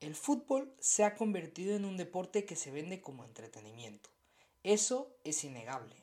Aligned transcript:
El 0.00 0.14
fútbol 0.14 0.72
se 0.78 1.02
ha 1.02 1.16
convertido 1.16 1.74
en 1.74 1.84
un 1.84 1.96
deporte 1.96 2.44
que 2.44 2.54
se 2.54 2.70
vende 2.70 3.00
como 3.00 3.24
entretenimiento. 3.24 4.10
Eso 4.62 5.16
es 5.24 5.42
innegable. 5.42 5.96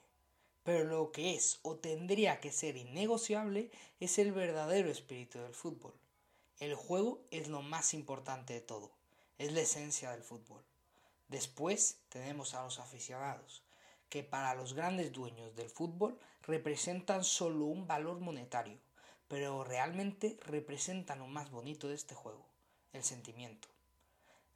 Pero 0.63 0.83
lo 0.83 1.13
que 1.13 1.33
es 1.33 1.59
o 1.61 1.77
tendría 1.77 2.42
que 2.42 2.51
ser 2.51 2.75
innegociable 2.75 3.71
es 4.01 4.19
el 4.19 4.33
verdadero 4.33 4.92
espíritu 4.92 5.39
del 5.39 5.53
fútbol. 5.53 5.93
El 6.59 6.75
juego 6.75 7.23
es 7.31 7.47
lo 7.47 7.61
más 7.61 7.93
importante 7.93 8.54
de 8.55 8.61
todo, 8.61 8.91
es 9.38 9.54
la 9.54 9.61
esencia 9.61 10.12
del 10.12 10.23
fútbol. 10.23 10.62
Después 11.30 12.02
tenemos 12.09 12.54
a 12.54 12.64
los 12.64 12.80
aficionados, 12.80 13.64
que 14.09 14.23
para 14.23 14.55
los 14.55 14.73
grandes 14.73 15.14
dueños 15.14 15.55
del 15.55 15.70
fútbol 15.70 16.20
representan 16.41 17.23
solo 17.23 17.64
un 17.66 17.88
valor 17.88 18.20
monetario, 18.20 18.77
pero 19.30 19.64
realmente 19.64 20.38
representan 20.41 21.20
lo 21.20 21.27
más 21.27 21.50
bonito 21.50 21.88
de 21.88 21.96
este 21.96 22.14
juego, 22.14 22.46
el 22.91 23.04
sentimiento. 23.04 23.74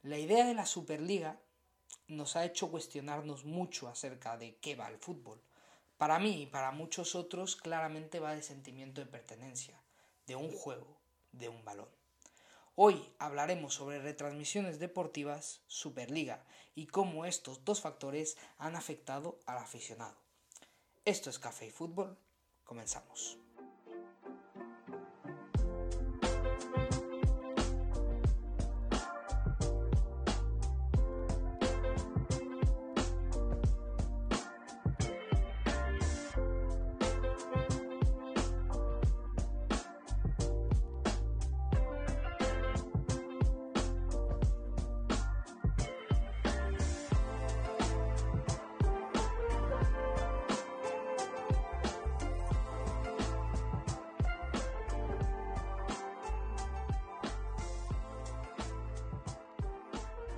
La 0.04 0.18
idea 0.18 0.46
de 0.46 0.54
la 0.54 0.66
Superliga 0.66 1.42
nos 2.08 2.38
ha 2.38 2.46
hecho 2.46 2.72
cuestionarnos 2.72 3.44
mucho 3.44 3.90
acerca 3.90 4.38
de 4.38 4.56
qué 4.56 4.76
va 4.76 4.88
el 4.88 4.98
fútbol. 4.98 5.42
Para 5.98 6.20
mí 6.20 6.44
y 6.44 6.46
para 6.46 6.72
muchos 6.72 7.16
otros 7.16 7.58
claramente 7.58 8.22
va 8.22 8.34
de 8.34 8.42
sentimiento 8.42 9.02
de 9.02 9.08
pertenencia, 9.08 9.78
de 10.26 10.38
un 10.38 10.54
juego, 10.54 10.98
de 11.34 11.50
un 11.50 11.66
balón. 11.66 11.90
Hoy 12.76 13.14
hablaremos 13.20 13.74
sobre 13.74 14.00
retransmisiones 14.00 14.80
deportivas, 14.80 15.64
Superliga 15.68 16.46
y 16.76 16.88
cómo 16.88 17.26
estos 17.26 17.66
dos 17.66 17.82
factores 17.82 18.38
han 18.58 18.78
afectado 18.78 19.38
al 19.46 19.58
aficionado. 19.58 20.16
Esto 21.04 21.30
es 21.30 21.40
Café 21.40 21.68
y 21.68 21.72
Fútbol. 21.72 22.18
Comenzamos. 22.64 23.38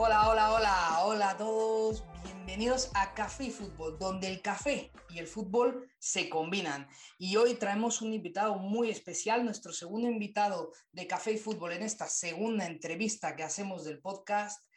Hola, 0.03 0.29
hola, 0.29 0.53
hola, 0.53 1.05
hola 1.05 1.29
a 1.29 1.37
todos. 1.37 2.03
Bienvenidos 2.23 2.91
a 2.95 3.13
Café 3.13 3.43
y 3.43 3.51
Fútbol, 3.51 3.99
donde 3.99 4.29
el 4.29 4.41
café 4.41 4.91
y 5.09 5.19
el 5.19 5.27
fútbol 5.27 5.91
se 5.99 6.27
combinan. 6.27 6.87
Y 7.19 7.35
hoy 7.35 7.53
traemos 7.53 8.01
un 8.01 8.11
invitado 8.11 8.55
muy 8.55 8.89
especial, 8.89 9.45
nuestro 9.45 9.71
segundo 9.71 10.09
invitado 10.09 10.71
de 10.91 11.05
Café 11.05 11.33
y 11.33 11.37
Fútbol 11.37 11.73
en 11.73 11.83
esta 11.83 12.07
segunda 12.07 12.65
entrevista 12.65 13.35
que 13.35 13.43
hacemos 13.43 13.85
del 13.85 14.01
podcast. 14.01 14.67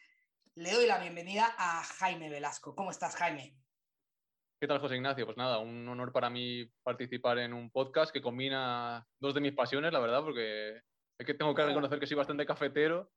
Le 0.53 0.71
doy 0.71 0.85
la 0.85 0.99
bienvenida 0.99 1.55
a 1.57 1.83
Jaime 1.83 2.29
Velasco. 2.29 2.75
¿Cómo 2.75 2.91
estás, 2.91 3.15
Jaime? 3.15 3.57
¿Qué 4.61 4.67
tal, 4.67 4.77
José 4.77 4.97
Ignacio? 4.97 5.25
Pues 5.25 5.37
nada, 5.37 5.57
un 5.57 5.89
honor 5.89 6.11
para 6.11 6.29
mí 6.29 6.69
participar 6.83 7.39
en 7.39 7.51
un 7.51 7.71
podcast 7.71 8.13
que 8.13 8.21
combina 8.21 9.07
dos 9.19 9.33
de 9.33 9.41
mis 9.41 9.55
pasiones, 9.55 9.91
la 9.91 9.99
verdad, 9.99 10.21
porque 10.21 10.81
es 11.17 11.25
que 11.25 11.33
tengo 11.33 11.55
que 11.55 11.65
reconocer 11.65 11.99
que 11.99 12.05
soy 12.05 12.15
bastante 12.15 12.45
cafetero 12.45 13.09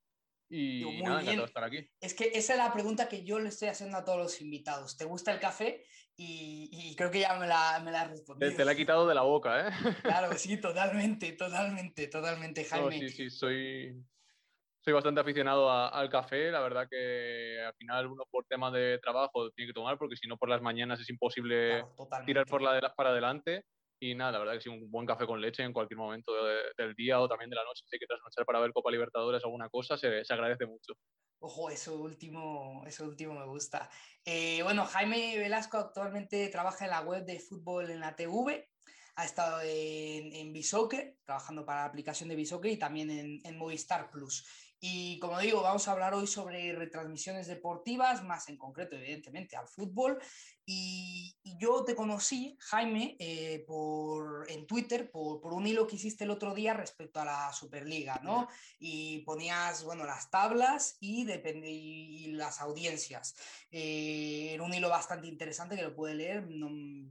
y 0.51 0.85
muy 0.85 1.03
nada, 1.03 1.21
bien. 1.21 1.41
estar 1.41 1.65
aquí. 1.65 1.89
Es 2.01 2.15
que 2.15 2.31
esa 2.35 2.55
es 2.55 2.59
la 2.59 2.73
pregunta 2.73 3.09
que 3.09 3.25
yo 3.25 3.39
le 3.39 3.49
estoy 3.49 3.69
haciendo 3.69 3.99
a 3.99 4.05
todos 4.05 4.19
los 4.19 4.41
invitados. 4.41 4.97
¿Te 4.97 5.05
gusta 5.05 5.33
el 5.33 5.41
café? 5.41 5.85
Y, 6.21 6.97
creo 6.97 7.13
que 7.13 7.21
ya 7.21 7.39
me 7.39 7.47
la, 7.47 7.81
me 7.85 7.93
la 7.93 8.03
has 8.03 8.11
respondido. 8.11 8.57
Te, 8.57 8.65
la 8.65 8.73
he 8.73 8.77
quitado 8.77 9.07
de 9.07 9.15
la 9.15 9.23
boca, 9.23 9.69
¿eh? 9.69 9.71
Claro, 10.03 10.33
sí, 10.37 10.57
totalmente, 10.61 11.33
totalmente, 11.33 12.09
totalmente, 12.09 12.65
Jaime. 12.65 12.99
sí, 12.99 13.09
sí, 13.11 13.31
soy, 13.31 13.95
soy 14.81 14.93
bastante 14.93 15.21
aficionado 15.21 15.71
al 15.71 16.11
café. 16.11 16.51
La 16.51 16.61
verdad 16.61 16.89
que 16.91 17.61
al 17.65 17.75
final 17.75 18.09
uno 18.09 18.25
por 18.29 18.47
tema 18.47 18.71
de 18.73 18.99
trabajo 18.99 19.51
tiene 19.53 19.69
que 19.71 19.75
tomar, 19.75 19.97
porque 19.97 20.17
si 20.17 20.27
no 20.27 20.37
por 20.37 20.49
las 20.49 20.61
mañanas 20.61 20.99
es 20.99 21.09
imposible 21.09 21.85
tirar 22.27 22.47
por 22.47 22.63
la 22.63 22.81
para 22.97 23.11
adelante. 23.11 23.65
Y 24.01 24.15
nada, 24.15 24.33
la 24.33 24.39
verdad 24.39 24.55
que 24.55 24.61
sí, 24.61 24.69
un 24.69 24.91
buen 24.91 25.07
café 25.07 25.27
con 25.27 25.41
leche 25.41 25.63
en 25.63 25.73
cualquier 25.73 25.99
momento 25.99 26.33
del 26.77 26.95
día 26.95 27.21
o 27.21 27.29
también 27.29 27.51
de 27.51 27.57
la 27.57 27.65
noche, 27.65 27.85
si 27.87 27.97
hay 27.97 27.99
que 27.99 28.07
trasnochar 28.07 28.47
para 28.47 28.61
ver 28.61 28.73
Copa 28.73 28.91
Libertadores 28.91 29.43
o 29.43 29.47
alguna 29.47 29.69
cosa, 29.69 29.97
se, 29.97 30.23
agradece 30.29 30.67
mucho. 30.67 30.95
Ojo, 31.41 31.71
eso 31.71 31.97
último, 31.97 32.85
eso 32.87 33.05
último 33.05 33.35
me 33.35 33.47
gusta. 33.47 33.91
Eh, 34.25 34.63
bueno, 34.63 34.85
Jaime 34.85 35.37
Velasco 35.39 35.79
actualmente 35.79 36.49
trabaja 36.49 36.85
en 36.85 36.93
la 36.93 37.01
web 37.01 37.25
de 37.25 37.41
fútbol 37.41 37.91
en 37.91 38.01
la 38.01 38.15
TV, 38.15 38.69
ha 39.17 39.25
estado 39.25 39.61
en, 39.63 40.33
en 40.33 40.53
Bisoccer, 40.53 41.17
trabajando 41.25 41.65
para 41.65 41.81
la 41.81 41.87
aplicación 41.87 42.29
de 42.29 42.37
Bisoccer 42.37 42.71
y 42.71 42.79
también 42.79 43.11
en, 43.11 43.41
en 43.43 43.59
Movistar 43.59 44.11
Plus. 44.11 44.45
Y 44.81 45.19
como 45.19 45.41
digo, 45.41 45.63
vamos 45.63 45.89
a 45.89 45.93
hablar 45.93 46.15
hoy 46.15 46.29
sobre 46.29 46.73
retransmisiones 46.73 47.49
deportivas, 47.49 48.23
más 48.23 48.49
en 48.49 48.57
concreto, 48.57 48.95
evidentemente, 48.95 49.57
al 49.57 49.67
fútbol. 49.67 50.19
Y, 50.71 51.35
yo 51.61 51.83
te 51.83 51.97
conocí, 51.97 52.57
Jaime, 52.61 53.17
eh, 53.19 53.65
por, 53.67 54.49
en 54.49 54.67
Twitter 54.67 55.11
por, 55.11 55.41
por, 55.41 55.55
un 55.55 55.67
hilo 55.67 55.87
que 55.87 55.97
hiciste 55.97 56.23
el 56.23 56.31
otro 56.31 56.55
día 56.55 56.75
respecto 56.75 57.21
a 57.21 57.25
la 57.25 57.53
Superliga, 57.53 58.21
¿no? 58.23 58.47
Y 58.79 59.21
ponías, 59.21 59.83
bueno, 59.83 60.05
las 60.05 60.31
tablas 60.31 60.99
y, 61.01 61.25
depende, 61.25 61.69
y 61.71 62.29
las 62.33 62.61
audiencias. 62.61 63.35
Eh, 63.71 64.51
era 64.53 64.63
un 64.63 64.75
hilo 64.75 64.91
bastante 64.91 65.27
interesante 65.27 65.75
que 65.75 65.83
lo 65.83 65.97
pude 65.97 66.15
leer, 66.15 66.47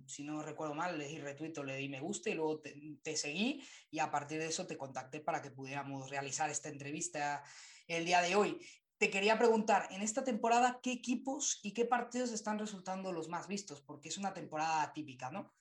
si 0.06 0.24
no 0.24 0.44
recuerdo 0.44 0.76
mal, 0.76 0.98
le 0.98 1.08
di 1.08 1.18
retweet 1.18 1.58
le 1.66 1.76
di 1.76 1.90
me 1.90 2.00
gusta 2.00 2.30
y 2.30 2.36
luego 2.36 2.60
te, 2.60 2.76
te 3.02 3.18
seguí 3.18 3.62
y 3.90 4.00
a 4.00 4.12
partir 4.12 4.38
de 4.40 4.48
eso 4.48 4.68
te 4.68 4.78
contacté 4.78 5.20
para 5.20 5.42
que 5.42 5.50
pudiéramos 5.50 6.12
realizar 6.12 6.50
esta 6.52 6.70
entrevista 6.70 7.44
el 7.88 8.06
día 8.06 8.22
de 8.22 8.36
hoy. 8.36 8.60
Te 9.00 9.12
quería 9.12 9.38
preguntar, 9.38 9.88
en 9.92 10.02
esta 10.02 10.24
temporada, 10.24 10.80
¿qué 10.82 10.92
equipos 10.92 11.60
y 11.62 11.74
qué 11.74 11.86
partidos 11.86 12.32
están 12.32 12.58
resultando 12.58 13.12
los 13.12 13.30
más 13.30 13.48
vistos? 13.48 13.80
Porque 13.82 14.10
es 14.10 14.18
una 14.18 14.34
temporada 14.34 14.92
típica, 14.92 15.30
¿no? 15.30 15.54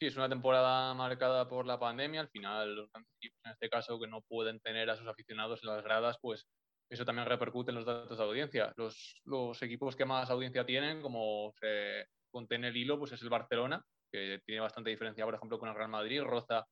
Sí, 0.00 0.06
es 0.06 0.16
una 0.16 0.28
temporada 0.28 0.94
marcada 0.94 1.48
por 1.48 1.66
la 1.66 1.80
pandemia. 1.80 2.20
Al 2.20 2.28
final, 2.28 2.76
los 2.76 2.90
equipos, 3.16 3.40
en 3.44 3.50
este 3.50 3.68
caso, 3.68 3.98
que 3.98 4.06
no 4.06 4.22
pueden 4.22 4.60
tener 4.60 4.88
a 4.88 4.96
sus 4.96 5.08
aficionados 5.08 5.64
en 5.64 5.70
las 5.70 5.82
gradas, 5.82 6.16
pues 6.22 6.46
eso 6.88 7.04
también 7.04 7.26
repercute 7.26 7.72
en 7.72 7.74
los 7.74 7.84
datos 7.84 8.16
de 8.16 8.24
audiencia. 8.24 8.72
Los, 8.76 9.20
los 9.24 9.60
equipos 9.62 9.96
que 9.96 10.04
más 10.04 10.30
audiencia 10.30 10.64
tienen, 10.64 11.02
como 11.02 11.52
se 11.60 12.06
contiene 12.30 12.68
el 12.68 12.76
hilo, 12.76 13.00
pues 13.00 13.10
es 13.10 13.22
el 13.22 13.30
Barcelona, 13.30 13.84
que 14.12 14.40
tiene 14.46 14.60
bastante 14.60 14.90
diferencia, 14.90 15.24
por 15.24 15.34
ejemplo, 15.34 15.58
con 15.58 15.70
el 15.70 15.74
Real 15.74 15.90
Madrid. 15.90 16.22
Roza, 16.22 16.64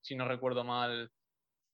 si 0.00 0.16
no 0.16 0.26
recuerdo 0.26 0.64
mal, 0.64 1.08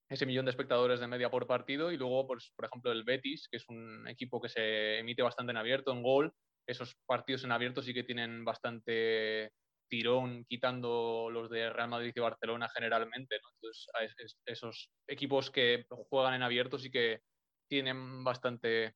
ese 0.09 0.27
millón 0.27 0.47
de 0.47 0.51
espectadores 0.51 1.01
de 1.01 1.07
media 1.07 1.31
por 1.31 1.47
partido 1.47 1.93
y 1.93 1.97
luego, 1.97 2.27
pues, 2.27 2.53
por 2.57 2.65
ejemplo, 2.65 2.93
el 2.93 3.05
Betis, 3.05 3.49
que 3.51 3.59
es 3.59 3.69
un 3.69 4.09
equipo 4.09 4.41
que 4.41 4.49
se 4.49 4.99
emite 4.99 5.23
bastante 5.23 5.51
en 5.51 5.59
abierto, 5.59 5.93
en 5.93 6.03
gol, 6.03 6.33
esos 6.67 6.97
partidos 7.07 7.45
en 7.45 7.53
abierto 7.53 7.83
sí 7.83 7.93
que 7.95 8.05
tienen 8.05 8.45
bastante 8.45 9.53
tirón 9.89 10.45
quitando 10.47 11.29
los 11.31 11.51
de 11.51 11.71
Real 11.71 11.89
Madrid 11.89 12.13
y 12.15 12.21
Barcelona 12.21 12.69
generalmente, 12.75 13.37
Entonces, 13.37 14.39
esos 14.47 14.91
equipos 15.07 15.51
que 15.51 15.87
juegan 15.89 16.35
en 16.35 16.43
abierto 16.43 16.79
sí 16.79 16.91
que 16.91 17.21
tienen 17.69 18.23
bastante, 18.25 18.95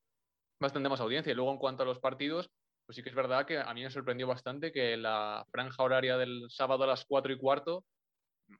bastante 0.60 0.88
más 0.88 1.00
audiencia. 1.00 1.32
Y 1.32 1.34
luego, 1.34 1.52
en 1.52 1.58
cuanto 1.58 1.82
a 1.82 1.86
los 1.86 1.98
partidos, 1.98 2.50
pues 2.86 2.96
sí 2.96 3.02
que 3.02 3.10
es 3.10 3.14
verdad 3.14 3.46
que 3.46 3.58
a 3.58 3.72
mí 3.74 3.82
me 3.82 3.90
sorprendió 3.90 4.26
bastante 4.26 4.72
que 4.72 4.96
la 4.96 5.46
franja 5.50 5.82
horaria 5.82 6.16
del 6.18 6.46
sábado 6.48 6.84
a 6.84 6.88
las 6.88 7.04
4 7.06 7.32
y 7.32 7.38
cuarto, 7.38 7.84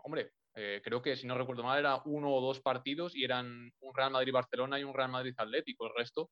hombre, 0.05 0.33
eh, 0.55 0.81
creo 0.85 1.03
que, 1.03 1.17
si 1.17 1.27
no 1.27 1.37
recuerdo 1.37 1.63
mal, 1.63 1.79
era 1.79 2.03
uno 2.05 2.33
o 2.35 2.41
dos 2.41 2.61
partidos 2.61 3.17
y 3.17 3.25
eran 3.25 3.71
un 3.81 3.95
Real 3.95 4.11
Madrid-Barcelona 4.13 4.79
y 4.79 4.85
un 4.85 4.95
Real 4.95 5.11
Madrid-Atlético. 5.11 5.87
El 5.87 5.95
resto 5.97 6.31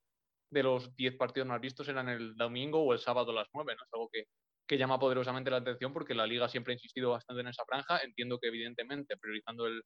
de 0.51 0.63
los 0.63 0.95
10 0.95 1.15
partidos 1.17 1.47
más 1.47 1.61
vistos 1.61 1.87
eran 1.89 2.09
el 2.09 2.35
domingo 2.35 2.83
o 2.83 2.93
el 2.93 2.99
sábado 2.99 3.31
a 3.31 3.35
las 3.35 3.47
9, 3.53 3.75
¿no? 3.75 3.83
Es 3.83 3.89
algo 3.93 4.09
que, 4.11 4.25
que 4.67 4.77
llama 4.77 4.99
poderosamente 4.99 5.51
la 5.51 5.57
atención 5.57 5.93
porque 5.93 6.13
la 6.15 6.27
liga 6.27 6.49
siempre 6.49 6.73
ha 6.73 6.75
insistido 6.75 7.11
bastante 7.11 7.41
en 7.41 7.47
esa 7.49 7.65
franja. 7.65 7.99
Entiendo 7.99 8.39
que, 8.39 8.47
evidentemente, 8.49 9.17
priorizando 9.17 9.65
el, 9.67 9.81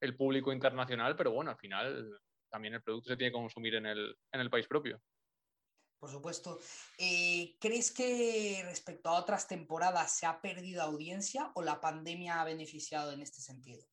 el 0.00 0.16
público 0.16 0.52
internacional, 0.52 1.16
pero 1.16 1.32
bueno, 1.32 1.50
al 1.50 1.58
final 1.58 2.18
también 2.50 2.74
el 2.74 2.82
producto 2.82 3.10
se 3.10 3.16
tiene 3.16 3.30
que 3.30 3.38
consumir 3.38 3.74
en 3.76 3.86
el, 3.86 4.14
en 4.32 4.40
el 4.40 4.50
país 4.50 4.66
propio. 4.68 5.00
Por 5.98 6.10
supuesto. 6.10 6.58
Eh, 6.98 7.56
¿Crees 7.60 7.92
que 7.92 8.62
respecto 8.64 9.08
a 9.08 9.18
otras 9.18 9.48
temporadas 9.48 10.16
se 10.16 10.26
ha 10.26 10.40
perdido 10.40 10.82
audiencia 10.82 11.50
o 11.54 11.62
la 11.62 11.80
pandemia 11.80 12.40
ha 12.40 12.44
beneficiado 12.44 13.12
en 13.12 13.20
este 13.20 13.40
sentido? 13.40 13.84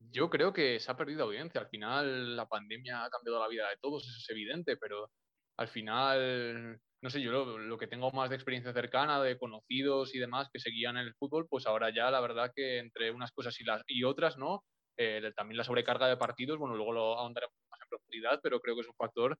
Yo 0.00 0.30
creo 0.30 0.52
que 0.52 0.80
se 0.80 0.90
ha 0.90 0.96
perdido 0.96 1.24
audiencia. 1.24 1.60
Al 1.60 1.68
final 1.68 2.36
la 2.36 2.48
pandemia 2.48 3.04
ha 3.04 3.10
cambiado 3.10 3.40
la 3.40 3.48
vida 3.48 3.68
de 3.68 3.76
todos, 3.80 4.04
eso 4.04 4.16
es 4.16 4.30
evidente, 4.30 4.76
pero 4.76 5.10
al 5.58 5.68
final, 5.68 6.80
no 7.02 7.10
sé, 7.10 7.20
yo 7.20 7.58
lo, 7.58 7.78
que 7.78 7.88
tengo 7.88 8.10
más 8.12 8.30
de 8.30 8.36
experiencia 8.36 8.72
cercana, 8.72 9.20
de 9.20 9.36
conocidos 9.36 10.14
y 10.14 10.18
demás 10.18 10.48
que 10.52 10.60
seguían 10.60 10.96
el 10.96 11.14
fútbol, 11.14 11.48
pues 11.48 11.66
ahora 11.66 11.92
ya 11.92 12.10
la 12.10 12.20
verdad 12.20 12.52
que 12.54 12.78
entre 12.78 13.10
unas 13.10 13.32
cosas 13.32 13.60
y, 13.60 13.64
las, 13.64 13.82
y 13.88 14.04
otras, 14.04 14.38
¿no? 14.38 14.64
Eh, 14.96 15.32
también 15.36 15.58
la 15.58 15.64
sobrecarga 15.64 16.08
de 16.08 16.16
partidos, 16.16 16.58
bueno, 16.58 16.76
luego 16.76 16.92
lo 16.92 17.18
ahondaremos 17.18 17.56
más 17.70 17.80
en 17.82 17.88
profundidad, 17.88 18.40
pero 18.42 18.60
creo 18.60 18.74
que 18.76 18.82
es 18.82 18.88
un 18.88 18.94
factor 18.94 19.38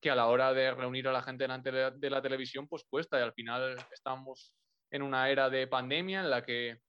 que 0.00 0.10
a 0.10 0.14
la 0.14 0.26
hora 0.26 0.52
de 0.52 0.72
reunir 0.72 1.08
a 1.08 1.12
la 1.12 1.22
gente 1.22 1.44
delante 1.44 1.72
de 1.72 2.10
la 2.10 2.22
televisión, 2.22 2.68
pues 2.68 2.84
cuesta. 2.88 3.18
Y 3.18 3.22
al 3.22 3.32
final 3.32 3.76
estamos 3.92 4.52
en 4.90 5.02
una 5.02 5.30
era 5.30 5.50
de 5.50 5.66
pandemia 5.66 6.20
en 6.20 6.30
la 6.30 6.44
que 6.44 6.80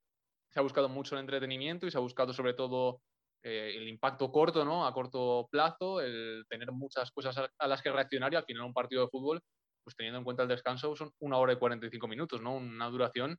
se 0.49 0.59
ha 0.59 0.63
buscado 0.63 0.89
mucho 0.89 1.15
el 1.15 1.21
entretenimiento 1.21 1.87
y 1.87 1.91
se 1.91 1.97
ha 1.97 2.01
buscado 2.01 2.33
sobre 2.33 2.53
todo 2.53 3.01
eh, 3.43 3.73
el 3.75 3.87
impacto 3.87 4.31
corto, 4.31 4.65
¿no? 4.65 4.85
A 4.85 4.93
corto 4.93 5.47
plazo, 5.51 6.01
el 6.01 6.45
tener 6.49 6.71
muchas 6.71 7.11
cosas 7.11 7.37
a, 7.37 7.67
las 7.67 7.81
que 7.81 7.91
reaccionar 7.91 8.33
y 8.33 8.35
al 8.35 8.45
final 8.45 8.63
un 8.63 8.73
partido 8.73 9.03
de 9.03 9.09
fútbol, 9.09 9.41
pues 9.83 9.95
teniendo 9.95 10.17
en 10.19 10.23
cuenta 10.23 10.43
el 10.43 10.49
descanso, 10.49 10.95
son 10.95 11.11
una 11.19 11.37
hora 11.37 11.53
y 11.53 11.57
45 11.57 12.07
minutos, 12.07 12.41
¿no? 12.41 12.55
Una 12.55 12.87
duración 12.89 13.37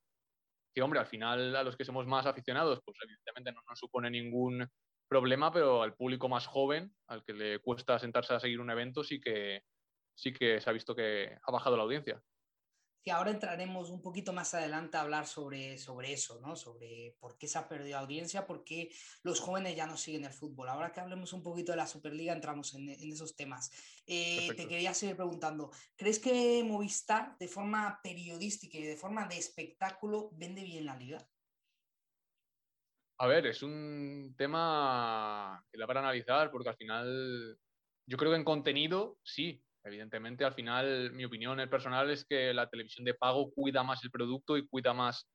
que, 0.74 0.82
hombre, 0.82 1.00
al 1.00 1.06
final 1.06 1.56
a 1.56 1.62
los 1.62 1.76
que 1.76 1.84
somos 1.84 2.06
más 2.06 2.26
aficionados, 2.26 2.80
pues 2.84 2.96
evidentemente 3.02 3.52
no 3.52 3.62
nos 3.68 3.78
supone 3.78 4.10
ningún 4.10 4.66
problema, 5.08 5.52
pero 5.52 5.82
al 5.82 5.94
público 5.94 6.28
más 6.28 6.46
joven, 6.46 6.94
al 7.06 7.24
que 7.24 7.32
le 7.32 7.58
cuesta 7.60 7.98
sentarse 7.98 8.34
a 8.34 8.40
seguir 8.40 8.60
un 8.60 8.70
evento, 8.70 9.02
sí 9.02 9.20
que, 9.20 9.64
sí 10.14 10.32
que 10.32 10.60
se 10.60 10.70
ha 10.70 10.72
visto 10.72 10.94
que 10.94 11.36
ha 11.42 11.50
bajado 11.50 11.76
la 11.76 11.82
audiencia 11.82 12.22
que 13.08 13.12
ahora 13.12 13.30
entraremos 13.30 13.90
un 13.90 14.02
poquito 14.02 14.32
más 14.32 14.52
adelante 14.54 14.96
a 14.96 15.02
hablar 15.02 15.26
sobre, 15.26 15.78
sobre 15.78 16.12
eso, 16.12 16.40
¿no? 16.40 16.56
Sobre 16.56 17.16
por 17.20 17.38
qué 17.38 17.46
se 17.46 17.58
ha 17.58 17.68
perdido 17.68 17.98
audiencia, 17.98 18.46
por 18.46 18.64
qué 18.64 18.90
los 19.22 19.40
jóvenes 19.40 19.76
ya 19.76 19.86
no 19.86 19.96
siguen 19.96 20.24
el 20.24 20.32
fútbol. 20.32 20.68
Ahora 20.68 20.92
que 20.92 21.00
hablemos 21.00 21.32
un 21.32 21.42
poquito 21.42 21.72
de 21.72 21.76
la 21.76 21.86
Superliga, 21.86 22.32
entramos 22.32 22.74
en, 22.74 22.88
en 22.88 23.12
esos 23.12 23.36
temas. 23.36 23.70
Eh, 24.06 24.48
te 24.56 24.66
quería 24.66 24.94
seguir 24.94 25.16
preguntando, 25.16 25.70
¿crees 25.96 26.18
que 26.18 26.62
Movistar 26.64 27.36
de 27.38 27.48
forma 27.48 28.00
periodística 28.02 28.76
y 28.78 28.82
de 28.82 28.96
forma 28.96 29.26
de 29.26 29.38
espectáculo 29.38 30.30
vende 30.32 30.64
bien 30.64 30.84
la 30.84 30.96
liga? 30.96 31.26
A 33.20 33.26
ver, 33.26 33.46
es 33.46 33.62
un 33.62 34.34
tema 34.36 35.62
que 35.70 35.78
da 35.78 35.86
para 35.86 36.00
analizar 36.00 36.50
porque 36.50 36.68
al 36.68 36.76
final 36.76 37.58
yo 38.06 38.16
creo 38.16 38.30
que 38.30 38.36
en 38.36 38.44
contenido 38.44 39.18
sí, 39.22 39.62
Evidentemente, 39.88 40.44
al 40.44 40.54
final, 40.54 41.12
mi 41.12 41.24
opinión 41.24 41.56
personal 41.70 42.10
es 42.10 42.24
que 42.24 42.52
la 42.52 42.68
televisión 42.68 43.04
de 43.04 43.14
pago 43.14 43.50
cuida 43.52 43.82
más 43.82 44.04
el 44.04 44.10
producto 44.10 44.56
y 44.56 44.66
cuida 44.68 44.92
más 44.92 45.26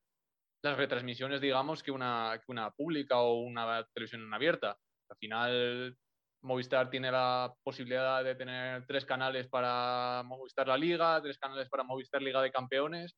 las 0.62 0.78
retransmisiones, 0.78 1.42
digamos, 1.42 1.82
que 1.82 1.92
una, 1.92 2.40
que 2.40 2.52
una 2.52 2.72
pública 2.72 3.20
o 3.20 3.42
una 3.42 3.86
televisión 3.94 4.32
abierta. 4.34 4.78
Al 5.10 5.18
final, 5.18 5.98
Movistar 6.42 6.90
tiene 6.90 7.12
la 7.12 7.54
posibilidad 7.64 8.24
de 8.24 8.36
tener 8.36 8.86
tres 8.86 9.06
canales 9.06 9.48
para 9.48 10.24
Movistar 10.26 10.68
La 10.68 10.78
Liga, 10.78 11.22
tres 11.22 11.38
canales 11.38 11.68
para 11.70 11.84
Movistar 11.84 12.22
Liga 12.22 12.42
de 12.42 12.52
Campeones. 12.52 13.16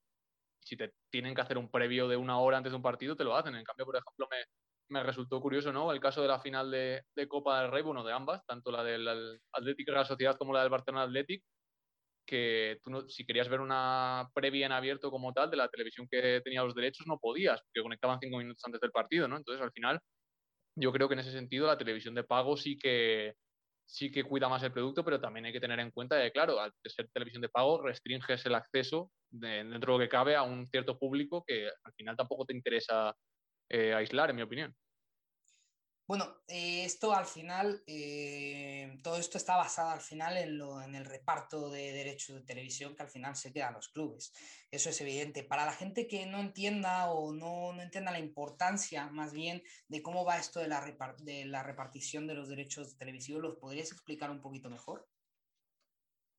Si 0.66 0.76
te 0.78 0.94
tienen 1.12 1.36
que 1.36 1.42
hacer 1.42 1.58
un 1.58 1.70
previo 1.70 2.08
de 2.08 2.18
una 2.18 2.40
hora 2.40 2.58
antes 2.58 2.72
de 2.72 2.78
un 2.78 2.82
partido, 2.82 3.16
te 3.16 3.24
lo 3.24 3.36
hacen. 3.36 3.56
En 3.56 3.64
cambio, 3.64 3.86
por 3.86 3.96
ejemplo, 3.96 4.28
me, 4.32 4.38
me 4.90 5.04
resultó 5.04 5.42
curioso, 5.42 5.72
¿no? 5.72 5.92
El 5.92 6.00
caso 6.00 6.22
de 6.22 6.28
la 6.28 6.40
final 6.40 6.72
de, 6.72 7.04
Copa 7.28 7.62
del 7.62 7.72
Rey, 7.72 7.84
bueno, 7.84 8.04
de 8.04 8.14
ambas, 8.14 8.46
tanto 8.46 8.72
la 8.72 8.84
del 8.84 9.08
Atlético 9.52 9.92
la 9.92 10.06
Sociedad 10.06 10.38
como 10.38 10.54
la 10.54 10.62
del 10.62 10.70
Barcelona 10.70 11.04
Athletic, 11.04 11.44
que 12.26 12.80
tú 12.84 12.90
no, 12.90 13.08
si 13.08 13.26
querías 13.26 13.50
ver 13.50 13.62
una 13.62 14.30
previa 14.34 14.66
en 14.66 14.72
abierto 14.72 15.12
como 15.12 15.34
tal 15.34 15.50
de 15.52 15.58
la 15.58 15.70
televisión 15.70 16.08
que 16.10 16.42
tenía 16.44 16.64
los 16.64 16.76
derechos, 16.76 17.08
no 17.08 17.20
podías, 17.20 17.62
porque 17.62 17.84
conectaban 17.84 18.20
cinco 18.20 18.38
minutos 18.38 18.64
antes 18.66 18.82
del 18.82 18.92
partido, 18.92 19.28
¿no? 19.28 19.38
Entonces, 19.38 19.62
al 19.64 19.72
final, 19.72 20.00
yo 20.76 20.92
creo 20.92 21.08
que 21.08 21.14
en 21.14 21.20
ese 21.22 21.32
sentido 21.32 21.68
la 21.68 21.78
televisión 21.78 22.16
de 22.16 22.24
pago 22.24 22.58
sí 22.58 22.78
que 22.78 23.36
sí 23.86 24.12
que 24.12 24.24
cuida 24.24 24.50
más 24.50 24.64
el 24.64 24.72
producto, 24.72 25.04
pero 25.04 25.20
también 25.20 25.46
hay 25.46 25.54
que 25.54 25.60
tener 25.60 25.80
en 25.80 25.92
cuenta 25.92 26.22
que, 26.22 26.32
claro, 26.32 26.60
al 26.60 26.74
ser 26.84 27.10
televisión 27.14 27.42
de 27.42 27.50
pago, 27.50 27.82
restringes 27.82 28.46
el 28.46 28.56
acceso 28.56 29.12
dentro 29.30 29.94
de 29.94 30.00
lo 30.00 30.00
que 30.00 30.10
cabe 30.10 30.36
a 30.36 30.44
un 30.44 30.68
cierto 30.68 30.98
público 30.98 31.44
que 31.46 31.68
al 31.68 31.94
final 31.94 32.16
tampoco 32.16 32.46
te 32.46 32.54
interesa 32.54 33.16
eh, 33.70 33.94
aislar, 33.94 34.30
en 34.30 34.36
mi 34.36 34.42
opinión. 34.42 34.76
Bueno, 36.08 36.38
eh, 36.48 36.86
esto 36.86 37.16
al 37.16 37.26
final, 37.26 37.82
eh, 37.88 39.00
todo 39.04 39.18
esto 39.18 39.40
está 39.40 39.56
basado 39.56 39.90
al 39.90 40.02
final 40.02 40.38
en, 40.38 40.60
lo, 40.60 40.80
en, 40.84 40.94
el 40.94 41.04
reparto 41.04 41.72
de 41.72 41.94
derechos 41.94 42.36
de 42.36 42.44
televisión 42.44 42.96
que 42.96 43.02
al 43.02 43.10
final 43.10 43.36
se 43.36 43.52
quedan 43.52 43.74
los 43.74 43.90
clubes. 43.90 44.32
Eso 44.70 44.90
es 44.92 45.02
evidente. 45.02 45.44
Para 45.44 45.66
la 45.66 45.72
gente 45.72 46.08
que 46.08 46.28
no 46.28 46.40
entienda 46.40 47.10
o 47.12 47.34
no, 47.34 47.74
no 47.74 47.82
entienda 47.82 48.12
la 48.12 48.20
importancia 48.20 49.08
más 49.08 49.34
bien 49.34 49.64
de 49.88 50.04
cómo 50.04 50.24
va 50.24 50.38
esto 50.38 50.60
de 50.60 50.68
la, 50.68 50.86
de 51.24 51.46
la 51.46 51.64
repartición 51.64 52.28
de 52.28 52.36
los 52.36 52.50
derechos 52.50 52.96
televisivos, 52.98 53.42
¿los 53.42 53.56
podrías 53.56 53.92
explicar 53.92 54.30
un 54.30 54.42
poquito 54.42 54.70
mejor? 54.70 55.08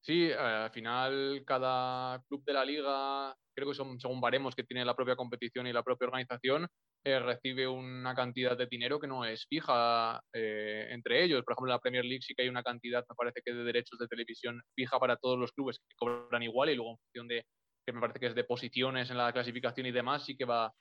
Sí, 0.00 0.30
al 0.30 0.70
final 0.70 1.42
cada 1.44 2.22
club 2.28 2.44
de 2.44 2.52
la 2.52 2.64
liga, 2.64 3.36
creo 3.52 3.68
que 3.68 3.74
son 3.74 3.98
según 3.98 4.20
baremos 4.20 4.54
que 4.54 4.62
tiene 4.62 4.84
la 4.84 4.94
propia 4.94 5.16
competición 5.16 5.66
y 5.66 5.72
la 5.72 5.82
propia 5.82 6.06
organización, 6.06 6.68
eh, 7.06 7.20
recibe 7.20 7.68
una 7.68 8.16
cantidad 8.16 8.58
de 8.58 8.66
dinero 8.66 8.98
que 8.98 9.06
no 9.06 9.24
es 9.24 9.46
fija 9.46 10.20
eh, 10.32 10.88
entre 10.90 11.22
ellos. 11.22 11.44
Por 11.44 11.52
ejemplo, 11.52 11.70
en 11.70 11.76
la 11.76 11.78
Premier 11.78 12.04
League 12.04 12.22
sí 12.22 12.34
que 12.34 12.42
hay 12.42 12.48
una 12.48 12.64
cantidad, 12.64 13.04
me 13.08 13.14
parece 13.14 13.42
que 13.44 13.54
de 13.54 13.62
derechos 13.62 13.96
de 14.00 14.08
televisión 14.08 14.60
fija 14.74 14.98
para 14.98 15.16
todos 15.16 15.38
los 15.38 15.52
clubes 15.52 15.78
que 15.78 15.94
cobran 15.96 16.42
igual 16.42 16.70
y 16.70 16.74
luego 16.74 16.90
en 16.90 16.98
función 16.98 17.28
de, 17.28 17.46
que 17.86 17.92
me 17.92 18.00
parece 18.00 18.18
que 18.18 18.26
es 18.26 18.34
de 18.34 18.42
posiciones 18.42 19.08
en 19.08 19.18
la 19.18 19.32
clasificación 19.32 19.86
y 19.86 19.92
demás, 19.92 20.24
sí 20.24 20.36
que 20.36 20.46
va, 20.46 20.72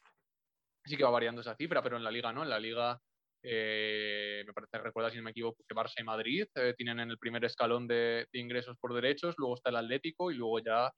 sí 0.83 0.97
que 0.97 1.03
va 1.03 1.11
variando 1.11 1.41
esa 1.41 1.55
cifra, 1.55 1.83
pero 1.83 1.97
en 1.97 2.03
la 2.03 2.09
liga 2.09 2.33
no, 2.33 2.41
en 2.41 2.49
la 2.49 2.59
liga 2.59 2.99
eh, 3.43 4.43
me 4.47 4.53
parece, 4.53 4.79
recuerda 4.79 5.11
si 5.11 5.17
no 5.17 5.23
me 5.25 5.29
equivoco, 5.29 5.63
que 5.69 5.75
Barça 5.75 5.99
y 5.99 6.03
Madrid 6.03 6.47
tienen 6.75 7.01
en 7.01 7.11
el 7.11 7.19
primer 7.19 7.45
escalón 7.45 7.87
de, 7.87 8.25
de, 8.33 8.39
ingresos 8.39 8.75
por 8.81 8.95
derechos, 8.95 9.35
luego 9.37 9.53
está 9.53 9.69
el 9.69 9.75
Atlético 9.75 10.31
y 10.31 10.35
luego 10.37 10.57
ya 10.57 10.91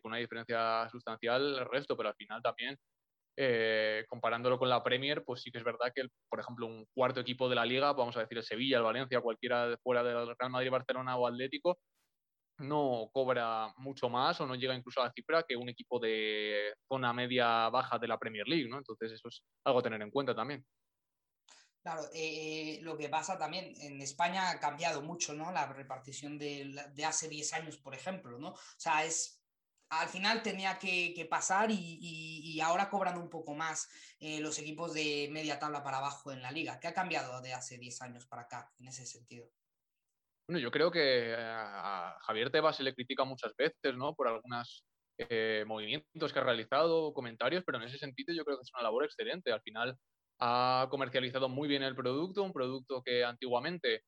con 0.00 0.12
una 0.12 0.18
diferencia 0.18 0.88
sustancial 0.90 1.58
el 1.58 1.68
resto, 1.68 1.94
pero 1.94 2.08
al 2.08 2.14
final 2.14 2.40
también 2.40 2.78
eh, 3.36 4.04
comparándolo 4.08 4.58
con 4.58 4.68
la 4.68 4.82
Premier, 4.82 5.24
pues 5.24 5.42
sí 5.42 5.50
que 5.50 5.58
es 5.58 5.64
verdad 5.64 5.92
que, 5.94 6.06
por 6.28 6.40
ejemplo, 6.40 6.66
un 6.66 6.86
cuarto 6.94 7.20
equipo 7.20 7.48
de 7.48 7.54
la 7.54 7.64
liga, 7.64 7.92
vamos 7.92 8.16
a 8.16 8.20
decir 8.20 8.38
el 8.38 8.44
Sevilla, 8.44 8.78
el 8.78 8.82
Valencia, 8.82 9.20
cualquiera 9.20 9.76
fuera 9.82 10.02
del 10.02 10.34
Real 10.38 10.50
Madrid, 10.50 10.70
Barcelona 10.70 11.16
o 11.16 11.26
Atlético, 11.26 11.78
no 12.58 13.10
cobra 13.12 13.72
mucho 13.78 14.08
más 14.08 14.40
o 14.40 14.46
no 14.46 14.54
llega 14.54 14.74
incluso 14.74 15.00
a 15.00 15.06
la 15.06 15.12
cifra 15.12 15.42
que 15.42 15.56
un 15.56 15.68
equipo 15.68 15.98
de 15.98 16.74
zona 16.88 17.12
media 17.12 17.68
baja 17.70 17.98
de 17.98 18.08
la 18.08 18.18
Premier 18.18 18.46
League, 18.46 18.68
¿no? 18.68 18.78
Entonces 18.78 19.12
eso 19.12 19.28
es 19.28 19.42
algo 19.64 19.80
a 19.80 19.82
tener 19.82 20.00
en 20.02 20.10
cuenta 20.10 20.34
también. 20.34 20.64
Claro, 21.82 22.02
eh, 22.14 22.78
lo 22.82 22.96
que 22.96 23.08
pasa 23.08 23.36
también, 23.36 23.74
en 23.80 24.00
España 24.00 24.50
ha 24.50 24.60
cambiado 24.60 25.02
mucho, 25.02 25.34
¿no? 25.34 25.50
La 25.50 25.66
repartición 25.66 26.38
de, 26.38 26.72
de 26.94 27.04
hace 27.04 27.28
10 27.28 27.52
años, 27.54 27.76
por 27.78 27.94
ejemplo, 27.94 28.38
¿no? 28.38 28.50
O 28.50 28.58
sea, 28.76 29.04
es 29.04 29.41
al 30.00 30.08
final 30.08 30.42
tenía 30.42 30.78
que, 30.78 31.26
pasar 31.28 31.70
y, 31.70 32.60
ahora 32.60 32.88
cobran 32.88 33.18
un 33.18 33.28
poco 33.28 33.54
más 33.54 33.88
eh, 34.20 34.40
los 34.40 34.58
equipos 34.58 34.94
de 34.94 35.28
media 35.30 35.58
tabla 35.58 35.82
para 35.82 35.98
abajo 35.98 36.32
en 36.32 36.40
la 36.40 36.50
liga. 36.50 36.78
¿Qué 36.80 36.88
ha 36.88 36.94
cambiado 36.94 37.40
de 37.42 37.52
hace 37.52 37.78
10 37.78 38.00
años 38.02 38.26
para 38.26 38.42
acá 38.42 38.72
en 38.78 38.88
ese 38.88 39.04
sentido? 39.04 39.50
Bueno, 40.48 40.60
yo 40.60 40.70
creo 40.70 40.90
que 40.90 41.34
a 41.36 42.16
Javier 42.22 42.50
Tebas 42.50 42.76
se 42.76 42.82
le 42.82 42.94
critica 42.94 43.24
muchas 43.24 43.54
veces, 43.56 43.94
¿no? 43.94 44.14
Por 44.14 44.28
algunos 44.28 44.84
eh, 45.18 45.64
movimientos 45.66 46.32
que 46.32 46.38
ha 46.38 46.44
realizado, 46.44 47.12
comentarios, 47.12 47.62
pero 47.64 47.78
en 47.78 47.84
ese 47.84 47.98
sentido 47.98 48.34
yo 48.34 48.44
creo 48.44 48.56
que 48.56 48.62
es 48.62 48.72
una 48.74 48.84
labor 48.84 49.04
excelente. 49.04 49.52
Al 49.52 49.62
final 49.62 49.98
ha 50.40 50.86
comercializado 50.90 51.48
muy 51.48 51.68
bien 51.68 51.82
el 51.82 51.94
producto, 51.94 52.42
un 52.42 52.52
producto 52.52 53.02
que 53.02 53.24
antiguamente 53.24 54.04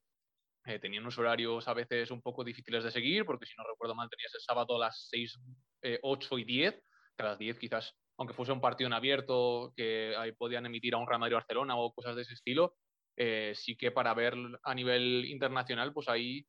eh, 0.67 0.79
tenían 0.79 1.03
unos 1.03 1.19
horarios 1.19 1.69
a 1.69 1.75
veces 1.75 2.11
un 2.11 2.23
poco 2.23 2.43
difíciles 2.43 2.85
de 2.85 2.91
seguir, 2.91 3.27
porque 3.27 3.45
si 3.45 3.53
no 3.59 3.65
recuerdo 3.65 3.95
mal 3.95 4.09
tenías 4.09 4.35
el 4.35 4.41
sábado 4.41 4.77
a 4.77 4.87
las 4.87 5.09
6, 5.11 5.39
8 6.03 6.37
eh, 6.37 6.41
y 6.41 6.45
10, 6.45 6.75
que 6.75 7.23
a 7.23 7.29
las 7.29 7.39
10 7.39 7.59
quizás, 7.59 7.95
aunque 8.17 8.33
fuese 8.33 8.53
un 8.53 8.63
partido 8.63 8.87
en 8.87 8.95
abierto, 8.95 9.75
que 9.77 10.15
ahí 10.17 10.33
podían 10.33 10.65
emitir 10.65 10.95
a 10.95 10.99
un 10.99 11.07
Real 11.07 11.21
Madrid 11.21 11.35
Barcelona 11.35 11.77
o 11.77 11.93
cosas 11.93 12.17
de 12.17 12.23
ese 12.23 12.33
estilo, 12.33 12.77
eh, 13.17 13.53
sí 13.55 13.77
que 13.77 13.91
para 13.91 14.15
ver 14.15 14.35
a 14.63 14.75
nivel 14.75 15.27
internacional, 15.27 15.93
pues 15.93 16.09
ahí 16.09 16.47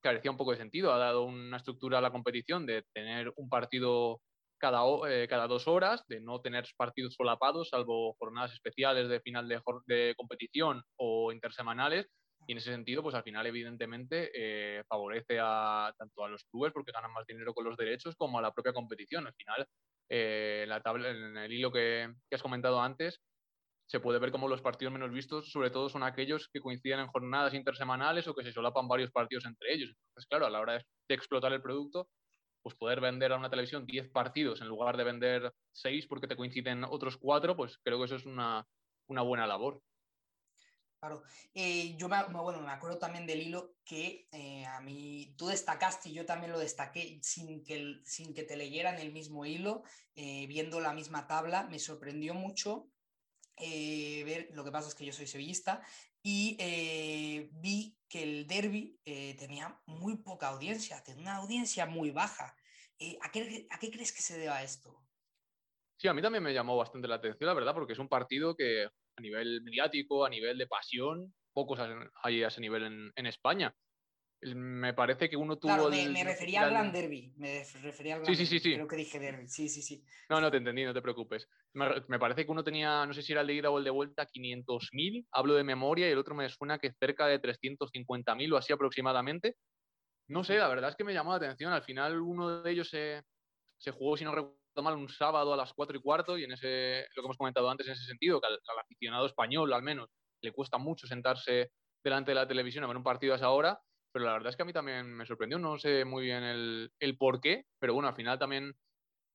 carecía 0.00 0.30
un 0.30 0.36
poco 0.36 0.52
de 0.52 0.58
sentido. 0.58 0.92
Ha 0.92 0.98
dado 0.98 1.24
una 1.24 1.56
estructura 1.56 1.98
a 1.98 2.00
la 2.00 2.12
competición 2.12 2.64
de 2.64 2.84
tener 2.92 3.32
un 3.36 3.48
partido 3.48 4.20
cada, 4.60 4.82
cada 5.28 5.46
dos 5.48 5.66
horas, 5.66 6.04
de 6.08 6.20
no 6.20 6.40
tener 6.40 6.64
partidos 6.76 7.14
solapados, 7.14 7.70
salvo 7.70 8.14
jornadas 8.18 8.52
especiales 8.52 9.08
de 9.08 9.20
final 9.20 9.48
de, 9.48 9.60
de 9.86 10.14
competición 10.16 10.82
o 10.96 11.32
intersemanales, 11.32 12.08
y 12.48 12.52
en 12.52 12.58
ese 12.58 12.72
sentido, 12.72 13.02
pues 13.02 13.14
al 13.14 13.22
final, 13.22 13.46
evidentemente, 13.46 14.30
eh, 14.32 14.82
favorece 14.88 15.38
a, 15.38 15.92
tanto 15.98 16.24
a 16.24 16.30
los 16.30 16.44
clubes 16.44 16.72
porque 16.72 16.92
ganan 16.92 17.12
más 17.12 17.26
dinero 17.26 17.52
con 17.52 17.66
los 17.66 17.76
derechos 17.76 18.16
como 18.16 18.38
a 18.38 18.42
la 18.42 18.52
propia 18.52 18.72
competición. 18.72 19.26
Al 19.26 19.34
final, 19.34 19.66
eh, 20.08 20.64
la 20.66 20.80
tabla, 20.80 21.10
en 21.10 21.36
el 21.36 21.52
hilo 21.52 21.70
que, 21.70 22.08
has 22.32 22.42
comentado 22.42 22.80
antes, 22.80 23.20
se 23.86 24.00
puede 24.00 24.18
ver 24.18 24.32
como 24.32 24.48
los 24.48 24.62
partidos 24.62 24.94
menos 24.94 25.12
vistos, 25.12 25.52
sobre 25.52 25.68
todo, 25.68 25.90
son 25.90 26.02
aquellos 26.02 26.48
que 26.50 26.60
coinciden 26.60 27.00
en 27.00 27.08
jornadas 27.08 27.52
intersemanales 27.52 28.26
o 28.28 28.34
que 28.34 28.44
se 28.44 28.52
solapan 28.52 28.88
varios 28.88 29.10
partidos 29.10 29.44
entre 29.44 29.74
ellos. 29.74 29.90
Entonces, 29.90 30.26
claro, 30.26 30.46
a 30.46 30.50
la 30.50 30.60
hora 30.60 30.72
de, 30.72 31.14
explotar 31.14 31.52
el 31.52 31.60
producto, 31.60 32.08
pues 32.62 32.74
poder 32.76 33.02
vender 33.02 33.32
a 33.32 33.36
una 33.36 33.50
televisión 33.50 33.84
10 33.84 34.08
partidos 34.08 34.62
en 34.62 34.68
lugar 34.68 34.96
de 34.96 35.04
vender 35.04 35.52
6 35.72 36.06
porque 36.06 36.26
te 36.26 36.36
coinciden 36.36 36.84
otros 36.84 37.18
4, 37.18 37.54
pues 37.56 37.76
creo 37.84 37.98
que 37.98 38.06
eso 38.06 38.16
es 38.16 38.24
una, 38.24 38.64
una 39.06 39.20
buena 39.20 39.46
labor. 39.46 39.82
Claro, 41.00 41.22
eh, 41.54 41.96
yo 41.96 42.08
me, 42.08 42.22
bueno, 42.24 42.60
me 42.60 42.72
acuerdo 42.72 42.98
también 42.98 43.26
del 43.26 43.40
hilo 43.40 43.76
que 43.84 44.28
eh, 44.32 44.66
a 44.66 44.80
mí 44.80 45.32
tú 45.36 45.46
destacaste 45.46 46.08
y 46.08 46.12
yo 46.12 46.26
también 46.26 46.50
lo 46.50 46.58
destaqué 46.58 47.20
sin 47.22 47.62
que, 47.62 48.00
sin 48.04 48.34
que 48.34 48.42
te 48.42 48.56
leyeran 48.56 48.98
el 48.98 49.12
mismo 49.12 49.46
hilo, 49.46 49.84
eh, 50.16 50.46
viendo 50.48 50.80
la 50.80 50.92
misma 50.92 51.28
tabla, 51.28 51.64
me 51.64 51.78
sorprendió 51.78 52.34
mucho 52.34 52.88
ver, 53.60 54.50
lo 54.52 54.62
que 54.64 54.70
pasa 54.70 54.88
es 54.88 54.94
que 54.94 55.04
yo 55.04 55.12
soy 55.12 55.26
sevillista, 55.26 55.82
y 56.22 56.56
vi 57.54 57.98
que 58.08 58.22
el 58.22 58.46
derby 58.46 59.00
tenía 59.36 59.80
muy 59.86 60.16
poca 60.16 60.48
audiencia, 60.48 61.02
tenía 61.02 61.22
una 61.22 61.36
audiencia 61.36 61.84
muy 61.84 62.12
baja. 62.12 62.54
Eh, 62.98 63.16
¿a, 63.22 63.30
qué, 63.30 63.66
¿a, 63.70 63.78
qué, 63.78 63.90
crees 63.90 64.12
que 64.12 64.22
se 64.22 64.38
deba 64.38 64.62
esto? 64.62 65.00
Sí, 65.96 66.08
a 66.08 66.14
mí 66.14 66.22
también 66.22 66.42
me 66.42 66.52
llamó 66.52 66.76
bastante 66.76 67.06
la 67.06 67.16
atención, 67.16 67.46
la 67.46 67.54
verdad, 67.54 67.74
porque 67.74 67.92
es 67.92 67.98
un 67.98 68.08
partido 68.08 68.56
que 68.56 68.88
a 69.18 69.20
nivel 69.20 69.62
mediático, 69.62 70.24
a 70.24 70.30
nivel 70.30 70.56
de 70.56 70.66
pasión, 70.66 71.34
pocos 71.52 71.78
hay 72.22 72.42
a 72.42 72.48
ese 72.48 72.60
nivel 72.60 72.84
en, 72.84 73.12
en 73.14 73.26
España 73.26 73.74
me 74.40 74.94
parece 74.94 75.28
que 75.28 75.36
uno 75.36 75.58
tuvo. 75.58 75.74
Claro, 75.74 75.90
me, 75.90 76.24
refería 76.24 76.62
al 76.62 76.70
Gran 76.70 76.92
Derby. 76.92 77.32
Me 77.36 77.64
refería 77.82 78.14
al 78.14 78.20
Gran 78.22 78.36
sí, 78.36 78.46
sí, 78.46 78.60
sí, 78.60 78.74
Creo 78.74 78.86
que 78.86 78.96
dije 78.96 79.18
Derby. 79.18 79.48
Sí, 79.48 79.68
sí, 79.68 79.82
sí. 79.82 80.04
No, 80.28 80.40
no 80.40 80.50
te 80.50 80.58
entendí, 80.58 80.84
no 80.84 80.94
te 80.94 81.02
preocupes. 81.02 81.48
Me, 81.72 82.18
parece 82.18 82.44
que 82.44 82.52
uno 82.52 82.62
tenía, 82.62 83.04
no 83.04 83.12
sé 83.12 83.22
si 83.22 83.32
era 83.32 83.40
el 83.40 83.48
de 83.48 83.54
ida 83.54 83.70
o 83.70 83.78
el 83.78 83.84
de 83.84 83.90
vuelta, 83.90 84.26
500.000, 84.26 85.26
hablo 85.32 85.54
de 85.54 85.64
memoria, 85.64 86.08
y 86.08 86.12
el 86.12 86.18
otro 86.18 86.34
me 86.34 86.48
suena 86.48 86.78
que 86.78 86.92
cerca 86.92 87.26
de 87.26 87.40
350.000 87.40 88.52
o 88.52 88.56
así 88.56 88.72
aproximadamente. 88.72 89.56
No 90.28 90.44
sé, 90.44 90.56
la 90.56 90.68
verdad 90.68 90.90
es 90.90 90.96
que 90.96 91.04
me 91.04 91.14
llamó 91.14 91.30
la 91.30 91.38
atención. 91.38 91.72
Al 91.72 91.82
final, 91.82 92.20
uno 92.20 92.62
de 92.62 92.70
ellos 92.70 92.88
se, 92.88 93.22
se 93.78 93.90
jugó, 93.90 94.16
si 94.16 94.24
no 94.24 94.34
recuerdo 94.34 94.57
mal, 94.82 94.94
un 94.94 95.08
sábado 95.08 95.52
a 95.52 95.56
las 95.56 95.72
4 95.74 95.98
y 95.98 96.00
cuarto, 96.00 96.38
y 96.38 96.44
en 96.44 96.52
ese, 96.52 97.06
lo 97.14 97.22
que 97.22 97.26
hemos 97.26 97.36
comentado 97.36 97.68
antes, 97.70 97.86
en 97.86 97.92
ese 97.94 98.04
sentido, 98.04 98.40
que 98.40 98.46
al, 98.46 98.54
al 98.54 98.78
aficionado 98.80 99.26
español, 99.26 99.72
al 99.72 99.82
menos, 99.82 100.08
le 100.42 100.52
cuesta 100.52 100.78
mucho 100.78 101.06
sentarse 101.06 101.70
delante 102.04 102.30
de 102.30 102.36
la 102.36 102.48
televisión 102.48 102.84
a 102.84 102.86
ver 102.86 102.96
un 102.96 103.02
partido 103.02 103.32
a 103.32 103.36
esa 103.36 103.50
hora 103.50 103.80
pero 104.12 104.24
la 104.24 104.32
verdad 104.32 104.50
es 104.50 104.56
que 104.56 104.62
a 104.62 104.66
mí 104.66 104.72
también 104.72 105.12
me 105.12 105.26
sorprendió, 105.26 105.58
no 105.58 105.78
sé 105.78 106.04
muy 106.04 106.24
bien 106.24 106.42
el, 106.42 106.90
el 106.98 107.16
por 107.16 107.40
qué, 107.40 107.64
pero 107.78 107.94
bueno, 107.94 108.08
al 108.08 108.14
final 108.14 108.38
también 108.38 108.74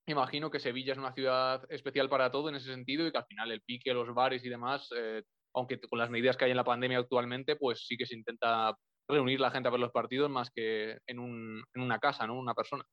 imagino 0.07 0.51
que 0.51 0.59
Sevilla 0.59 0.93
es 0.93 1.00
una 1.00 1.13
ciudad 1.13 1.63
especial 1.69 2.09
para 2.09 2.31
todo 2.31 2.50
en 2.50 2.55
ese 2.55 2.69
sentido 2.69 3.07
y 3.07 3.12
que 3.12 3.17
al 3.17 3.25
final 3.25 3.51
el 3.51 3.62
pique, 3.62 3.93
los 3.93 4.13
bares 4.13 4.43
y 4.43 4.50
demás, 4.50 4.89
eh, 4.95 5.23
aunque 5.53 5.79
con 5.79 6.00
las 6.00 6.09
medidas 6.09 6.35
que 6.35 6.45
hay 6.45 6.51
en 6.51 6.57
la 6.57 6.63
pandemia 6.63 6.97
actualmente, 7.00 7.55
pues 7.55 7.85
sí 7.88 7.95
que 7.95 8.05
se 8.05 8.15
intenta 8.15 8.75
reunir 9.07 9.39
la 9.39 9.51
gente 9.51 9.67
a 9.67 9.71
ver 9.71 9.79
los 9.79 9.91
partidos 9.91 10.29
más 10.29 10.50
que 10.51 10.97
en, 11.05 11.19
un, 11.19 11.63
en 11.73 11.81
una 11.81 12.00
casa, 12.00 12.25
¿no? 12.25 12.38
Una 12.38 12.53
persona. 12.53 12.83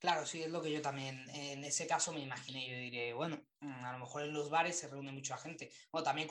Claro, 0.00 0.24
sí, 0.24 0.42
es 0.42 0.50
lo 0.50 0.62
que 0.62 0.72
yo 0.72 0.80
también 0.80 1.28
en 1.28 1.62
ese 1.62 1.86
caso 1.86 2.12
me 2.12 2.20
imaginé. 2.20 2.66
Yo 2.66 2.76
diré, 2.76 3.12
bueno, 3.12 3.38
mm, 3.60 3.84
a 3.84 3.92
lo 3.92 3.98
mejor 3.98 4.22
en 4.22 4.32
los 4.32 4.48
bares 4.48 4.78
se 4.78 4.88
reúne 4.88 5.12
mucha 5.12 5.36
gente. 5.36 5.70
o 5.90 6.02
también 6.02 6.26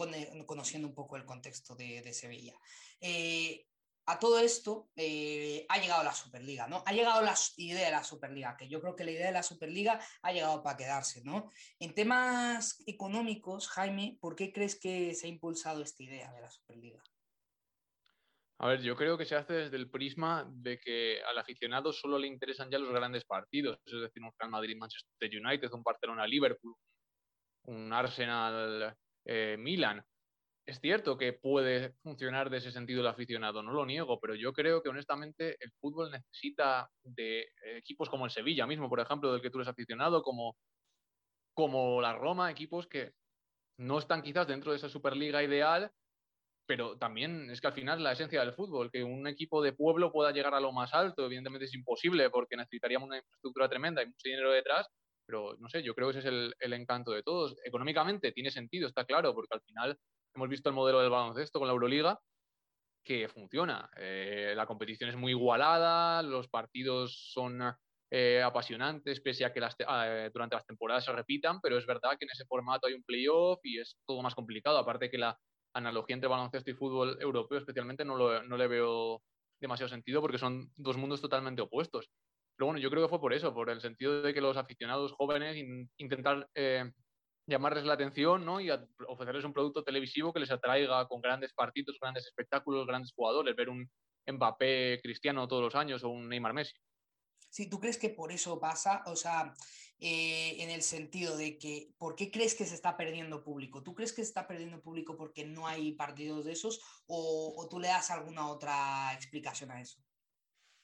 conociendo 0.45 0.87
un 0.87 0.95
poco 0.95 1.15
el 1.15 1.25
contexto 1.25 1.75
de, 1.75 2.01
de 2.01 2.13
Sevilla. 2.13 2.55
Eh, 2.99 3.67
a 4.07 4.17
todo 4.17 4.39
esto 4.39 4.89
eh, 4.95 5.67
ha 5.69 5.77
llegado 5.77 6.03
la 6.03 6.15
Superliga, 6.15 6.67
¿no? 6.67 6.81
Ha 6.87 6.93
llegado 6.93 7.21
la 7.21 7.35
idea 7.57 7.85
de 7.85 7.91
la 7.91 8.03
Superliga, 8.03 8.57
que 8.57 8.67
yo 8.67 8.81
creo 8.81 8.95
que 8.95 9.03
la 9.03 9.11
idea 9.11 9.27
de 9.27 9.33
la 9.33 9.43
Superliga 9.43 9.99
ha 10.23 10.31
llegado 10.31 10.63
para 10.63 10.77
quedarse, 10.77 11.21
¿no? 11.23 11.51
En 11.77 11.93
temas 11.93 12.81
económicos, 12.87 13.67
Jaime, 13.67 14.17
¿por 14.19 14.35
qué 14.35 14.51
crees 14.51 14.79
que 14.79 15.13
se 15.13 15.27
ha 15.27 15.29
impulsado 15.29 15.83
esta 15.83 16.01
idea 16.01 16.31
de 16.33 16.41
la 16.41 16.49
Superliga? 16.49 17.03
A 18.61 18.67
ver, 18.67 18.81
yo 18.81 18.93
creo 18.95 19.17
que 19.17 19.23
se 19.23 19.35
hace 19.35 19.53
desde 19.53 19.77
el 19.77 19.89
prisma 19.89 20.45
de 20.51 20.77
que 20.79 21.21
al 21.23 21.37
aficionado 21.37 21.93
solo 21.93 22.19
le 22.19 22.27
interesan 22.27 22.69
ya 22.69 22.77
los 22.77 22.91
grandes 22.91 23.23
partidos, 23.23 23.79
es 23.85 24.01
decir, 24.01 24.21
un 24.21 24.31
Real 24.37 24.51
Madrid, 24.51 24.75
Manchester 24.77 25.31
United, 25.33 25.71
un 25.71 25.81
Barcelona, 25.81 26.27
Liverpool, 26.27 26.75
un 27.67 27.93
Arsenal, 27.93 28.97
eh, 29.25 29.57
es 30.65 30.79
cierto 30.81 31.17
que 31.17 31.33
puede 31.33 31.93
funcionar 32.03 32.49
de 32.49 32.57
ese 32.57 32.71
sentido 32.71 32.99
el 32.99 33.07
aficionado, 33.07 33.63
no 33.63 33.71
lo 33.71 33.85
niego, 33.85 34.19
pero 34.19 34.35
yo 34.35 34.51
creo 34.51 34.83
que 34.83 34.89
honestamente 34.89 35.55
el 35.59 35.71
fútbol 35.79 36.11
necesita 36.11 36.91
de 37.01 37.47
equipos 37.77 38.09
como 38.09 38.25
el 38.25 38.31
Sevilla 38.31 38.67
mismo, 38.67 38.89
por 38.89 38.99
ejemplo, 38.99 39.31
del 39.31 39.41
que 39.41 39.49
tú 39.49 39.59
eres 39.59 39.69
aficionado, 39.69 40.21
como, 40.21 40.57
como 41.55 42.01
la 42.01 42.13
Roma, 42.13 42.51
equipos 42.51 42.87
que 42.87 43.13
no 43.77 43.97
están 43.97 44.21
quizás 44.21 44.47
dentro 44.47 44.71
de 44.71 44.77
esa 44.77 44.89
Superliga 44.89 45.41
ideal, 45.41 45.91
pero 46.69 46.99
también 46.99 47.49
es 47.49 47.59
que 47.59 47.65
al 47.65 47.73
final 47.73 48.03
la 48.03 48.11
esencia 48.11 48.41
del 48.41 48.53
fútbol, 48.53 48.91
que 48.91 49.03
un 49.03 49.25
equipo 49.25 49.63
de 49.63 49.73
pueblo 49.73 50.11
pueda 50.11 50.31
llegar 50.31 50.53
a 50.53 50.59
lo 50.59 50.71
más 50.71 50.93
alto, 50.93 51.25
evidentemente 51.25 51.65
es 51.65 51.73
imposible 51.73 52.29
porque 52.29 52.55
necesitaríamos 52.55 53.07
una 53.07 53.17
infraestructura 53.17 53.67
tremenda 53.67 54.03
y 54.03 54.05
mucho 54.05 54.21
dinero 54.25 54.51
detrás, 54.51 54.87
pero 55.25 55.55
no 55.57 55.67
sé, 55.67 55.81
yo 55.81 55.95
creo 55.95 56.11
que 56.11 56.19
ese 56.19 56.27
es 56.27 56.31
el, 56.31 56.53
el 56.59 56.73
encanto 56.73 57.09
de 57.09 57.23
todos. 57.23 57.55
Económicamente 57.65 58.31
tiene 58.33 58.51
sentido, 58.51 58.87
está 58.87 59.03
claro, 59.03 59.33
porque 59.33 59.55
al 59.55 59.61
final 59.61 59.97
hemos 60.35 60.47
visto 60.47 60.69
el 60.69 60.75
modelo 60.75 60.99
del 60.99 61.09
baloncesto 61.09 61.57
con 61.57 61.67
la 61.67 61.73
Euroliga, 61.73 62.19
que 63.03 63.27
funciona. 63.29 63.89
Eh, 63.97 64.53
la 64.55 64.67
competición 64.67 65.09
es 65.09 65.15
muy 65.15 65.31
igualada, 65.31 66.21
los 66.21 66.49
partidos 66.49 67.31
son 67.33 67.63
eh, 68.11 68.43
apasionantes, 68.43 69.21
pese 69.21 69.43
a 69.43 69.51
que 69.51 69.67
ah, 69.87 70.29
durante 70.31 70.55
las 70.55 70.67
temporadas 70.67 71.03
se 71.03 71.13
repitan, 71.13 71.61
pero 71.61 71.79
es 71.79 71.87
verdad 71.87 72.11
que 72.19 72.25
en 72.25 72.31
ese 72.31 72.45
formato 72.45 72.85
hay 72.85 72.93
un 72.93 73.01
playoff 73.01 73.59
y 73.63 73.79
es 73.79 73.97
todo 74.05 74.21
más 74.21 74.35
complicado. 74.35 74.77
Aparte 74.77 75.09
que 75.09 75.17
la 75.17 75.35
analogía 75.73 76.15
entre 76.15 76.29
baloncesto 76.29 76.71
y 76.71 76.73
fútbol 76.73 77.17
europeo 77.21 77.59
especialmente 77.59 78.05
no, 78.05 78.43
no 78.43 78.57
le 78.57 78.67
veo 78.67 79.21
demasiado 79.59 79.89
sentido 79.89 80.21
porque 80.21 80.37
son 80.37 80.71
dos 80.75 80.97
mundos 80.97 81.21
totalmente 81.21 81.61
opuestos. 81.61 82.09
Pero 82.55 82.67
bueno, 82.67 82.79
yo 82.79 82.89
creo 82.89 83.03
que 83.03 83.09
fue 83.09 83.21
por 83.21 83.33
eso, 83.33 83.53
por 83.53 83.69
el 83.69 83.81
sentido 83.81 84.21
de 84.21 84.33
que 84.33 84.41
los 84.41 84.57
aficionados 84.57 85.13
jóvenes 85.13 85.55
intentar 85.97 86.49
eh, 86.55 86.91
llamarles 87.47 87.85
la 87.85 87.93
atención 87.93 88.45
¿no? 88.45 88.59
y 88.59 88.69
ofrecerles 89.07 89.45
un 89.45 89.53
producto 89.53 89.83
televisivo 89.83 90.33
que 90.33 90.39
les 90.39 90.51
atraiga 90.51 91.07
con 91.07 91.21
grandes 91.21 91.53
partidos, 91.53 91.97
grandes 91.99 92.25
espectáculos, 92.25 92.85
grandes 92.85 93.13
jugadores, 93.13 93.55
ver 93.55 93.69
un 93.69 93.89
Mbappé 94.27 94.99
Cristiano 95.01 95.47
todos 95.47 95.63
los 95.63 95.75
años 95.75 96.03
o 96.03 96.09
un 96.09 96.29
Neymar 96.29 96.53
Messi. 96.53 96.73
Sí, 97.49 97.69
¿tú 97.69 97.79
crees 97.79 97.97
que 97.97 98.09
por 98.09 98.31
eso 98.31 98.59
pasa? 98.59 99.03
O 99.07 99.15
sea, 99.15 99.53
eh, 99.99 100.63
en 100.63 100.69
el 100.69 100.81
sentido 100.81 101.35
de 101.35 101.57
que, 101.57 101.93
¿por 101.97 102.15
qué 102.15 102.31
crees 102.31 102.55
que 102.55 102.65
se 102.65 102.75
está 102.75 102.95
perdiendo 102.95 103.43
público? 103.43 103.83
¿Tú 103.83 103.93
crees 103.93 104.13
que 104.13 104.21
se 104.21 104.29
está 104.29 104.47
perdiendo 104.47 104.81
público 104.81 105.17
porque 105.17 105.45
no 105.45 105.67
hay 105.67 105.93
partidos 105.93 106.45
de 106.45 106.53
esos 106.53 106.79
o, 107.07 107.53
o 107.57 107.67
tú 107.67 107.79
le 107.79 107.89
das 107.89 108.09
alguna 108.09 108.47
otra 108.47 109.13
explicación 109.13 109.71
a 109.71 109.81
eso? 109.81 109.99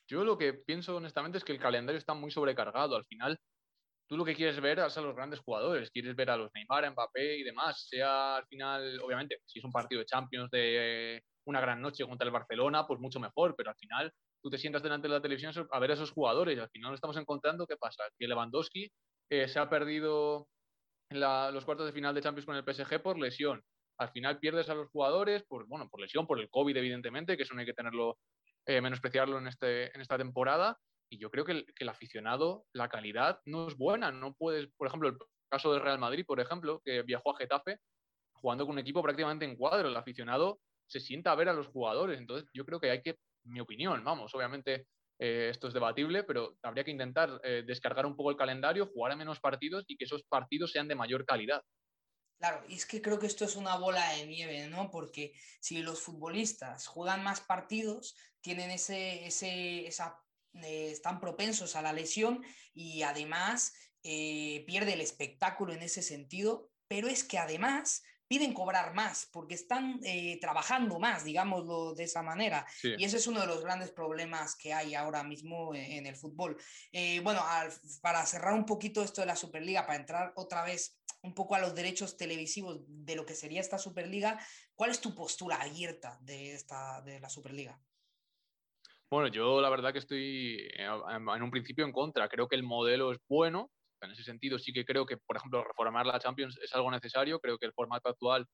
Yo 0.07 0.23
lo 0.23 0.37
que 0.37 0.53
pienso 0.53 0.97
honestamente 0.97 1.37
es 1.37 1.43
que 1.43 1.53
el 1.53 1.59
calendario 1.59 1.97
está 1.97 2.13
muy 2.13 2.29
sobrecargado. 2.29 2.95
Al 2.95 3.05
final, 3.05 3.39
tú 4.07 4.17
lo 4.17 4.25
que 4.25 4.35
quieres 4.35 4.59
ver 4.61 4.79
es 4.79 4.97
a 4.97 5.01
los 5.01 5.15
grandes 5.15 5.39
jugadores, 5.39 5.89
quieres 5.91 6.15
ver 6.15 6.29
a 6.29 6.37
los 6.37 6.51
Neymar, 6.53 6.91
Mbappé 6.91 7.37
y 7.37 7.43
demás, 7.43 7.87
sea 7.89 8.37
al 8.37 8.47
final, 8.47 8.99
obviamente, 9.01 9.39
si 9.45 9.59
es 9.59 9.65
un 9.65 9.71
partido 9.71 9.99
de 9.99 10.05
Champions 10.05 10.51
de 10.51 11.23
una 11.45 11.61
gran 11.61 11.81
noche 11.81 12.05
contra 12.05 12.25
el 12.25 12.33
Barcelona, 12.33 12.85
pues 12.85 12.99
mucho 12.99 13.19
mejor, 13.19 13.55
pero 13.55 13.69
al 13.69 13.77
final 13.77 14.13
tú 14.45 14.51
te 14.51 14.59
sientas 14.59 14.83
delante 14.83 15.07
de 15.07 15.13
la 15.15 15.21
televisión 15.23 15.51
a 15.71 15.79
ver 15.79 15.89
a 15.89 15.93
esos 15.95 16.11
jugadores 16.11 16.55
y 16.55 16.59
al 16.59 16.69
final 16.69 16.91
nos 16.91 16.97
estamos 16.99 17.17
encontrando, 17.17 17.65
¿qué 17.65 17.77
pasa? 17.77 18.03
Que 18.15 18.27
Lewandowski 18.27 18.91
eh, 19.31 19.47
se 19.47 19.57
ha 19.57 19.67
perdido 19.67 20.47
los 21.09 21.65
cuartos 21.65 21.87
de 21.87 21.93
final 21.93 22.13
de 22.13 22.21
Champions 22.21 22.45
con 22.45 22.55
el 22.55 22.63
PSG 22.63 23.01
por 23.01 23.17
lesión. 23.17 23.63
Al 23.97 24.11
final 24.11 24.37
pierdes 24.37 24.69
a 24.69 24.75
los 24.75 24.87
jugadores 24.89 25.43
por, 25.47 25.65
bueno, 25.65 25.89
por 25.89 25.99
lesión, 25.99 26.27
por 26.27 26.39
el 26.39 26.47
COVID, 26.51 26.77
evidentemente, 26.77 27.35
que 27.35 27.41
eso 27.41 27.55
no 27.55 27.61
hay 27.61 27.65
que 27.65 27.73
tenerlo, 27.73 28.19
eh, 28.67 28.81
menospreciarlo 28.81 29.39
en, 29.39 29.47
este, 29.47 29.95
en 29.95 30.01
esta 30.01 30.15
temporada 30.15 30.77
y 31.09 31.17
yo 31.17 31.31
creo 31.31 31.43
que 31.43 31.53
el, 31.53 31.65
que 31.65 31.83
el, 31.83 31.89
aficionado, 31.89 32.67
la 32.71 32.87
calidad 32.87 33.39
no 33.45 33.67
es 33.67 33.75
buena. 33.75 34.11
No 34.11 34.35
puedes, 34.35 34.67
por 34.77 34.87
ejemplo, 34.87 35.09
el 35.09 35.17
caso 35.49 35.73
del 35.73 35.81
Real 35.81 35.97
Madrid, 35.97 36.23
por 36.23 36.39
ejemplo, 36.39 36.83
que 36.85 37.01
viajó 37.01 37.31
a 37.31 37.37
Getafe 37.37 37.79
jugando 38.33 38.67
con 38.67 38.73
un 38.73 38.79
equipo 38.79 39.01
prácticamente 39.01 39.45
en 39.45 39.55
cuadro. 39.55 39.87
El 39.87 39.97
aficionado 39.97 40.59
se 40.87 40.99
sienta 40.99 41.31
a 41.31 41.35
ver 41.35 41.49
a 41.49 41.53
los 41.53 41.65
jugadores. 41.65 42.19
Entonces, 42.19 42.47
yo 42.53 42.63
creo 42.63 42.79
que 42.79 42.91
hay 42.91 43.01
que, 43.01 43.17
mi 43.45 43.59
opinión, 43.59 44.03
vamos, 44.03 44.33
obviamente 44.35 44.87
eh, 45.19 45.49
esto 45.49 45.67
es 45.67 45.73
debatible, 45.73 46.23
pero 46.23 46.57
habría 46.61 46.83
que 46.83 46.91
intentar 46.91 47.39
eh, 47.43 47.63
descargar 47.65 48.05
un 48.05 48.15
poco 48.15 48.31
el 48.31 48.37
calendario, 48.37 48.87
jugar 48.87 49.13
a 49.13 49.15
menos 49.15 49.39
partidos 49.39 49.85
y 49.87 49.97
que 49.97 50.05
esos 50.05 50.23
partidos 50.23 50.71
sean 50.71 50.87
de 50.87 50.95
mayor 50.95 51.25
calidad. 51.25 51.61
Claro, 52.37 52.65
y 52.67 52.75
es 52.75 52.85
que 52.85 53.01
creo 53.01 53.17
que 53.17 53.27
esto 53.27 53.45
es 53.45 53.55
una 53.55 53.77
bola 53.77 54.11
de 54.11 54.27
nieve, 54.27 54.67
¿no? 54.67 54.91
Porque 54.91 55.33
si 55.61 55.81
los 55.81 56.01
futbolistas 56.01 56.85
juegan 56.87 57.23
más 57.23 57.39
partidos, 57.39 58.17
tienen 58.41 58.71
ese, 58.71 59.25
ese, 59.25 59.87
eh, 59.87 60.91
están 60.91 61.21
propensos 61.21 61.77
a 61.77 61.81
la 61.81 61.93
lesión 61.93 62.43
y 62.73 63.03
además 63.03 63.73
pierde 64.03 64.93
el 64.93 65.01
espectáculo 65.01 65.73
en 65.73 65.81
ese 65.81 66.03
sentido, 66.03 66.69
pero 66.87 67.07
es 67.07 67.23
que 67.23 67.39
además 67.39 68.03
piden 68.27 68.53
cobrar 68.53 68.93
más 68.93 69.29
porque 69.31 69.55
están 69.55 69.99
eh, 70.03 70.39
trabajando 70.41 70.99
más, 70.99 71.23
digámoslo 71.23 71.93
de 71.93 72.05
esa 72.05 72.21
manera. 72.21 72.65
Y 72.83 73.03
ese 73.03 73.17
es 73.17 73.27
uno 73.27 73.41
de 73.41 73.47
los 73.47 73.61
grandes 73.61 73.91
problemas 73.91 74.55
que 74.55 74.73
hay 74.73 74.95
ahora 74.95 75.23
mismo 75.23 75.73
en, 75.75 76.05
el 76.05 76.15
fútbol. 76.15 76.57
bueno, 77.23 77.41
para 78.01 78.25
cerrar 78.25 78.53
un 78.53 78.65
poquito 78.65 79.03
esto 79.03 79.21
de 79.21 79.27
la 79.27 79.35
Superliga, 79.35 79.85
para 79.85 79.99
entrar 79.99 80.33
otra 80.35 80.63
vez 80.63 80.97
un 81.25 81.33
poco 81.33 81.55
a 81.55 81.59
los 81.59 81.73
derechos 81.73 82.17
televisivos 82.17 82.81
de 82.87 83.15
lo 83.15 83.25
que 83.25 83.33
sería 83.33 83.59
esta 83.59 83.79
Superliga, 83.79 84.39
¿cuál 84.75 84.91
es 84.91 85.01
tu 85.01 85.15
postura 85.15 85.57
abierta 85.57 86.19
de, 86.21 86.53
esta, 86.53 87.01
de 87.01 87.19
la 87.19 87.29
Superliga? 87.29 87.79
Bueno, 89.09 89.27
yo 89.29 89.59
la 89.61 89.69
verdad 89.69 89.91
que 89.91 89.99
estoy 89.99 90.57
eh, 90.77 90.87
en 90.87 91.43
un 91.43 91.51
principio 91.51 91.85
en 91.85 91.91
contra. 91.91 92.29
Creo 92.29 92.47
que 92.47 92.55
el 92.55 92.63
modelo 92.63 93.11
es 93.11 93.19
bueno. 93.27 93.71
En 94.01 94.11
ese 94.11 94.23
sentido 94.23 94.59
sí 94.59 94.73
que 94.73 94.85
creo 94.85 95.05
que, 95.05 95.17
por 95.17 95.37
ejemplo, 95.37 95.63
reformar 95.63 96.05
la 96.05 96.19
Champions 96.19 96.57
es 96.61 96.73
algo 96.73 96.91
necesario. 96.91 97.39
Creo 97.39 97.57
que 97.57 97.65
el 97.65 97.73
formato 97.73 98.09
actual, 98.09 98.45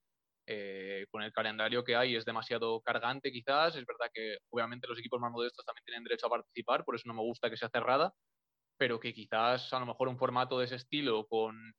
eh, 0.47 1.05
con 1.11 1.23
el 1.23 1.33
calendario 1.33 1.83
que 1.83 1.95
hay, 1.95 2.15
es 2.15 2.25
demasiado 2.25 2.81
cargante 2.81 3.31
quizás. 3.31 3.75
Es 3.75 3.85
verdad 3.85 4.11
que 4.13 4.37
obviamente 4.49 4.87
los 4.87 4.99
equipos 4.99 5.19
más 5.19 5.31
modestos 5.31 5.65
también 5.65 5.83
tienen 5.85 6.03
derecho 6.03 6.27
a 6.27 6.31
participar, 6.31 6.83
por 6.85 6.95
eso 6.95 7.07
no 7.07 7.13
me 7.13 7.21
gusta 7.21 7.49
que 7.49 7.57
sea 7.57 7.69
cerrada, 7.69 8.13
pero 8.77 8.99
que 8.99 9.13
quizás 9.13 9.71
a 9.73 9.79
lo 9.79 9.85
mejor 9.85 10.07
un 10.07 10.17
formato 10.17 10.59
de 10.59 10.65
ese 10.65 10.75
estilo 10.75 11.27
con 11.27 11.73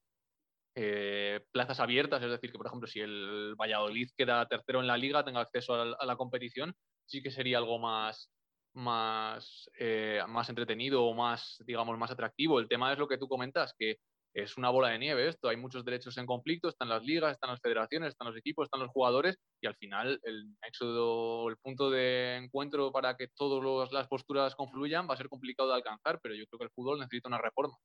eh, 0.74 1.44
plazas 1.52 1.80
abiertas, 1.80 2.22
es 2.22 2.30
decir, 2.30 2.50
que 2.50 2.56
por 2.56 2.66
ejemplo 2.66 2.88
si 2.88 3.00
el 3.00 3.54
Valladolid 3.60 4.08
queda 4.16 4.46
tercero 4.46 4.80
en 4.80 4.86
la 4.86 4.96
liga, 4.96 5.24
tenga 5.24 5.40
acceso 5.40 5.74
a 5.74 6.06
la, 6.06 6.16
competición, 6.16 6.74
sí 7.04 7.22
que 7.22 7.30
sería 7.30 7.58
algo 7.58 7.78
más, 7.78 8.30
más, 8.74 9.70
eh, 9.78 10.20
más 10.28 10.48
entretenido 10.48 11.04
o 11.04 11.14
más, 11.14 11.62
digamos, 11.66 11.98
más 11.98 12.10
atractivo. 12.10 12.58
El 12.60 12.68
tema 12.68 12.92
es 12.92 12.98
lo 12.98 13.08
que 13.08 13.18
tú 13.18 13.28
comentas, 13.28 13.74
que 13.78 13.96
es 14.34 14.56
una 14.56 14.70
bola 14.70 14.88
de 14.88 14.98
nieve 14.98 15.28
esto, 15.28 15.48
hay 15.48 15.56
muchos 15.56 15.84
derechos 15.84 16.16
en 16.16 16.26
conflicto, 16.26 16.68
están 16.68 16.88
las 16.88 17.02
ligas, 17.02 17.32
están 17.32 17.50
las 17.50 17.60
federaciones, 17.60 18.10
están 18.10 18.28
los 18.28 18.36
equipos, 18.36 18.64
están 18.64 18.80
los 18.80 18.90
jugadores 18.90 19.36
y 19.60 19.66
al 19.66 19.76
final 19.76 20.18
el 20.22 20.56
éxodo, 20.62 21.50
el 21.50 21.58
punto 21.58 21.90
de 21.90 22.36
encuentro 22.36 22.90
para 22.92 23.16
que 23.16 23.28
todas 23.28 23.92
las 23.92 24.08
posturas 24.08 24.54
confluyan 24.54 25.08
va 25.08 25.14
a 25.14 25.18
ser 25.18 25.28
complicado 25.28 25.68
de 25.68 25.76
alcanzar, 25.76 26.18
pero 26.22 26.34
yo 26.34 26.46
creo 26.46 26.58
que 26.58 26.64
el 26.64 26.70
fútbol 26.70 26.98
necesita 26.98 27.28
una 27.28 27.38
reforma. 27.38 27.76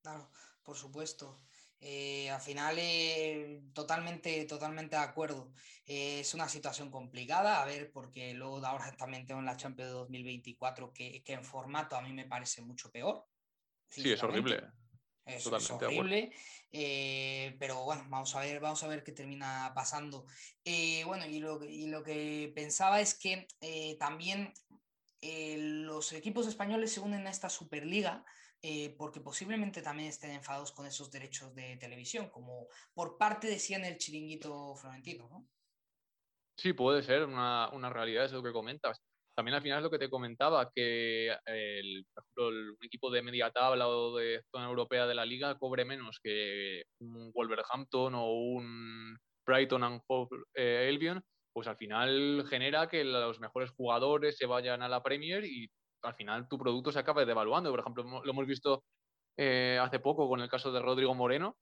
Claro, 0.00 0.30
por 0.62 0.76
supuesto. 0.76 1.40
Eh, 1.80 2.28
al 2.30 2.40
final, 2.40 2.76
eh, 2.78 3.62
totalmente, 3.72 4.44
totalmente 4.46 4.96
de 4.96 5.02
acuerdo. 5.02 5.52
Eh, 5.86 6.20
es 6.20 6.34
una 6.34 6.48
situación 6.48 6.90
complicada, 6.90 7.62
a 7.62 7.66
ver, 7.66 7.92
porque 7.92 8.34
luego 8.34 8.64
ahora 8.66 8.96
también 8.96 9.26
tengo 9.26 9.40
en 9.40 9.46
la 9.46 9.56
Champions 9.56 9.90
de 9.90 9.94
2024 9.94 10.92
que, 10.92 11.22
que 11.22 11.34
en 11.34 11.44
formato 11.44 11.96
a 11.96 12.02
mí 12.02 12.12
me 12.12 12.26
parece 12.26 12.62
mucho 12.62 12.90
peor. 12.90 13.24
Sí, 13.88 14.10
es 14.10 14.22
horrible. 14.22 14.62
Es, 15.24 15.46
horrible. 15.46 16.32
pero 16.70 17.84
bueno, 17.84 18.06
vamos 18.08 18.34
a 18.34 18.40
ver, 18.40 18.60
vamos 18.60 18.82
a 18.82 18.88
ver 18.88 19.04
qué 19.04 19.12
termina 19.12 19.72
pasando. 19.74 20.24
bueno, 21.04 21.26
y 21.26 21.38
lo, 21.38 21.62
y 21.62 21.86
lo, 21.86 22.02
que 22.02 22.50
pensaba 22.54 23.00
es 23.00 23.14
que 23.14 23.46
también 23.98 24.54
los 25.20 26.12
equipos 26.12 26.46
españoles 26.46 26.92
se 26.92 27.00
unen 27.00 27.26
a 27.26 27.30
esta 27.30 27.50
Superliga 27.50 28.24
eh, 28.62 28.94
porque 28.98 29.20
posiblemente 29.20 29.82
también 29.82 30.08
estén 30.08 30.32
enfadados 30.32 30.72
con 30.72 30.86
esos 30.86 31.10
derechos 31.10 31.54
de 31.54 31.76
televisión, 31.76 32.28
como 32.30 32.68
por 32.92 33.16
parte 33.16 33.46
decían 33.46 33.84
el 33.84 33.98
chiringuito 33.98 34.74
florentino, 34.74 35.28
¿no? 35.28 35.46
Sí, 36.56 36.72
puede 36.72 37.02
ser 37.02 37.24
una, 37.24 37.70
una 37.72 37.88
realidad 37.88 38.24
eso 38.24 38.42
que 38.42 38.52
comentas. 38.52 39.00
También 39.36 39.54
al 39.54 39.62
final 39.62 39.78
es 39.78 39.84
lo 39.84 39.90
que 39.90 40.00
te 40.00 40.10
comentaba, 40.10 40.68
que 40.74 41.28
el, 41.46 42.04
por 42.12 42.24
ejemplo, 42.24 42.48
el, 42.48 42.76
equipo 42.82 43.08
de 43.08 43.22
media 43.22 43.52
tabla 43.52 43.86
o 43.86 44.16
de 44.16 44.42
zona 44.50 44.66
europea 44.66 45.06
de 45.06 45.14
la 45.14 45.24
liga 45.24 45.56
cobre 45.56 45.84
menos 45.84 46.18
que 46.20 46.82
un 47.00 47.30
Wolverhampton 47.32 48.16
o 48.16 48.32
un 48.32 49.16
Brighton 49.46 49.84
and 49.84 50.00
Hove 50.08 50.36
eh, 50.56 50.88
Albion, 50.92 51.22
pues 51.52 51.68
al 51.68 51.76
final 51.76 52.44
genera 52.50 52.88
que 52.88 53.04
los 53.04 53.38
mejores 53.38 53.70
jugadores 53.70 54.36
se 54.36 54.46
vayan 54.46 54.82
a 54.82 54.88
la 54.88 55.04
Premier 55.04 55.44
y 55.44 55.70
al 56.02 56.14
final 56.14 56.48
tu 56.48 56.58
producto 56.58 56.92
se 56.92 56.98
acaba 56.98 57.24
devaluando. 57.24 57.70
Por 57.70 57.80
ejemplo, 57.80 58.04
lo 58.24 58.30
hemos 58.30 58.46
visto 58.46 58.84
eh, 59.36 59.78
hace 59.80 60.00
poco 60.00 60.28
con 60.28 60.40
el 60.40 60.48
caso 60.48 60.72
de 60.72 60.80
Rodrigo 60.80 61.14
Moreno, 61.14 61.56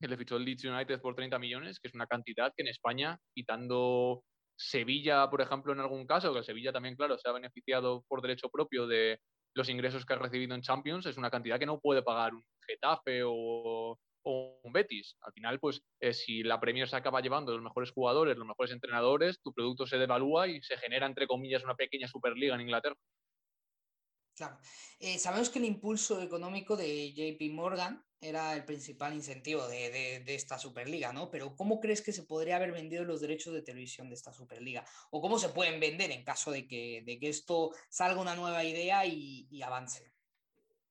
que 0.00 0.08
le 0.08 0.16
fichó 0.16 0.36
el 0.36 0.44
Leeds 0.44 0.64
United 0.64 1.00
por 1.00 1.14
30 1.14 1.38
millones, 1.38 1.80
que 1.80 1.88
es 1.88 1.94
una 1.94 2.06
cantidad 2.06 2.52
que 2.56 2.62
en 2.62 2.68
España, 2.68 3.18
quitando 3.34 4.22
Sevilla, 4.56 5.30
por 5.30 5.40
ejemplo, 5.40 5.72
en 5.72 5.80
algún 5.80 6.06
caso, 6.06 6.34
que 6.34 6.42
Sevilla 6.42 6.72
también, 6.72 6.96
claro, 6.96 7.16
se 7.16 7.28
ha 7.28 7.32
beneficiado 7.32 8.04
por 8.08 8.22
derecho 8.22 8.48
propio 8.50 8.86
de 8.86 9.20
los 9.54 9.68
ingresos 9.68 10.04
que 10.04 10.14
ha 10.14 10.18
recibido 10.18 10.54
en 10.54 10.62
Champions, 10.62 11.06
es 11.06 11.16
una 11.16 11.30
cantidad 11.30 11.58
que 11.58 11.66
no 11.66 11.80
puede 11.80 12.02
pagar 12.02 12.34
un 12.34 12.44
Getafe 12.66 13.22
o, 13.24 13.98
un 14.24 14.72
Betis. 14.72 15.16
Al 15.22 15.32
final, 15.32 15.58
pues 15.58 15.80
eh, 16.00 16.12
si 16.12 16.42
la 16.42 16.60
Premier 16.60 16.86
se 16.86 16.96
acaba 16.96 17.22
llevando 17.22 17.52
los 17.52 17.62
mejores 17.62 17.92
jugadores, 17.92 18.36
los 18.36 18.46
mejores 18.46 18.72
entrenadores, 18.72 19.40
tu 19.40 19.54
producto 19.54 19.86
se 19.86 19.96
devalúa 19.96 20.48
y 20.48 20.60
se 20.60 20.76
genera, 20.76 21.06
entre 21.06 21.26
comillas, 21.26 21.64
una 21.64 21.74
pequeña 21.74 22.08
Superliga 22.08 22.54
en 22.54 22.60
Inglaterra. 22.60 22.96
Claro. 24.38 24.56
Eh, 25.00 25.18
sabemos 25.18 25.50
que 25.50 25.58
el 25.58 25.64
impulso 25.64 26.22
económico 26.22 26.76
de 26.76 27.12
JP 27.12 27.52
Morgan 27.52 28.04
era 28.20 28.54
el 28.54 28.64
principal 28.64 29.12
incentivo 29.12 29.66
de, 29.66 30.22
esta 30.28 30.58
Superliga, 30.58 31.12
¿no? 31.12 31.28
Pero 31.28 31.56
¿cómo 31.56 31.80
crees 31.80 32.02
que 32.02 32.12
se 32.12 32.22
podría 32.22 32.54
haber 32.54 32.70
vendido 32.70 33.04
los 33.04 33.20
derechos 33.20 33.52
de 33.52 33.62
televisión 33.62 34.08
de 34.08 34.14
esta 34.14 34.32
Superliga? 34.32 34.84
¿O 35.10 35.20
cómo 35.20 35.40
se 35.40 35.48
pueden 35.48 35.80
vender 35.80 36.12
en 36.12 36.22
caso 36.22 36.52
de 36.52 36.68
que, 36.68 37.18
esto 37.22 37.72
salga 37.88 38.20
una 38.20 38.36
nueva 38.36 38.62
idea 38.62 39.04
y 39.04 39.60
avance? 39.60 40.14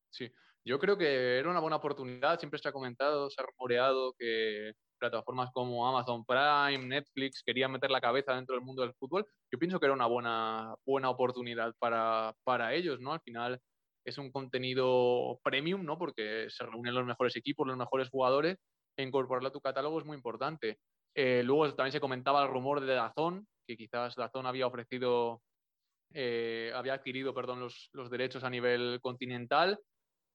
Sí, 0.10 0.30
yo 0.68 0.80
creo 0.80 0.98
que 0.98 1.40
era 1.40 1.50
una 1.50 1.60
buena 1.60 1.78
oportunidad. 1.78 2.40
Siempre 2.40 2.60
se 2.60 2.68
ha 2.68 2.74
comentado, 2.74 3.30
se 3.30 3.42
ha 3.42 3.46
rumoreado 3.46 4.14
que 4.20 4.74
plataformas 4.98 5.52
como 5.54 5.88
Amazon 5.88 6.26
Prime, 6.26 6.86
Netflix 6.88 7.42
querían 7.46 7.72
meter 7.72 7.90
la 7.90 8.02
cabeza 8.02 8.34
dentro 8.34 8.56
del 8.56 8.66
mundo 8.66 8.82
del 8.82 8.94
fútbol, 8.96 9.26
yo 9.52 9.60
pienso 9.60 9.80
que 9.80 9.86
era 9.86 9.94
una 9.94 10.08
buena, 10.08 10.76
buena 10.86 11.10
oportunidad 11.10 11.74
para, 11.80 12.34
para 12.44 12.74
ellos, 12.74 13.00
¿no? 13.00 13.14
Al 13.14 13.22
final 13.22 13.60
es 14.06 14.18
un 14.18 14.32
contenido 14.32 15.40
premium, 15.44 15.86
¿no? 15.86 15.98
Porque 15.98 16.48
se 16.50 16.66
reúnen 16.66 16.96
los 16.96 17.06
mejores 17.06 17.36
equipos, 17.36 17.68
los 17.68 17.78
mejores 17.78 18.10
jugadores, 18.10 18.58
e 18.98 19.04
incorporarlo 19.04 19.50
a 19.50 19.54
tu 19.54 19.62
catálogo 19.62 20.00
es 20.00 20.06
muy 20.06 20.18
importante. 20.18 20.80
Eh, 21.16 21.44
luego 21.44 21.74
también 21.76 21.92
se 21.92 22.00
comentaba 22.00 22.44
el 22.44 22.50
rumor 22.50 22.82
de 22.82 22.94
Dazón, 22.94 23.48
que 23.68 23.78
quizás 23.78 24.16
Dazón 24.16 24.46
había 24.46 24.68
ofrecido, 24.68 25.42
eh, 26.14 26.72
había 26.74 26.96
adquirido, 26.96 27.34
perdón, 27.34 27.60
los, 27.60 27.90
los 27.94 28.10
derechos 28.10 28.44
a 28.44 28.50
nivel 28.50 29.00
continental. 29.02 29.80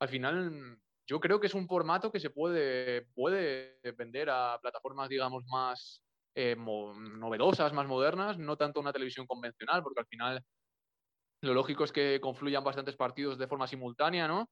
Al 0.03 0.09
final 0.09 0.81
yo 1.07 1.21
creo 1.21 1.39
que 1.39 1.47
es 1.47 1.55
un 1.55 1.69
formato 1.69 2.11
que 2.11 2.19
se 2.19 2.31
puede, 2.31 3.03
puede 3.15 3.79
vender 3.97 4.31
a 4.31 4.59
plataformas, 4.61 5.09
digamos, 5.09 5.45
más 5.47 6.03
eh, 6.35 6.57
novedosas, 6.57 7.73
más 7.73 7.87
modernas, 7.87 8.37
no 8.37 8.57
tanto 8.57 8.81
una 8.81 8.93
televisión 8.93 9.29
convencional, 9.29 9.81
porque 9.81 10.01
al 10.01 10.07
final 10.07 10.45
lo 11.41 11.55
lógico 11.55 11.85
es 11.85 11.93
que 11.93 12.19
confluyan 12.21 12.65
bastantes 12.65 12.97
partidos 12.97 13.39
de 13.39 13.47
forma 13.47 13.69
simultánea, 13.69 14.27
¿no? 14.27 14.51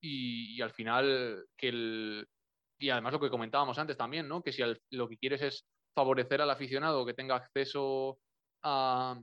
Y, 0.00 0.62
al 0.62 0.70
final 0.70 1.46
que 1.56 1.70
el... 1.70 2.28
Y 2.78 2.90
además 2.90 3.14
lo 3.14 3.20
que 3.20 3.30
comentábamos 3.30 3.78
antes 3.78 3.96
también, 3.96 4.28
¿no? 4.28 4.40
Que 4.40 4.52
si 4.52 4.62
lo 4.90 5.08
que 5.08 5.18
quieres 5.18 5.42
es 5.42 5.66
favorecer 5.96 6.40
al 6.42 6.50
aficionado 6.50 7.04
que 7.04 7.14
tenga 7.14 7.34
acceso 7.34 8.20
a, 8.62 9.20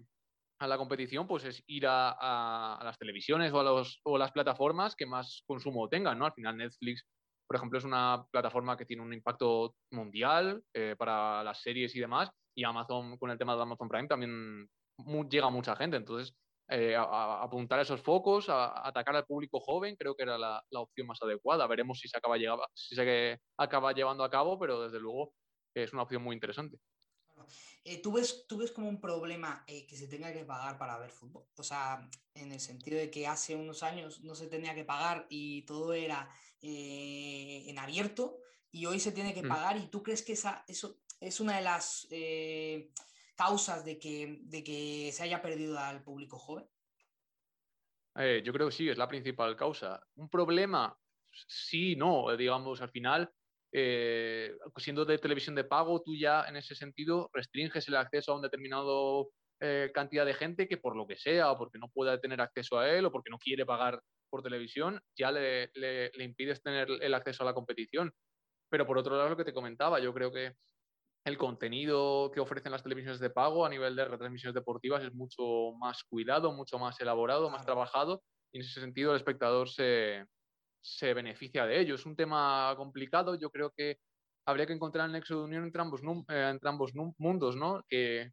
a 0.60 0.68
la 0.68 0.78
competición, 0.78 1.26
pues 1.26 1.46
es 1.46 1.64
ir 1.68 1.86
a, 1.88 2.80
las 2.84 2.98
televisiones 2.98 3.52
o 3.54 3.60
a, 3.60 3.64
los, 3.64 4.02
o 4.04 4.18
las 4.18 4.32
plataformas 4.32 4.96
que 4.96 5.06
más 5.06 5.44
consumo 5.48 5.88
tengan, 5.88 6.20
¿no? 6.20 6.26
Al 6.26 6.34
final 6.34 6.58
Netflix, 6.58 7.06
por 7.48 7.56
ejemplo, 7.56 7.80
es 7.80 7.86
una 7.86 8.26
plataforma 8.32 8.78
que 8.78 8.86
tiene 8.86 9.02
un 9.02 9.14
impacto 9.14 9.76
mundial 9.92 10.62
eh, 10.74 10.96
para 10.98 11.44
las 11.44 11.62
series 11.62 11.96
y 11.96 12.00
demás, 12.00 12.30
y 12.56 12.64
Amazon, 12.64 13.18
con 13.18 13.32
el 13.32 13.38
tema 13.38 13.56
de 13.56 13.62
Amazon 13.62 13.88
Prime, 13.88 14.08
también 14.08 14.70
llega 15.30 15.48
a 15.48 15.50
mucha 15.50 15.76
gente. 15.76 15.98
Entonces, 15.98 16.36
eh, 16.68 16.96
a, 16.96 17.42
apuntar 17.42 17.80
esos 17.80 18.02
focos, 18.02 18.50
a, 18.50 18.88
atacar 18.88 19.16
al 19.16 19.26
público 19.26 19.60
joven, 19.60 19.96
creo 19.96 20.16
que 20.16 20.24
era 20.24 20.38
la, 20.38 20.62
opción 20.74 21.08
más 21.08 21.20
adecuada. 21.22 21.66
Veremos 21.68 22.00
si 22.00 22.08
se, 22.08 22.18
acaba, 22.18 22.38
si 22.74 22.96
se 22.96 23.40
acaba 23.58 23.94
llevando 23.94 24.24
a 24.24 24.30
cabo, 24.30 24.60
pero 24.60 24.82
desde 24.82 25.00
luego 25.00 25.34
es 25.74 25.94
una 25.94 26.04
opción 26.04 26.22
muy 26.22 26.36
interesante. 26.36 26.78
Eh, 27.84 28.02
¿tú, 28.02 28.12
ves, 28.12 28.46
¿Tú 28.48 28.58
ves 28.58 28.72
como 28.72 28.90
un 28.90 29.00
problema 29.00 29.64
eh, 29.68 29.86
que 29.88 29.96
se 29.96 30.08
tenga 30.08 30.32
que 30.34 30.46
pagar 30.46 30.78
para 30.78 30.98
ver 30.98 31.12
fútbol? 31.12 31.46
O 31.56 31.64
sea, 31.64 32.10
en 32.34 32.52
el 32.52 32.60
sentido 32.60 32.98
de 32.98 33.10
que 33.10 33.28
hace 33.28 33.56
unos 33.56 33.84
años 33.84 34.22
no 34.22 34.36
se 34.36 34.48
tenía 34.48 34.76
que 34.76 34.86
pagar 34.86 35.26
y 35.30 35.64
todo 35.64 35.94
era 35.94 36.30
eh, 36.62 37.66
en 37.68 37.80
abierto 37.80 38.40
y 38.72 38.86
hoy 38.86 39.00
se 39.00 39.12
tiene 39.12 39.34
que 39.34 39.44
mm. 39.44 39.48
pagar 39.48 39.78
y 39.78 39.88
tú 39.88 40.04
crees 40.04 40.22
que 40.24 40.34
esa, 40.34 40.64
eso 40.68 41.02
es 41.20 41.40
una 41.40 41.56
de 41.58 41.64
las 41.64 42.08
causas 43.36 43.86
de 43.86 43.98
que, 43.98 44.40
de 44.42 44.64
que 44.64 45.12
se 45.14 45.24
haya 45.24 45.42
perdido 45.42 45.80
al 45.80 46.04
público 46.04 46.38
joven? 46.38 46.68
yo 48.44 48.52
creo 48.52 48.68
que 48.68 48.76
sí, 48.76 48.90
es 48.90 48.98
la 48.98 49.08
principal 49.08 49.56
causa. 49.56 50.06
Un 50.16 50.30
problema, 50.30 50.94
sí, 51.48 51.96
no, 51.96 52.36
digamos, 52.36 52.82
al 52.82 52.90
final 52.90 53.32
eh, 53.72 54.56
siendo 54.78 55.06
de 55.06 55.18
televisión 55.18 55.56
de 55.56 55.64
pago, 55.64 56.02
tú 56.02 56.16
ya 56.16 56.46
en 56.48 56.56
ese 56.56 56.76
sentido 56.76 57.30
restringes 57.34 57.88
el 57.88 57.96
acceso 57.96 58.32
a 58.32 58.36
un 58.36 58.42
determinado 58.42 59.30
eh, 59.62 59.92
cantidad 59.94 60.26
de 60.26 60.34
gente 60.34 60.68
que 60.68 60.78
por 60.78 60.96
lo 60.96 61.06
que 61.06 61.18
sea, 61.18 61.52
o 61.52 61.58
porque 61.58 61.80
no 61.80 61.90
pueda 61.90 62.20
tener 62.20 62.42
acceso 62.42 62.80
a 62.80 62.90
él, 62.90 63.06
o 63.06 63.12
porque 63.12 63.30
no 63.30 63.38
quiere 63.38 63.66
pagar 63.66 64.02
por 64.30 64.42
televisión, 64.42 65.02
ya 65.18 65.32
le, 65.32 65.70
le, 65.74 66.12
impides 66.24 66.62
tener 66.62 66.88
el 67.02 67.14
acceso 67.14 67.44
a 67.44 67.46
la 67.46 67.54
competición. 67.54 68.14
Pero 68.70 68.86
por 68.86 68.98
otro 68.98 69.18
lado, 69.18 69.30
lo 69.30 69.38
que 69.38 69.46
te 69.46 69.54
comentaba, 69.54 70.00
yo 70.00 70.14
creo 70.14 70.32
que 70.32 70.54
el 71.26 71.38
contenido 71.38 72.32
que 72.32 72.40
ofrecen 72.40 72.72
las 72.72 72.84
televisiones 72.84 73.20
de 73.20 73.30
pago 73.30 73.66
a 73.66 73.70
nivel 73.70 73.96
de 73.96 74.06
retransmisiones 74.06 74.56
deportivas 74.56 75.04
es 75.04 75.14
mucho 75.14 75.74
más 75.80 76.04
cuidado, 76.04 76.54
mucho 76.54 76.80
más 76.80 77.00
elaborado, 77.02 77.50
más 77.50 77.66
trabajado, 77.66 78.24
y 78.52 78.60
en 78.60 78.64
ese 78.64 78.80
sentido 78.80 79.12
el 79.12 79.18
espectador 79.18 79.70
se, 79.70 80.26
se 80.82 81.14
beneficia 81.14 81.66
de 81.66 81.80
ello. 81.80 81.96
Es 81.96 82.06
un 82.06 82.16
tema 82.16 82.74
complicado, 82.78 83.36
yo 83.36 83.50
creo 83.50 83.72
que 83.72 84.00
habría 84.46 84.66
que 84.66 84.74
encontrar 84.74 85.06
el 85.06 85.14
nexo 85.14 85.38
de 85.38 85.44
unión 85.44 85.64
entre 85.64 85.82
ambos, 85.82 86.02
eh, 86.30 86.50
entre 86.50 86.70
ambos 86.70 86.94
mundos, 87.18 87.56
¿no? 87.56 87.84
Que 87.88 88.32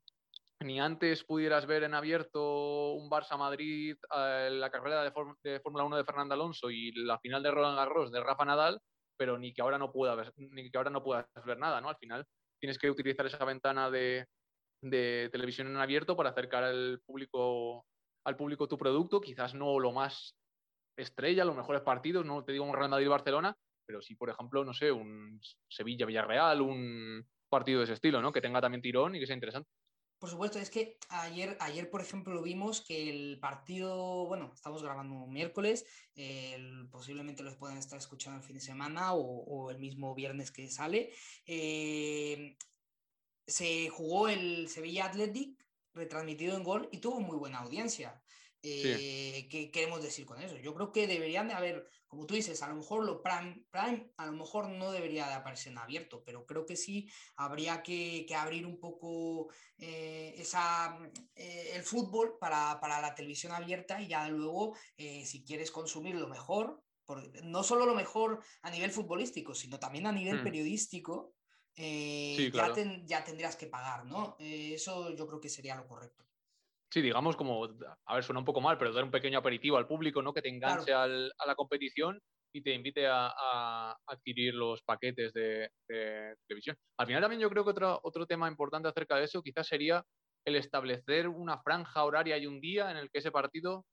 ni 0.60 0.80
antes 0.80 1.24
pudieras 1.24 1.66
ver 1.66 1.82
en 1.84 1.94
abierto 1.94 2.94
un 2.94 3.10
Barça-Madrid, 3.10 3.96
eh, 4.16 4.48
la 4.52 4.70
carrera 4.70 5.02
de, 5.02 5.60
Fórmula 5.60 5.84
1 5.84 5.96
de 5.96 6.04
Fernando 6.04 6.34
Alonso 6.34 6.70
y 6.70 6.92
la 6.92 7.18
final 7.18 7.42
de 7.42 7.50
Roland 7.50 7.76
Garros 7.76 8.10
de 8.10 8.20
Rafa 8.20 8.44
Nadal, 8.44 8.80
pero 9.16 9.38
ni 9.38 9.52
que 9.52 9.62
ahora 9.62 9.78
no 9.78 9.92
pueda 9.92 10.14
ver, 10.14 10.32
ni 10.36 10.70
que 10.70 10.78
ahora 10.78 10.90
no 10.90 11.02
puedas 11.02 11.26
ver 11.44 11.58
nada, 11.58 11.80
¿no? 11.80 11.90
Al 11.90 11.96
final 11.96 12.26
tienes 12.58 12.78
que 12.78 12.90
utilizar 12.90 13.26
esa 13.26 13.44
ventana 13.44 13.90
de, 13.90 14.26
de 14.80 15.28
televisión 15.30 15.68
en 15.68 15.76
abierto 15.76 16.16
para 16.16 16.30
acercar 16.30 16.64
al 16.64 17.00
público 17.04 17.86
al 18.24 18.36
público 18.36 18.66
tu 18.66 18.76
producto, 18.76 19.20
quizás 19.20 19.54
no 19.54 19.78
lo 19.78 19.92
más 19.92 20.34
estrella, 20.96 21.44
los 21.44 21.56
mejores 21.56 21.82
partidos, 21.82 22.24
no 22.24 22.44
te 22.44 22.52
digo 22.52 22.64
un 22.64 22.74
Real 22.74 22.90
Madrid-Barcelona, 22.90 23.56
pero 23.86 24.02
sí, 24.02 24.14
por 24.14 24.30
ejemplo, 24.30 24.64
no 24.64 24.74
sé, 24.74 24.90
un 24.90 25.40
Sevilla-Villarreal, 25.68 26.60
un 26.60 27.26
partido 27.48 27.78
de 27.78 27.84
ese 27.84 27.94
estilo, 27.94 28.20
¿no? 28.20 28.32
Que 28.32 28.40
tenga 28.40 28.60
también 28.60 28.82
tirón 28.82 29.14
y 29.14 29.20
que 29.20 29.26
sea 29.26 29.34
interesante. 29.34 29.70
Por 30.18 30.30
supuesto, 30.30 30.58
es 30.58 30.70
que 30.70 30.96
ayer, 31.10 31.58
ayer 31.60 31.90
por 31.90 32.00
ejemplo, 32.00 32.42
vimos 32.42 32.80
que 32.80 33.10
el 33.10 33.38
partido, 33.38 34.26
bueno, 34.26 34.50
estamos 34.54 34.82
grabando 34.82 35.26
miércoles, 35.26 35.84
posiblemente 36.90 37.42
los 37.42 37.56
puedan 37.56 37.76
estar 37.76 37.98
escuchando 37.98 38.38
el 38.38 38.44
fin 38.44 38.56
de 38.56 38.62
semana 38.62 39.12
o, 39.12 39.70
el 39.70 39.78
mismo 39.78 40.14
viernes 40.14 40.50
que 40.50 40.70
sale. 40.70 41.12
Eh, 41.44 42.56
se 43.46 43.90
jugó 43.90 44.28
el 44.28 44.68
Sevilla 44.68 45.06
Athletic, 45.06 45.62
retransmitido 45.92 46.56
en 46.56 46.64
gol, 46.64 46.88
y 46.92 46.98
tuvo 46.98 47.20
muy 47.20 47.36
buena 47.36 47.58
audiencia. 47.58 48.22
Eh, 48.68 49.46
¿Qué 49.48 49.70
queremos 49.70 50.02
decir 50.02 50.26
con 50.26 50.40
eso? 50.42 50.56
Yo 50.56 50.74
creo 50.74 50.90
que 50.90 51.06
deberían 51.06 51.46
de 51.46 51.54
haber, 51.54 51.88
como 52.08 52.26
tú 52.26 52.34
dices, 52.34 52.60
a 52.62 52.68
lo 52.68 52.74
mejor 52.74 53.04
lo 53.04 53.22
prime, 53.22 53.64
prime 53.70 54.10
a 54.16 54.26
lo 54.26 54.32
mejor 54.32 54.68
no 54.68 54.90
debería 54.90 55.28
de 55.28 55.34
aparecer 55.34 55.72
en 55.72 55.78
abierto, 55.78 56.24
pero 56.24 56.44
creo 56.46 56.66
que 56.66 56.76
sí 56.76 57.08
habría 57.36 57.82
que, 57.82 58.26
abrir 58.36 58.66
un 58.66 58.80
poco 58.80 59.52
eh, 59.78 60.34
esa, 60.36 60.98
eh, 61.34 61.70
el 61.74 61.82
fútbol 61.82 62.38
para, 62.40 62.80
la 62.82 63.14
televisión 63.14 63.52
abierta 63.52 64.00
y 64.00 64.08
ya 64.08 64.28
luego, 64.28 64.76
si 64.96 65.44
quieres 65.44 65.70
consumir 65.70 66.16
lo 66.16 66.28
mejor, 66.28 66.82
no 67.44 67.62
solo 67.62 67.86
lo 67.86 67.94
mejor 67.94 68.42
a 68.62 68.70
nivel 68.70 68.90
futbolístico, 68.90 69.54
sino 69.54 69.78
también 69.78 70.06
a 70.06 70.12
nivel 70.12 70.40
mm. 70.40 70.44
periodístico, 70.44 71.34
ya, 71.76 72.74
ya, 73.04 73.24
tendrías 73.24 73.54
que 73.54 73.66
pagar, 73.66 74.06
¿no? 74.06 74.34
eso 74.38 75.14
yo 75.14 75.26
creo 75.26 75.40
que 75.40 75.50
sería 75.50 75.76
lo 75.76 75.86
correcto. 75.86 76.26
Sí, 76.90 77.02
digamos 77.02 77.36
como, 77.36 77.64
a 78.06 78.14
ver, 78.14 78.24
suena 78.24 78.38
un 78.38 78.44
poco 78.44 78.60
mal, 78.60 78.78
pero 78.78 78.92
dar 78.92 79.04
un 79.04 79.10
pequeño 79.10 79.38
aperitivo 79.38 79.76
al 79.76 79.86
público, 79.86 80.22
¿no? 80.22 80.32
Que 80.32 80.42
te 80.42 80.48
enganche 80.48 80.92
a 80.92 81.06
la 81.06 81.54
competición 81.56 82.20
y 82.56 82.62
te 82.62 82.72
invite 82.72 83.06
a, 83.06 83.94
adquirir 84.06 84.54
los 84.54 84.82
paquetes 84.82 85.32
de, 85.32 85.70
televisión. 86.46 86.76
Al 86.98 87.06
final 87.06 87.22
también 87.22 87.40
yo 87.40 87.50
creo 87.50 87.64
que 87.64 87.70
otro, 87.70 88.00
otro 88.02 88.26
tema 88.26 88.48
importante 88.48 88.88
acerca 88.88 89.16
de 89.16 89.24
eso 89.24 89.42
quizás 89.42 89.66
sería 89.66 90.02
el 90.46 90.56
establecer 90.56 91.28
una 91.28 91.58
franja 91.58 92.04
horaria 92.04 92.38
y 92.38 92.46
un 92.46 92.60
día 92.60 92.90
en 92.90 92.96
el 92.96 93.10
que 93.10 93.18
ese 93.18 93.32
partido 93.32 93.84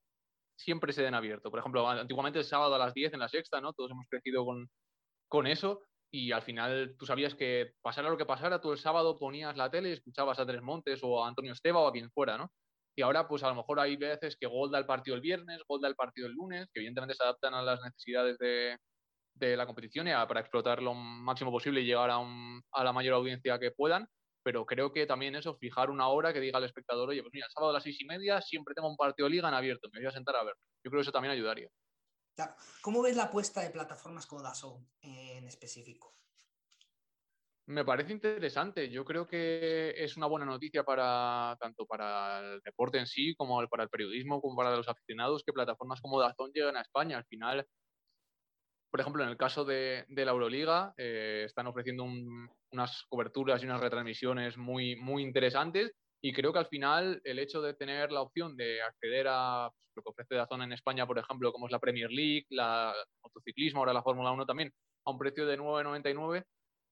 siempre 0.56 0.94
se 0.94 1.02
den 1.02 1.16
abierto. 1.16 1.50
Por 1.50 1.60
ejemplo, 1.60 1.90
antiguamente 1.90 2.40
el 2.40 2.46
sábado 2.46 2.76
a 2.76 2.78
las 2.80 2.94
10 2.94 3.14
en 3.14 3.20
la 3.20 3.28
sexta, 3.28 3.60
¿no? 3.60 3.74
Todos 3.74 3.92
hemos 3.92 4.06
crecido 4.08 4.46
con, 4.46 4.70
con 5.28 5.48
eso 5.48 5.82
y 6.12 6.32
al 6.32 6.44
final 6.44 6.96
tú 6.98 7.06
sabías 7.06 7.34
que 7.34 7.74
pasara 7.82 8.10
lo 8.10 8.18
que 8.18 8.26
pasara, 8.26 8.62
tú 8.62 8.72
el 8.72 8.78
sábado 8.78 9.18
ponías 9.18 9.58
la 9.58 9.72
tele 9.72 9.90
y 9.90 9.94
escuchabas 9.94 10.40
a 10.40 10.46
Tres 10.46 10.62
Montes 10.62 11.00
o 11.02 11.24
a 11.24 11.28
Antonio 11.28 11.54
Esteba 11.54 11.80
o 11.80 11.88
a 11.88 11.92
quien 11.92 12.12
fuera, 12.12 12.38
¿no? 12.38 12.52
Y 12.96 13.02
ahora, 13.02 13.28
pues 13.28 13.44
a 13.44 13.50
lo 13.50 13.56
mejor 13.56 13.80
hay 13.80 13.96
veces 13.96 14.38
que 14.38 14.48
Gol 14.48 14.72
da 14.72 14.78
el 14.78 14.86
partido 14.86 15.16
el 15.16 15.22
viernes, 15.22 15.62
Gol 15.68 15.82
da 15.82 15.88
el 15.88 15.96
partido 15.96 16.28
el 16.28 16.34
lunes, 16.34 16.68
que 16.72 16.80
evidentemente 16.80 17.16
se 17.16 17.24
adaptan 17.24 17.54
a 17.54 17.64
las 17.64 17.82
necesidades 17.82 18.38
de, 18.38 18.78
la 19.58 19.66
competición 19.66 20.08
y 20.08 20.12
para 20.12 20.40
explotar 20.40 20.82
lo 20.82 20.94
máximo 20.94 21.52
posible 21.52 21.82
y 21.82 21.86
llegar 21.86 22.12
a, 22.12 22.20
a, 22.72 22.84
la 22.84 22.94
mayor 22.94 23.16
audiencia 23.16 23.60
que 23.60 23.72
puedan. 23.72 24.08
Pero 24.44 24.66
creo 24.66 24.92
que 24.92 25.06
también 25.06 25.36
eso, 25.36 25.58
fijar 25.58 25.90
una 25.90 26.08
hora 26.08 26.34
que 26.34 26.40
diga 26.40 26.58
al 26.58 26.66
espectador, 26.66 27.10
oye, 27.10 27.22
pues 27.22 27.34
mira, 27.34 27.48
el 27.48 27.52
sábado 27.52 27.72
a 27.72 27.74
las 27.74 27.84
seis 27.84 28.00
y 28.00 28.06
media 28.06 28.42
siempre 28.42 28.76
tengo 28.76 28.90
un 28.90 28.98
partido 28.98 29.28
de 29.28 29.36
liga 29.36 29.48
en 29.48 29.56
abierto, 29.56 29.90
me 29.92 30.00
voy 30.00 30.08
a 30.08 30.12
sentar 30.12 30.36
a 30.36 30.44
ver. 30.44 30.54
Yo 30.84 30.92
creo 30.92 31.00
que 31.00 31.04
eso 31.04 31.12
también 31.12 31.32
ayudaría. 31.32 31.70
¿Cómo 32.82 33.02
ves 33.02 33.16
la 33.16 33.24
apuesta 33.24 33.62
de 33.62 33.70
plataformas 33.70 34.26
como 34.26 34.42
Dazón 34.42 34.88
en 35.02 35.48
específico? 35.48 36.16
Me 37.68 37.86
parece 37.86 38.12
interesante. 38.12 38.90
Yo 38.90 39.06
creo 39.06 39.26
que 39.26 39.94
es 39.98 40.18
una 40.18 40.28
buena 40.28 40.46
noticia 40.46 40.84
para 40.84 41.56
tanto 41.62 41.86
para 41.86 42.40
el 42.40 42.62
deporte 42.62 42.98
en 42.98 43.08
sí, 43.08 43.36
como 43.36 43.66
para 43.70 43.84
el 43.84 43.90
periodismo, 43.90 44.42
como 44.42 44.58
para 44.58 44.76
los 44.76 44.90
aficionados, 44.90 45.44
que 45.46 45.54
plataformas 45.54 46.02
como 46.02 46.20
Dazón 46.20 46.52
lleguen 46.54 46.76
a 46.76 46.82
España. 46.82 47.18
Al 47.18 47.26
final, 47.26 47.66
por 48.92 49.00
ejemplo, 49.00 49.24
en 49.24 49.30
el 49.30 49.38
caso 49.38 49.64
de, 49.64 50.06
la 50.10 50.32
Euroliga, 50.32 50.94
eh, 50.98 51.44
están 51.46 51.68
ofreciendo 51.68 52.04
unas 52.04 53.06
coberturas 53.08 53.64
y 53.64 53.66
unas 53.66 53.80
retransmisiones 53.80 54.58
muy, 54.58 54.98
muy 54.98 55.24
interesantes. 55.24 55.94
Y 56.22 56.34
creo 56.34 56.52
que 56.52 56.60
al 56.60 56.68
final 56.68 57.22
el 57.24 57.40
hecho 57.40 57.62
de 57.62 57.76
tener 57.76 58.12
la 58.12 58.22
opción 58.22 58.58
de 58.58 58.82
acceder 58.82 59.28
a 59.30 59.70
pues, 59.72 59.96
lo 59.96 60.04
que 60.04 60.10
ofrece 60.10 60.36
Dazón 60.36 60.64
en 60.64 60.74
España, 60.74 61.08
por 61.08 61.18
ejemplo, 61.18 61.54
como 61.54 61.68
es 61.68 61.72
la 61.72 61.80
Premier 61.80 62.12
League, 62.12 62.46
la 62.50 62.94
motociclismo, 63.24 63.80
ahora 63.80 63.94
la 63.94 64.04
Fórmula 64.04 64.32
1 64.32 64.46
también, 64.46 64.74
a 65.06 65.12
un 65.12 65.18
precio 65.18 65.46
de 65.46 65.58
9,99 65.58 66.44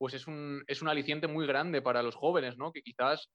pues 0.01 0.15
es 0.15 0.25
un, 0.25 0.63
es 0.65 0.81
un 0.81 0.89
aliciente 0.89 1.27
muy 1.27 1.45
grande 1.45 1.79
para 1.79 2.01
los 2.01 2.15
jóvenes, 2.15 2.57
¿no? 2.57 2.71
Que 2.71 2.81
quizás 2.81 3.29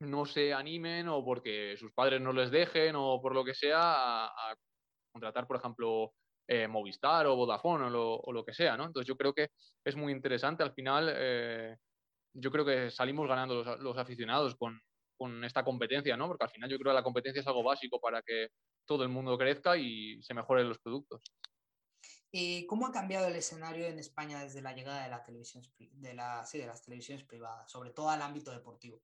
no 0.00 0.24
se 0.24 0.54
animen 0.54 1.08
o 1.08 1.22
porque 1.22 1.76
sus 1.76 1.92
padres 1.92 2.22
no 2.22 2.32
les 2.32 2.50
dejen 2.50 2.96
o 2.96 3.20
por 3.20 3.34
lo 3.34 3.44
que 3.44 3.52
sea 3.52 4.24
a, 4.24 4.54
contratar, 5.12 5.46
por 5.46 5.56
ejemplo, 5.56 6.14
eh, 6.48 6.66
Movistar 6.66 7.26
o 7.26 7.36
Vodafone 7.36 7.84
o 7.94 8.32
lo, 8.32 8.44
que 8.46 8.54
sea, 8.54 8.78
¿no? 8.78 8.86
Entonces 8.86 9.06
yo 9.06 9.14
creo 9.14 9.34
que 9.34 9.50
es 9.84 9.94
muy 9.94 10.10
interesante. 10.10 10.62
Al 10.62 10.72
final, 10.72 11.12
eh, 11.14 11.76
yo 12.32 12.50
creo 12.50 12.64
que 12.64 12.90
salimos 12.90 13.28
ganando 13.28 13.62
los, 13.62 13.98
aficionados 13.98 14.56
con, 14.56 14.80
con, 15.18 15.44
esta 15.44 15.62
competencia, 15.64 16.16
¿no? 16.16 16.28
Porque 16.28 16.46
al 16.46 16.50
final 16.50 16.70
yo 16.70 16.78
creo 16.78 16.92
que 16.92 16.96
la 16.96 17.02
competencia 17.02 17.40
es 17.40 17.46
algo 17.46 17.62
básico 17.62 18.00
para 18.00 18.22
que 18.22 18.48
todo 18.86 19.02
el 19.02 19.10
mundo 19.10 19.36
crezca 19.36 19.76
y 19.76 20.22
se 20.22 20.32
mejoren 20.32 20.66
los 20.66 20.78
productos. 20.78 21.22
Eh, 22.32 22.64
¿Cómo 22.68 22.86
ha 22.86 22.92
cambiado 22.92 23.26
el 23.26 23.34
escenario 23.34 23.86
en 23.86 23.98
España 23.98 24.40
desde 24.40 24.62
la 24.62 24.72
llegada 24.72 25.02
de, 25.02 25.10
la 25.10 25.24
televisión, 25.24 25.64
de, 25.78 26.14
la, 26.14 26.44
de 26.52 26.66
las 26.66 26.84
televisiones 26.84 27.24
privadas, 27.24 27.70
sobre 27.70 27.90
todo 27.90 28.08
al 28.08 28.22
ámbito 28.22 28.52
deportivo? 28.52 29.02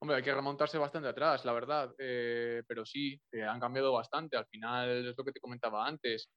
Hombre, 0.00 0.18
hay 0.18 0.22
que 0.22 0.34
remontarse 0.34 0.78
bastante 0.78 1.08
atrás, 1.08 1.44
la 1.44 1.52
verdad, 1.52 1.92
eh, 1.98 2.62
pero 2.68 2.84
sí, 2.84 3.20
eh, 3.32 3.42
han 3.42 3.58
cambiado 3.58 3.92
bastante. 3.92 4.36
Al 4.36 4.46
final 4.46 5.08
es 5.08 5.16
lo 5.16 5.24
que 5.24 5.32
te 5.32 5.40
comentaba 5.40 5.86
antes, 5.86 6.30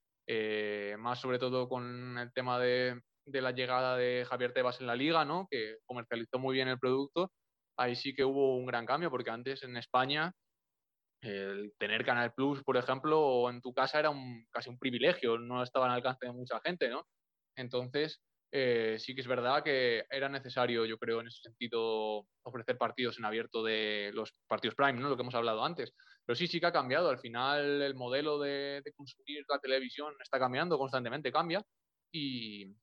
más 0.97 1.19
sobre 1.19 1.39
todo 1.39 1.67
con 1.67 2.17
el 2.17 2.31
tema 2.33 2.59
de, 2.59 2.99
de, 3.25 3.41
la 3.41 3.51
llegada 3.51 3.95
de 3.95 4.25
Javier 4.27 4.53
Tebas 4.53 4.79
en 4.79 4.87
la 4.87 4.95
liga, 4.95 5.25
¿no? 5.25 5.47
que 5.49 5.77
comercializó 5.85 6.39
muy 6.39 6.55
bien 6.55 6.67
el 6.67 6.79
producto. 6.79 7.31
Ahí 7.77 7.95
sí 7.95 8.13
que 8.13 8.25
hubo 8.25 8.55
un 8.57 8.65
gran 8.65 8.85
cambio, 8.85 9.11
porque 9.11 9.29
antes 9.29 9.63
en 9.63 9.77
España 9.77 10.33
el 11.21 11.73
tener 11.77 12.05
Canal 12.05 12.33
Plus, 12.33 12.63
por 12.63 12.77
ejemplo, 12.77 13.49
en 13.49 13.61
tu 13.61 13.73
casa 13.73 13.99
era 13.99 14.09
un, 14.09 14.45
casi 14.51 14.69
un 14.69 14.79
privilegio, 14.79 15.37
no 15.37 15.63
estaba 15.63 15.87
al 15.87 15.93
alcance 15.93 16.25
de 16.25 16.31
mucha 16.31 16.59
gente, 16.61 16.89
¿no? 16.89 17.05
Entonces, 17.55 18.21
eh, 18.51 18.97
sí 18.99 19.13
que 19.13 19.21
es 19.21 19.27
verdad 19.27 19.63
que 19.63 20.05
era 20.09 20.29
necesario, 20.29 20.85
yo 20.85 20.97
creo, 20.97 21.21
en 21.21 21.27
ese 21.27 21.41
sentido, 21.41 22.25
ofrecer 22.43 22.77
partidos 22.77 23.19
en 23.19 23.25
abierto 23.25 23.63
de 23.63 24.11
los 24.13 24.33
partidos 24.47 24.75
Prime, 24.75 24.93
¿no? 24.93 25.09
Lo 25.09 25.15
que 25.15 25.21
hemos 25.21 25.35
hablado 25.35 25.63
antes. 25.63 25.93
Pero 26.25 26.35
sí, 26.35 26.47
sí 26.47 26.59
que 26.59 26.67
ha 26.67 26.71
cambiado. 26.71 27.09
Al 27.09 27.19
final, 27.19 27.81
el 27.81 27.95
modelo 27.95 28.39
de, 28.39 28.81
consumir 28.95 29.43
la 29.47 29.59
televisión 29.59 30.13
está 30.21 30.39
cambiando, 30.39 30.77
constantemente 30.77 31.31
cambia. 31.31 31.61
Y 32.11 32.75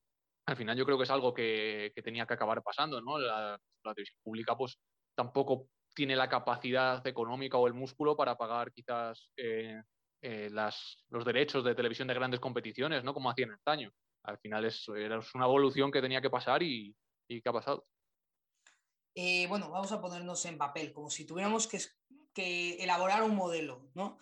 al 0.47 0.57
final, 0.57 0.77
yo 0.77 0.85
creo 0.85 0.99
que 0.99 1.05
es 1.05 1.11
algo 1.11 1.35
que, 1.35 1.93
tenía 2.05 2.27
que 2.27 2.35
acabar 2.35 2.63
pasando, 2.63 3.01
¿no? 3.01 3.19
La, 3.19 3.59
la 3.85 3.95
televisión 3.95 4.19
pública, 4.23 4.57
pues 4.57 4.79
tampoco 5.17 5.69
tiene 5.97 6.15
la 6.15 6.29
capacidad 6.29 7.05
económica 7.07 7.57
o 7.57 7.67
el 7.67 7.73
músculo 7.73 8.15
para 8.15 8.37
pagar 8.37 8.71
quizás 8.71 9.31
eh, 9.35 9.83
eh, 10.21 10.51
los 10.51 11.25
derechos 11.25 11.65
de 11.65 11.75
televisión 11.75 12.07
de 12.07 12.15
grandes 12.15 12.39
competiciones, 12.39 13.03
¿no? 13.03 13.15
Como 13.15 13.31
hacían 13.31 13.53
antaño. 13.53 13.91
Al 14.23 14.39
final 14.39 14.67
es, 14.67 14.87
una 14.89 15.47
evolución 15.47 15.91
que 15.91 16.03
tenía 16.03 16.21
que 16.21 16.29
pasar 16.29 16.63
y, 16.63 16.95
y 17.27 17.41
que 17.41 17.49
ha 17.49 17.53
pasado. 17.53 17.87
Eh, 19.15 19.47
bueno, 19.49 19.71
vamos 19.71 19.91
a 19.91 20.01
ponernos 20.01 20.45
en 20.45 20.59
papel, 20.59 20.93
como 20.93 21.09
si 21.09 21.25
tuviéramos 21.25 21.67
que, 21.67 21.81
elaborar 22.85 23.23
un 23.23 23.35
modelo, 23.35 23.89
¿no? 23.95 24.19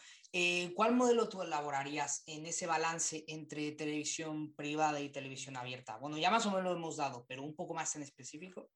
¿Cuál 0.77 0.95
modelo 0.95 1.29
tú 1.29 1.43
elaborarías 1.43 2.23
en 2.27 2.47
ese 2.47 2.67
balance 2.67 3.25
entre 3.27 3.73
televisión 3.73 4.55
privada 4.55 5.01
y 5.01 5.11
televisión 5.11 5.57
abierta? 5.57 5.97
Bueno, 5.97 6.19
ya 6.19 6.31
más 6.31 6.47
o 6.47 6.51
menos 6.51 6.65
lo 6.65 6.73
hemos 6.73 6.97
dado, 6.97 7.25
pero 7.29 7.43
un 7.43 7.57
poco 7.57 7.75
más 7.75 7.97
en 7.97 8.03
específico 8.03 8.71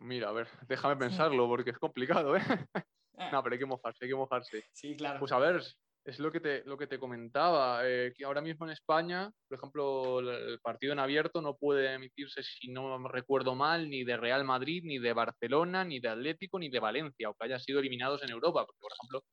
mira, 0.00 0.28
a 0.28 0.32
ver, 0.32 0.48
déjame 0.68 0.96
pensarlo 0.96 1.46
porque 1.48 1.70
es 1.70 1.78
complicado, 1.78 2.36
¿eh? 2.36 2.40
Ah. 3.22 3.28
no, 3.32 3.42
pero 3.42 3.52
hay 3.52 3.58
que 3.58 3.66
mojarse, 3.66 4.04
hay 4.04 4.08
que 4.08 4.16
mojarse. 4.16 4.64
Sí, 4.72 4.96
claro. 4.96 5.18
Pues 5.18 5.30
a 5.32 5.38
ver, 5.38 5.60
es 6.04 6.18
lo 6.18 6.32
que 6.32 6.40
te, 6.40 6.64
lo 6.64 6.78
que 6.78 6.86
te 6.86 6.98
comentaba, 6.98 7.86
eh, 7.86 8.14
que 8.16 8.24
ahora 8.24 8.40
mismo 8.40 8.64
en 8.64 8.72
España, 8.72 9.30
por 9.46 9.58
ejemplo, 9.58 10.20
el 10.20 10.58
partido 10.60 10.94
en 10.94 11.00
abierto 11.00 11.42
no 11.42 11.56
puede 11.56 11.92
emitirse, 11.92 12.42
si 12.42 12.70
no 12.72 13.06
recuerdo 13.08 13.54
mal, 13.54 13.90
ni 13.90 14.04
de 14.04 14.16
Real 14.16 14.44
Madrid, 14.44 14.82
ni 14.86 14.98
de 14.98 15.12
Barcelona, 15.12 15.84
ni 15.84 16.00
de 16.00 16.08
Atlético, 16.08 16.58
ni 16.58 16.70
de 16.70 16.80
Valencia, 16.80 17.26
aunque 17.26 17.44
hayan 17.44 17.60
sido 17.60 17.80
eliminados 17.80 18.22
en 18.22 18.30
Europa, 18.30 18.64
porque 18.64 18.80
por 18.80 18.92
ejemplo, 18.92 19.24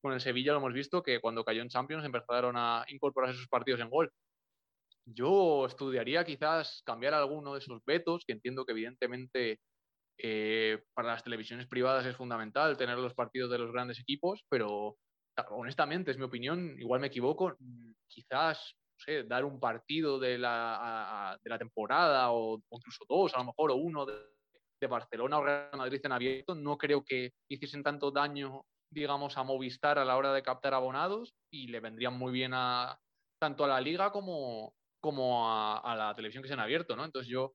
con 0.00 0.12
el 0.12 0.20
Sevilla 0.20 0.52
lo 0.52 0.58
hemos 0.58 0.72
visto 0.72 1.02
que 1.02 1.20
cuando 1.20 1.44
cayó 1.44 1.62
en 1.62 1.68
Champions 1.68 2.04
empezaron 2.04 2.56
a 2.56 2.84
incorporarse 2.88 3.36
esos 3.36 3.48
partidos 3.48 3.80
en 3.80 3.90
gol. 3.90 4.12
Yo 5.04 5.66
estudiaría 5.66 6.24
quizás 6.24 6.82
cambiar 6.84 7.14
alguno 7.14 7.54
de 7.54 7.58
esos 7.58 7.80
vetos, 7.84 8.24
que 8.24 8.32
entiendo 8.32 8.64
que 8.64 8.72
evidentemente 8.72 9.58
eh, 10.18 10.82
para 10.94 11.08
las 11.08 11.24
televisiones 11.24 11.66
privadas 11.66 12.06
es 12.06 12.16
fundamental 12.16 12.76
tener 12.76 12.98
los 12.98 13.14
partidos 13.14 13.50
de 13.50 13.58
los 13.58 13.72
grandes 13.72 13.98
equipos, 13.98 14.44
pero 14.48 14.96
honestamente, 15.50 16.10
es 16.10 16.18
mi 16.18 16.24
opinión, 16.24 16.76
igual 16.78 17.00
me 17.00 17.06
equivoco, 17.06 17.56
quizás 18.06 18.76
dar 19.26 19.44
un 19.44 19.58
partido 19.58 20.18
de 20.18 20.38
la, 20.38 21.38
de 21.42 21.50
la 21.50 21.58
temporada 21.58 22.30
o, 22.30 22.60
incluso 22.70 23.04
dos, 23.08 23.34
a 23.34 23.38
lo 23.38 23.44
mejor, 23.44 23.70
o 23.70 23.76
uno 23.76 24.06
de, 24.06 24.14
Barcelona 24.88 25.38
o 25.38 25.44
Real 25.44 25.70
Madrid 25.76 26.00
en 26.02 26.10
abierto, 26.10 26.56
no 26.56 26.76
creo 26.76 27.04
que 27.04 27.34
hiciesen 27.48 27.84
tanto 27.84 28.10
daño, 28.10 28.64
digamos, 28.90 29.38
a 29.38 29.44
Movistar 29.44 29.96
a 29.96 30.04
la 30.04 30.16
hora 30.16 30.32
de 30.32 30.42
captar 30.42 30.74
abonados 30.74 31.32
y 31.52 31.68
le 31.68 31.78
vendrían 31.78 32.18
muy 32.18 32.32
bien 32.32 32.50
a, 32.52 32.98
tanto 33.38 33.64
a 33.64 33.68
la 33.68 33.80
liga 33.80 34.10
como, 34.10 34.74
como 35.00 35.48
a, 35.48 35.94
la 35.96 36.12
televisión 36.16 36.42
que 36.42 36.48
se 36.48 36.54
han 36.54 36.60
abierto, 36.60 36.96
¿no? 36.96 37.04
Entonces 37.04 37.30
yo 37.30 37.54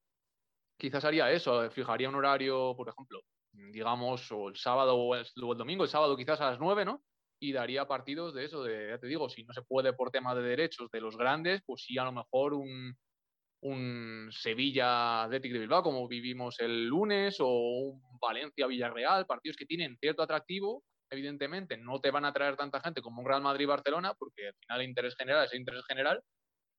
quizás 0.78 1.04
haría 1.06 1.32
eso, 1.32 1.70
fijaría 1.72 2.10
un 2.10 2.16
horario, 2.16 2.76
por 2.76 2.90
ejemplo, 2.90 3.22
digamos, 3.52 4.32
o 4.32 4.50
el 4.50 4.56
sábado 4.56 4.96
o 4.96 5.16
el, 5.16 5.26
domingo, 5.58 5.84
el 5.84 5.90
sábado 5.90 6.16
quizás 6.16 6.40
a 6.42 6.52
las 6.52 6.60
9, 6.60 6.86
¿no? 6.86 7.04
Y 7.40 7.52
daría 7.52 7.88
partidos 7.88 8.34
de 8.34 8.46
eso, 8.46 8.64
de, 8.64 8.90
ya 8.90 9.00
te 9.00 9.08
digo, 9.08 9.30
si 9.30 9.44
no 9.44 9.54
se 9.54 9.62
puede 9.62 9.94
por 9.94 10.12
tema 10.12 10.34
de 10.36 10.42
derechos 10.42 10.90
de 10.92 11.02
los 11.02 11.18
grandes, 11.18 11.62
pues 11.66 11.84
sí 11.84 11.98
a 11.98 12.04
lo 12.04 12.12
mejor 12.12 12.54
un, 12.54 12.96
un 13.62 14.30
Sevilla 14.32 15.24
Athletic 15.24 15.54
de 15.54 15.60
Bilbao, 15.60 15.84
como 15.84 16.08
vivimos 16.08 16.60
el 16.60 16.88
lunes, 16.88 17.38
o 17.40 17.48
un 17.48 18.20
Valencia 18.20 18.68
Villarreal, 18.68 19.26
partidos 19.26 19.58
que 19.58 19.66
tienen 19.66 19.98
cierto 20.00 20.24
atractivo, 20.24 20.84
evidentemente 21.10 21.78
no 21.78 22.00
te 22.00 22.12
van 22.12 22.26
a 22.26 22.34
traer 22.34 22.56
tanta 22.56 22.82
gente 22.82 23.02
como 23.02 23.22
un 23.22 23.28
Real 23.28 23.42
Madrid-Barcelona, 23.42 24.14
porque 24.16 24.48
al 24.48 24.56
final 24.56 24.82
el 24.82 24.90
interés 24.90 25.16
general 25.16 25.46
es 25.46 25.54
el 25.54 25.60
interés 25.60 25.86
general, 25.88 26.22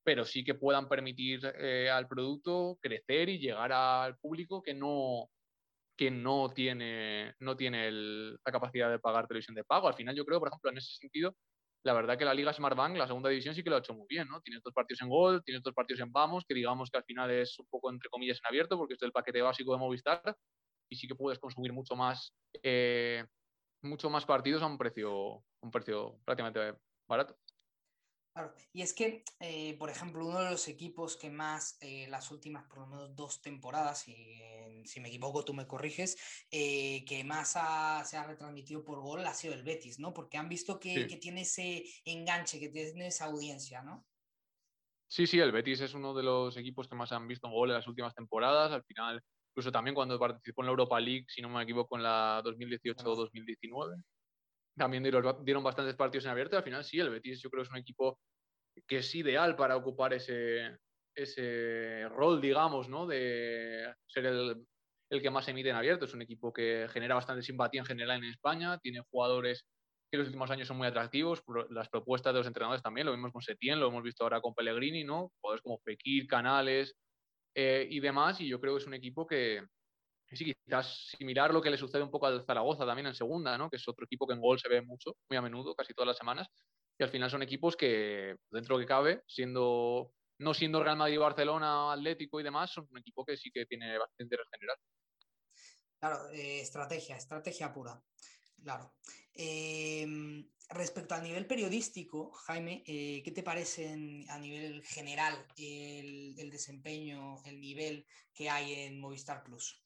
pero 0.05 0.25
sí 0.25 0.45
que 0.45 0.55
puedan 0.55 0.89
permitir 0.89 1.41
eh, 1.59 1.91
al 1.91 2.09
producto 2.09 2.79
crecer 2.81 3.29
y 3.29 3.39
llegar 3.39 3.73
al 3.73 4.17
público 4.19 4.63
que 4.63 4.75
no, 4.75 5.29
que 5.97 6.11
no 6.11 6.51
tiene, 6.51 7.35
no 7.41 7.57
tiene 7.57 7.91
la 7.91 8.53
capacidad 8.53 8.91
de 8.91 8.99
pagar 8.99 9.27
televisión 9.27 9.55
de 9.55 9.65
pago. 9.65 9.89
Al 9.89 9.95
final 9.95 10.15
yo 10.15 10.25
creo, 10.25 10.39
por 10.39 10.49
ejemplo, 10.49 10.71
en 10.71 10.79
ese 10.79 10.97
sentido, 10.97 11.35
la 11.85 11.93
verdad 11.93 12.19
que 12.19 12.25
la 12.25 12.35
Liga 12.35 12.53
Smartbank, 12.53 12.97
la 12.97 13.07
segunda 13.07 13.29
división, 13.29 13.55
sí 13.55 13.63
que 13.63 13.71
lo 13.71 13.77
ha 13.77 13.81
hecho 13.81 13.95
muy 13.95 14.07
bien, 14.09 14.29
¿no? 14.29 14.41
Tiene 14.41 14.61
dos 14.65 14.75
partidos 14.75 15.03
en 15.03 15.09
Gol, 15.09 15.43
tiene 15.45 15.61
dos 15.63 15.75
partidos 15.75 16.01
en 16.01 16.13
Vamos, 16.13 16.45
que 16.47 16.55
digamos 16.55 16.91
que 16.91 16.99
al 16.99 17.05
final 17.05 17.31
es 17.31 17.59
un 17.59 17.67
poco, 17.67 17.91
entre 17.91 18.09
comillas, 18.11 18.39
en 18.43 18.49
abierto, 18.49 18.77
porque 18.77 18.95
es 18.95 19.03
el 19.03 19.13
paquete 19.13 19.43
básico 19.43 19.73
de 19.73 19.79
Movistar, 19.79 20.37
y 20.91 20.97
sí 20.97 21.07
que 21.07 21.15
puedes 21.15 21.39
consumir 21.39 21.73
mucho 21.73 21.95
más 21.97 22.33
eh, 22.63 23.25
mucho 23.83 24.11
más 24.11 24.25
partidos 24.25 24.63
a 24.63 24.67
un 24.67 24.79
precio, 24.79 25.45
un 25.63 25.71
precio 25.71 26.19
prácticamente 26.25 26.79
barato. 27.09 27.37
Claro, 28.39 28.55
y 28.73 28.83
es 28.83 28.95
que, 28.95 29.25
eh, 29.41 29.77
por 29.81 29.91
ejemplo, 29.91 30.25
uno 30.25 30.39
de 30.39 30.51
los 30.53 30.69
equipos 30.69 31.17
que 31.17 31.29
más 31.29 31.77
eh, 31.81 32.07
las 32.09 32.31
últimas 32.31 32.69
por 32.69 32.79
lo 32.79 32.87
menos 32.87 33.17
dos 33.17 33.43
temporadas, 33.43 34.07
y 34.07 34.85
si 34.85 35.01
me 35.01 35.09
equivoco 35.09 35.45
tú 35.45 35.55
me 35.55 35.67
corriges, 35.67 36.17
eh, 36.49 37.05
que 37.05 37.25
más 37.25 37.59
se 38.09 38.17
ha 38.17 38.25
retransmitido 38.25 38.85
por 38.85 39.01
gol 39.01 39.27
ha 39.27 39.35
sido 39.35 39.55
el 39.55 39.65
Betis, 39.65 39.99
¿no? 39.99 40.15
Porque 40.15 40.39
han 40.39 40.49
visto 40.49 40.79
que, 40.79 41.09
que, 41.09 41.17
tiene 41.17 41.41
ese 41.41 41.83
enganche, 42.05 42.61
que 42.61 42.69
tiene 42.69 43.09
esa 43.09 43.25
audiencia, 43.25 43.83
¿no? 43.83 44.07
Sí, 45.09 45.27
sí, 45.27 45.41
el 45.41 45.51
Betis 45.51 45.81
es 45.81 45.95
uno 45.95 46.15
de 46.15 46.23
los 46.23 46.57
equipos 46.57 46.87
que 46.87 46.95
más 46.95 47.11
han 47.11 47.27
visto 47.27 47.49
en 47.49 47.55
gol 47.55 47.71
en 47.71 47.75
las 47.75 47.89
últimas 47.89 48.15
temporadas. 48.15 48.71
Al 48.71 48.85
final, 48.85 49.21
incluso 49.51 49.73
también 49.73 49.97
cuando 49.97 50.17
participó 50.17 50.63
en 50.63 50.67
la 50.67 50.71
Europa 50.71 51.01
League, 51.01 51.25
si 51.27 51.43
no 51.43 51.49
me 51.49 51.65
equivoco, 51.65 51.97
en 51.97 52.05
la 52.05 52.41
2018 52.45 53.05
o 53.05 53.17
2019. 53.17 53.97
También 54.79 55.03
dieron, 55.03 55.65
bastantes 55.65 55.97
partidos 55.97 56.25
en 56.27 56.31
abierto. 56.31 56.57
Al 56.57 56.63
final, 56.63 56.85
sí, 56.85 56.99
el 56.99 57.11
Betis 57.11 57.43
yo 57.43 57.51
creo 57.51 57.63
es 57.63 57.71
un 57.71 57.77
equipo 57.77 58.19
que 58.87 58.99
es 58.99 59.15
ideal 59.15 59.57
para 59.57 59.77
ocupar 59.77 60.15
ese, 60.15 60.79
ese 61.15 62.09
rol, 62.09 62.41
digamos, 62.41 62.89
¿no? 62.89 63.07
de 63.07 63.93
ser 64.07 64.27
el, 64.27 64.67
el 65.11 65.23
que 65.23 65.31
más 65.31 65.49
emite 65.49 65.71
en 65.71 65.77
abierto. 65.77 66.05
Es 66.05 66.15
un 66.15 66.23
equipo 66.23 66.53
que 66.53 66.87
genera 66.91 67.15
bastante 67.15 67.43
simpatía 67.43 67.81
en 67.81 67.87
general 67.87 68.19
en 68.19 68.31
España. 68.31 68.79
Tiene 68.79 69.03
jugadores 69.11 69.67
que 70.11 70.17
en 70.17 70.21
los 70.21 70.29
últimos 70.29 70.51
años 70.51 70.69
son 70.69 70.79
muy 70.79 70.87
atractivos. 70.87 71.43
Las 71.71 71.89
propuestas 71.89 72.33
de 72.33 72.41
los 72.41 72.47
entrenadores 72.47 72.83
también, 72.83 73.07
lo 73.07 73.13
vimos 73.13 73.33
con 73.33 73.43
Setién, 73.43 73.81
lo 73.81 73.89
hemos 73.89 74.03
visto 74.03 74.25
ahora 74.25 74.41
con 74.41 74.55
Pellegrini, 74.55 75.05
¿no? 75.05 75.33
Jugadores 75.41 75.63
como 75.63 75.79
Fekir, 75.79 76.27
Canales, 76.27 76.95
eh, 77.55 77.87
y 77.91 78.01
demás. 78.01 78.41
Y 78.41 78.49
yo 78.49 78.61
creo 78.61 78.75
que 78.75 78.83
es 78.83 78.87
un 78.87 78.95
equipo 78.95 79.27
que, 79.27 79.63
sí, 80.37 80.55
quizás 80.65 81.09
similar 81.17 81.53
lo 81.53 81.63
que 81.63 81.71
le 81.71 81.79
sucede 81.79 82.03
un 82.03 82.11
poco 82.11 82.27
al 82.27 82.45
Zaragoza 82.45 82.85
también 82.85 83.07
en 83.07 83.15
segunda, 83.15 83.57
¿no? 83.57 83.71
que 83.71 83.77
es 83.77 83.89
otro 83.89 84.05
equipo 84.05 84.27
que 84.27 84.35
en 84.35 84.41
gol 84.41 84.59
se 84.59 84.69
ve 84.69 84.83
mucho, 84.83 85.17
muy 85.29 85.37
a 85.37 85.43
menudo, 85.43 85.75
casi 85.75 85.95
todas 85.95 86.09
las 86.09 86.17
semanas. 86.17 86.49
Y 86.99 87.05
al 87.05 87.11
final 87.11 87.31
son 87.31 87.43
equipos 87.43 87.77
que, 87.77 88.37
dentro 88.51 88.77
de 88.77 88.85
que 88.85 88.89
cabe, 88.89 89.23
siendo 89.27 90.13
no 90.39 90.55
siendo 90.55 90.83
Real 90.83 90.97
Madrid, 90.97 91.19
Barcelona, 91.19 91.93
Atlético 91.93 92.41
y 92.41 92.45
demás, 92.45 92.71
son 92.71 92.87
un 92.91 92.99
equipo 92.99 93.25
que 93.25 93.37
sí 93.37 93.51
que 93.51 93.67
tiene 93.67 93.99
bastante 93.99 94.25
interés 94.25 94.47
general. 94.53 94.77
Claro, 95.99 96.31
eh, 96.31 96.61
estrategia, 96.61 97.17
estrategia 97.17 97.73
pura. 97.73 98.01
Claro. 98.63 98.95
Em, 99.35 100.49
respecto 100.69 101.15
al 101.15 101.25
nivel 101.25 101.47
periodístico, 101.47 102.31
Jaime, 102.31 102.85
eh, 102.87 103.23
¿qué 103.25 103.33
te 103.33 103.43
parece 103.43 103.89
a 104.29 104.39
nivel 104.39 104.85
general 104.85 105.47
el, 105.57 106.51
desempeño, 106.51 107.43
el 107.45 107.61
nivel 107.61 108.07
que 108.33 108.49
hay 108.49 108.75
en 108.75 109.01
Movistar 109.01 109.43
Plus? 109.43 109.83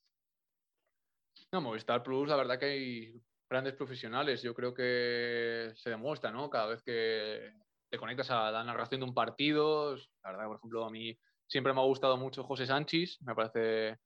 No, 1.52 1.60
Movistar 1.60 2.02
Plus, 2.02 2.28
la 2.28 2.36
verdad 2.36 2.58
que 2.58 2.64
hay 2.64 3.22
grandes 3.48 3.74
profesionales. 3.74 4.40
Yo 4.42 4.54
creo 4.54 4.72
que 4.72 5.70
se 5.74 5.90
demuestra, 5.90 6.30
¿no? 6.30 6.48
Cada 6.48 6.66
vez 6.68 6.82
que 6.82 7.52
te 7.90 7.98
conectas 7.98 8.30
a 8.30 8.50
la 8.50 8.64
narración 8.64 9.00
de 9.02 9.06
un 9.06 9.14
partido. 9.14 9.94
La 10.24 10.30
verdad, 10.30 10.46
por 10.46 10.56
ejemplo, 10.56 10.84
a 10.86 10.90
mí 10.90 11.14
siempre 11.46 11.74
me 11.74 11.80
ha 11.80 11.84
gustado 11.84 12.16
mucho 12.16 12.42
José 12.42 12.64
Sánchez. 12.64 13.18
Me 13.20 13.34
parece 13.34 13.98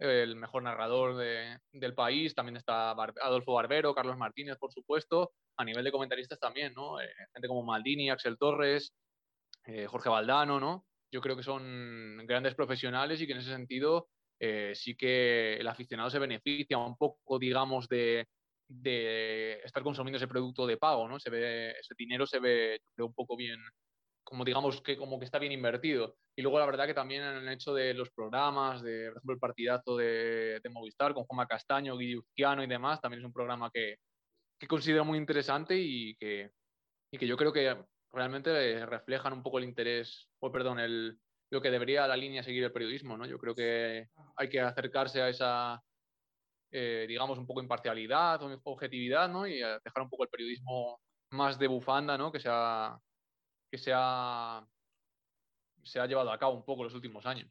el 0.00 0.34
mejor 0.34 0.64
narrador 0.64 1.16
del 1.16 1.94
país, 1.94 2.34
también 2.34 2.56
está 2.56 2.90
Adolfo 2.90 3.52
Barbero, 3.52 3.94
Carlos 3.94 4.18
Martínez, 4.18 4.58
por 4.58 4.72
supuesto, 4.72 5.30
a 5.56 5.64
nivel 5.64 5.84
de 5.84 5.92
comentaristas 5.92 6.40
también, 6.40 6.72
¿no? 6.74 7.00
Eh, 7.00 7.08
gente 7.32 7.46
como 7.46 7.62
Maldini, 7.62 8.10
Axel 8.10 8.36
Torres, 8.36 8.92
eh, 9.66 9.86
Jorge 9.86 10.08
Valdano, 10.08 10.58
¿no? 10.58 10.84
Yo 11.12 11.20
creo 11.20 11.36
que 11.36 11.44
son 11.44 12.26
grandes 12.26 12.56
profesionales 12.56 13.20
y 13.20 13.26
que 13.26 13.34
en 13.34 13.38
ese 13.38 13.52
sentido 13.52 14.08
eh, 14.44 14.72
sí 14.74 14.96
que 14.96 15.54
el 15.54 15.68
aficionado 15.68 16.10
se 16.10 16.18
beneficia 16.18 16.76
un 16.76 16.96
poco, 16.96 17.38
digamos, 17.38 17.86
de, 17.86 18.26
de, 18.66 19.60
estar 19.64 19.84
consumiendo 19.84 20.16
ese 20.16 20.26
producto 20.26 20.66
de 20.66 20.78
pago, 20.78 21.06
¿no? 21.08 21.20
Se 21.20 21.30
ve, 21.30 21.70
ese 21.70 21.94
dinero 21.96 22.26
se 22.26 22.40
ve, 22.40 22.80
un 22.98 23.14
poco 23.14 23.36
bien, 23.36 23.60
como 24.24 24.44
digamos 24.44 24.82
que 24.82 24.96
como 24.96 25.20
que 25.20 25.26
está 25.26 25.38
bien 25.38 25.52
invertido. 25.52 26.16
Y 26.34 26.42
luego 26.42 26.58
la 26.58 26.66
verdad 26.66 26.86
que 26.86 26.94
también 26.94 27.22
en 27.22 27.36
el 27.36 27.48
hecho 27.50 27.72
de 27.72 27.94
los 27.94 28.10
programas, 28.10 28.82
de 28.82 29.10
por 29.10 29.18
ejemplo 29.18 29.34
el 29.34 29.38
partidazo 29.38 29.96
de, 29.96 30.58
de 30.60 30.70
Movistar 30.70 31.14
con 31.14 31.22
Juanma 31.24 31.46
Castaño, 31.46 31.96
Guido 31.96 32.24
y 32.34 32.66
demás, 32.66 33.00
también 33.00 33.20
es 33.20 33.26
un 33.26 33.32
programa 33.32 33.70
que, 33.72 33.98
que 34.58 34.66
considero 34.66 35.04
muy 35.04 35.18
interesante 35.18 35.76
y 35.78 36.16
que, 36.16 36.50
y 37.12 37.18
que 37.18 37.28
yo 37.28 37.36
creo 37.36 37.52
que 37.52 37.76
realmente 38.10 38.84
reflejan 38.86 39.34
un 39.34 39.44
poco 39.44 39.58
el 39.58 39.64
interés, 39.66 40.28
o 40.40 40.50
perdón, 40.50 40.80
el, 40.80 41.20
lo 41.52 41.60
que 41.60 41.70
debería 41.70 42.06
la 42.06 42.16
línea 42.16 42.42
seguir 42.42 42.64
el 42.64 42.72
periodismo, 42.72 43.18
¿no? 43.18 43.26
Yo 43.26 43.38
creo 43.38 43.54
que 43.54 44.08
hay 44.36 44.48
que 44.48 44.58
acercarse 44.58 45.20
a 45.20 45.28
esa, 45.28 45.84
eh, 46.70 47.04
digamos, 47.06 47.38
un 47.38 47.46
poco 47.46 47.60
imparcialidad 47.60 48.42
o 48.42 48.58
objetividad, 48.64 49.28
¿no? 49.28 49.46
Y 49.46 49.56
dejar 49.58 50.02
un 50.02 50.08
poco 50.08 50.22
el 50.22 50.30
periodismo 50.30 50.98
más 51.32 51.58
de 51.58 51.66
bufanda, 51.66 52.16
¿no? 52.16 52.32
Que 52.32 52.40
se 52.40 52.48
ha, 52.50 52.98
que 53.70 53.76
se 53.76 53.92
ha, 53.94 54.66
se 55.82 56.00
ha 56.00 56.06
llevado 56.06 56.32
a 56.32 56.38
cabo 56.38 56.54
un 56.54 56.64
poco 56.64 56.84
los 56.84 56.94
últimos 56.94 57.26
años. 57.26 57.50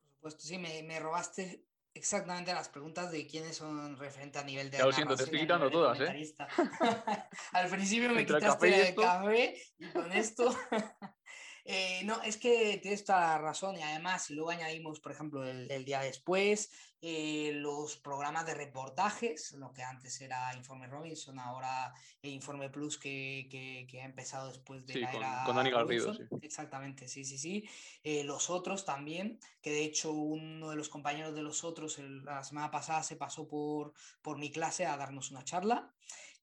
Por 0.00 0.10
supuesto, 0.14 0.40
sí, 0.40 0.56
me, 0.56 0.82
me 0.82 0.98
robaste 0.98 1.66
exactamente 1.92 2.54
las 2.54 2.70
preguntas 2.70 3.12
de 3.12 3.26
quiénes 3.26 3.58
son 3.58 3.98
referentes 3.98 4.40
a 4.40 4.46
nivel 4.46 4.70
de. 4.70 4.78
Ya 4.78 4.86
lo 4.86 4.92
siento, 4.92 5.14
te 5.14 5.24
estoy 5.24 5.40
quitando 5.40 5.70
todas, 5.70 6.00
¿eh? 6.00 6.34
Al 7.52 7.68
principio 7.68 8.08
me 8.08 8.24
quitaste 8.24 8.88
el 8.88 8.94
café 8.94 9.54
y 9.78 9.86
con 9.90 10.10
esto. 10.12 10.48
Eh, 11.64 12.02
no, 12.04 12.22
es 12.22 12.36
que 12.36 12.78
tienes 12.82 13.04
toda 13.04 13.20
la 13.20 13.38
razón 13.38 13.76
y 13.76 13.82
además 13.82 14.24
si 14.24 14.34
luego 14.34 14.50
añadimos, 14.50 15.00
por 15.00 15.12
ejemplo, 15.12 15.46
el, 15.46 15.84
día 15.84 16.00
después, 16.00 16.70
eh, 17.00 17.52
los 17.54 17.96
programas 17.96 18.46
de 18.46 18.54
reportajes, 18.54 19.52
lo 19.52 19.72
que 19.72 19.82
antes 19.82 20.20
era 20.20 20.54
Informe 20.54 20.86
Robinson, 20.86 21.38
ahora 21.38 21.92
Informe 22.22 22.70
Plus 22.70 22.98
que, 22.98 23.86
ha 24.00 24.04
empezado 24.04 24.48
después 24.48 24.86
de 24.86 25.00
la 25.00 25.12
era 25.12 25.42
con 25.44 25.56
Dani 25.56 25.70
Garrido, 25.70 26.14
sí. 26.14 26.22
Exactamente, 26.42 27.08
sí, 27.08 27.24
sí, 27.24 27.38
sí. 27.38 27.68
Eh, 28.02 28.24
los 28.24 28.50
otros 28.50 28.84
también, 28.84 29.38
que 29.60 29.70
de 29.70 29.84
hecho 29.84 30.12
uno 30.12 30.70
de 30.70 30.76
los 30.76 30.88
compañeros 30.88 31.34
de 31.34 31.42
los 31.42 31.64
otros 31.64 31.98
la 31.98 32.42
semana 32.44 32.70
pasada 32.70 33.02
se 33.02 33.16
pasó 33.16 33.46
por, 33.46 33.92
por 34.22 34.38
mi 34.38 34.50
clase 34.50 34.86
a 34.86 34.96
darnos 34.96 35.30
una 35.30 35.44
charla. 35.44 35.92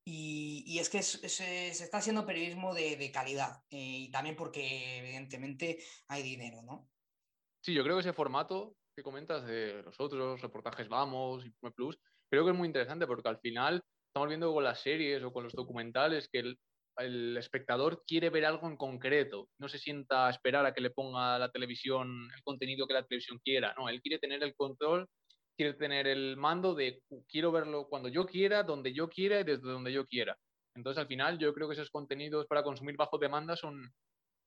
Y, 0.07 0.77
es 0.79 0.89
que 0.89 1.01
se 1.01 1.69
está 1.69 1.97
haciendo 1.97 2.25
periodismo 2.25 2.75
de, 2.75 3.11
calidad 3.11 3.63
eh, 3.71 4.05
y 4.05 4.11
también 4.11 4.35
porque 4.35 4.99
evidentemente 4.99 5.79
hay 6.07 6.21
dinero, 6.21 6.61
¿no? 6.61 6.87
Sí, 7.63 7.73
yo 7.73 7.83
creo 7.83 7.95
que 7.95 8.01
ese 8.01 8.13
formato 8.13 8.75
que 8.95 9.03
comentas 9.03 9.45
de 9.45 9.81
los 9.83 9.99
otros 9.99 10.39
reportajes 10.41 10.87
Vamos, 10.87 11.45
y 11.45 11.51
Plus, 11.71 11.99
creo 12.29 12.45
que 12.45 12.51
es 12.51 12.57
muy 12.57 12.67
interesante 12.67 13.07
porque 13.07 13.27
al 13.27 13.39
final 13.39 13.81
estamos 14.07 14.29
viendo 14.29 14.53
con 14.53 14.63
las 14.63 14.79
series 14.79 15.23
o 15.23 15.33
con 15.33 15.43
los 15.43 15.53
documentales 15.53 16.29
que 16.31 16.39
el, 16.39 16.59
el 16.97 17.35
espectador 17.35 18.03
quiere 18.05 18.29
ver 18.29 18.45
algo 18.45 18.67
en 18.67 18.77
concreto, 18.77 19.49
no 19.59 19.67
se 19.67 19.79
sienta 19.79 20.27
a 20.27 20.29
esperar 20.29 20.65
a 20.65 20.73
que 20.73 20.81
le 20.81 20.91
ponga 20.91 21.39
la 21.39 21.51
televisión 21.51 22.29
el 22.33 22.43
contenido 22.43 22.87
que 22.87 22.93
la 22.93 23.05
televisión 23.05 23.39
quiera, 23.43 23.73
no, 23.77 23.89
él 23.89 24.01
quiere 24.01 24.19
tener 24.19 24.41
el 24.43 24.55
control 24.55 25.09
quiere 25.55 25.73
tener 25.73 26.07
el 26.07 26.37
mando 26.37 26.75
de 26.75 27.01
quiero 27.27 27.51
verlo 27.51 27.87
cuando 27.87 28.09
yo 28.09 28.25
quiera, 28.25 28.63
donde 28.63 28.93
yo 28.93 29.09
quiera 29.09 29.39
y 29.39 29.43
desde 29.43 29.69
donde 29.69 29.91
yo 29.91 30.05
quiera. 30.05 30.37
Entonces, 30.75 30.99
al 30.99 31.07
final, 31.07 31.37
yo 31.39 31.53
creo 31.53 31.67
que 31.67 31.73
esos 31.73 31.89
contenidos 31.89 32.45
para 32.47 32.63
consumir 32.63 32.97
bajo 32.97 33.17
demanda 33.17 33.55
son, 33.55 33.93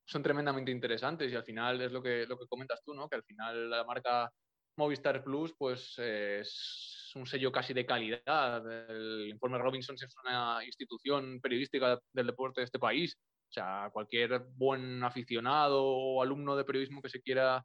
son 0.06 0.22
tremendamente 0.22 0.70
interesantes 0.70 1.32
y 1.32 1.36
al 1.36 1.44
final 1.44 1.80
es 1.80 1.92
lo 1.92 2.02
que, 2.02 2.26
lo 2.26 2.38
que 2.38 2.46
comentas 2.46 2.82
tú, 2.84 2.94
¿no? 2.94 3.08
Que 3.08 3.16
al 3.16 3.24
final 3.24 3.70
la 3.70 3.84
marca 3.84 4.30
Movistar 4.76 5.24
Plus, 5.24 5.54
pues 5.58 5.98
es 5.98 7.10
un 7.14 7.26
sello 7.26 7.50
casi 7.50 7.74
de 7.74 7.86
calidad. 7.86 8.62
El 8.90 9.28
informe 9.28 9.58
Robinson 9.58 9.96
es 9.96 10.14
una 10.24 10.64
institución 10.64 11.40
periodística 11.40 11.98
del 12.12 12.26
deporte 12.26 12.60
de 12.60 12.66
este 12.66 12.78
país 12.78 13.16
O 13.48 13.52
sea, 13.52 13.90
cualquier 13.92 14.40
buen 14.54 15.02
aficionado 15.02 15.84
o 15.84 16.22
alumno 16.22 16.54
de 16.56 16.64
periodismo 16.64 17.02
que 17.02 17.08
se 17.08 17.22
quiera 17.22 17.64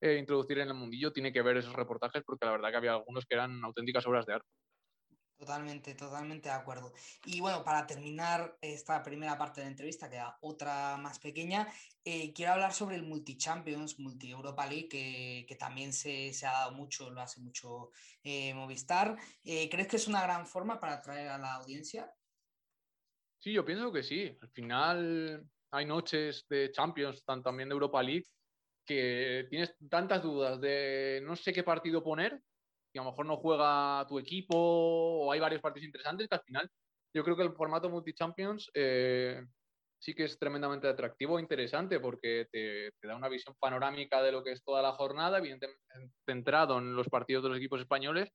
eh, 0.00 0.16
introducir 0.18 0.58
en 0.58 0.68
el 0.68 0.74
mundillo 0.74 1.12
tiene 1.12 1.32
que 1.32 1.42
ver 1.42 1.56
esos 1.58 1.74
reportajes 1.74 2.22
porque 2.24 2.46
la 2.46 2.52
verdad 2.52 2.70
que 2.70 2.76
había 2.76 2.92
algunos 2.92 3.26
que 3.26 3.34
eran 3.34 3.62
auténticas 3.64 4.06
obras 4.06 4.26
de 4.26 4.34
arte. 4.34 4.48
Totalmente, 5.40 5.94
totalmente 5.94 6.50
de 6.50 6.54
acuerdo. 6.54 6.92
Y 7.24 7.40
bueno, 7.40 7.64
para 7.64 7.86
terminar 7.86 8.58
esta 8.60 9.02
primera 9.02 9.38
parte 9.38 9.62
de 9.62 9.64
la 9.64 9.70
entrevista, 9.70 10.10
queda 10.10 10.36
otra 10.42 10.98
más 10.98 11.18
pequeña, 11.18 11.66
eh, 12.04 12.34
quiero 12.34 12.52
hablar 12.52 12.74
sobre 12.74 12.96
el 12.96 13.04
Multi-Champions, 13.04 13.98
Multi-Europa 14.00 14.66
League, 14.66 14.88
que, 14.90 15.56
también 15.58 15.94
se, 15.94 16.30
ha 16.46 16.52
dado 16.52 16.72
mucho, 16.72 17.08
lo 17.08 17.22
hace 17.22 17.40
mucho 17.40 17.90
eh, 18.22 18.52
Movistar. 18.52 19.16
Eh, 19.42 19.70
¿Crees 19.70 19.88
que 19.88 19.96
es 19.96 20.08
una 20.08 20.20
gran 20.20 20.46
forma 20.46 20.78
para 20.78 20.96
atraer 20.96 21.28
a 21.28 21.38
la 21.38 21.54
audiencia? 21.54 22.12
Sí, 23.38 23.54
yo 23.54 23.64
pienso 23.64 23.90
que 23.90 24.02
sí. 24.02 24.36
Al 24.42 24.50
final 24.50 25.48
hay 25.70 25.86
noches 25.86 26.44
de 26.50 26.70
Champions, 26.70 27.24
también 27.24 27.70
de 27.70 27.72
Europa 27.72 28.02
League, 28.02 28.26
que 28.86 29.46
tienes 29.50 29.74
tantas 29.88 30.22
dudas 30.22 30.60
de 30.60 31.20
no 31.24 31.36
sé 31.36 31.52
qué 31.52 31.62
partido 31.62 32.02
poner 32.02 32.40
y 32.92 32.98
a 32.98 33.02
lo 33.02 33.10
mejor 33.10 33.26
no 33.26 33.36
juega 33.36 34.06
tu 34.08 34.18
equipo 34.18 34.56
o 34.56 35.32
hay 35.32 35.40
varios 35.40 35.60
partidos 35.60 35.86
interesantes 35.86 36.28
que 36.28 36.34
al 36.34 36.42
final 36.42 36.70
yo 37.14 37.24
creo 37.24 37.36
que 37.36 37.42
el 37.42 37.52
formato 37.52 37.88
multi-champions 37.88 38.70
eh, 38.74 39.44
sí 40.00 40.14
que 40.14 40.24
es 40.24 40.38
tremendamente 40.38 40.88
atractivo 40.88 41.38
e 41.38 41.42
interesante 41.42 42.00
porque 42.00 42.48
te, 42.50 42.90
da 43.06 43.16
una 43.16 43.28
visión 43.28 43.54
panorámica 43.58 44.22
de 44.22 44.32
lo 44.32 44.42
que 44.42 44.52
es 44.52 44.64
toda 44.64 44.82
la 44.82 44.92
jornada, 44.92 45.38
evidentemente 45.38 45.80
centrado 46.26 46.78
en 46.78 46.94
los 46.94 47.08
partidos 47.08 47.42
de 47.42 47.50
los 47.50 47.58
equipos 47.58 47.80
españoles, 47.80 48.30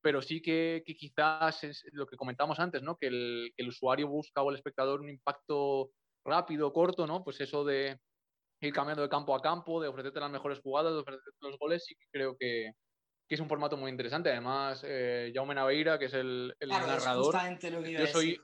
pero 0.00 0.22
sí 0.22 0.40
que, 0.40 0.82
quizás 0.84 1.64
es 1.64 1.84
lo 1.92 2.06
que 2.06 2.16
comentamos 2.16 2.58
antes, 2.58 2.82
¿no? 2.82 2.96
Que 2.96 3.08
el, 3.08 3.52
el, 3.56 3.68
usuario 3.68 4.08
busca 4.08 4.42
o 4.42 4.50
el 4.50 4.56
espectador 4.56 5.00
un 5.00 5.10
impacto 5.10 5.90
rápido, 6.24 6.72
corto, 6.72 7.06
¿no? 7.06 7.22
Pues 7.22 7.40
eso 7.40 7.64
de 7.64 7.98
ir 8.60 8.72
cambiando 8.72 9.02
de 9.02 9.08
campo 9.08 9.34
a 9.34 9.42
campo, 9.42 9.80
de 9.80 9.88
ofrecerte 9.88 10.20
las 10.20 10.30
mejores 10.30 10.60
jugadas, 10.60 10.92
de 10.92 11.00
ofrecerte 11.00 11.30
los 11.40 11.58
goles, 11.58 11.84
que 11.86 12.06
creo 12.10 12.36
que, 12.38 12.72
que 13.28 13.34
es 13.34 13.40
un 13.40 13.48
formato 13.48 13.76
muy 13.76 13.90
interesante. 13.90 14.30
Además, 14.30 14.82
eh, 14.86 15.32
Jaume 15.34 15.54
Naveira, 15.54 15.98
que 15.98 16.06
es 16.06 16.14
el, 16.14 16.54
narrador, 16.66 17.34
yo 17.60 18.06
soy 18.06 18.38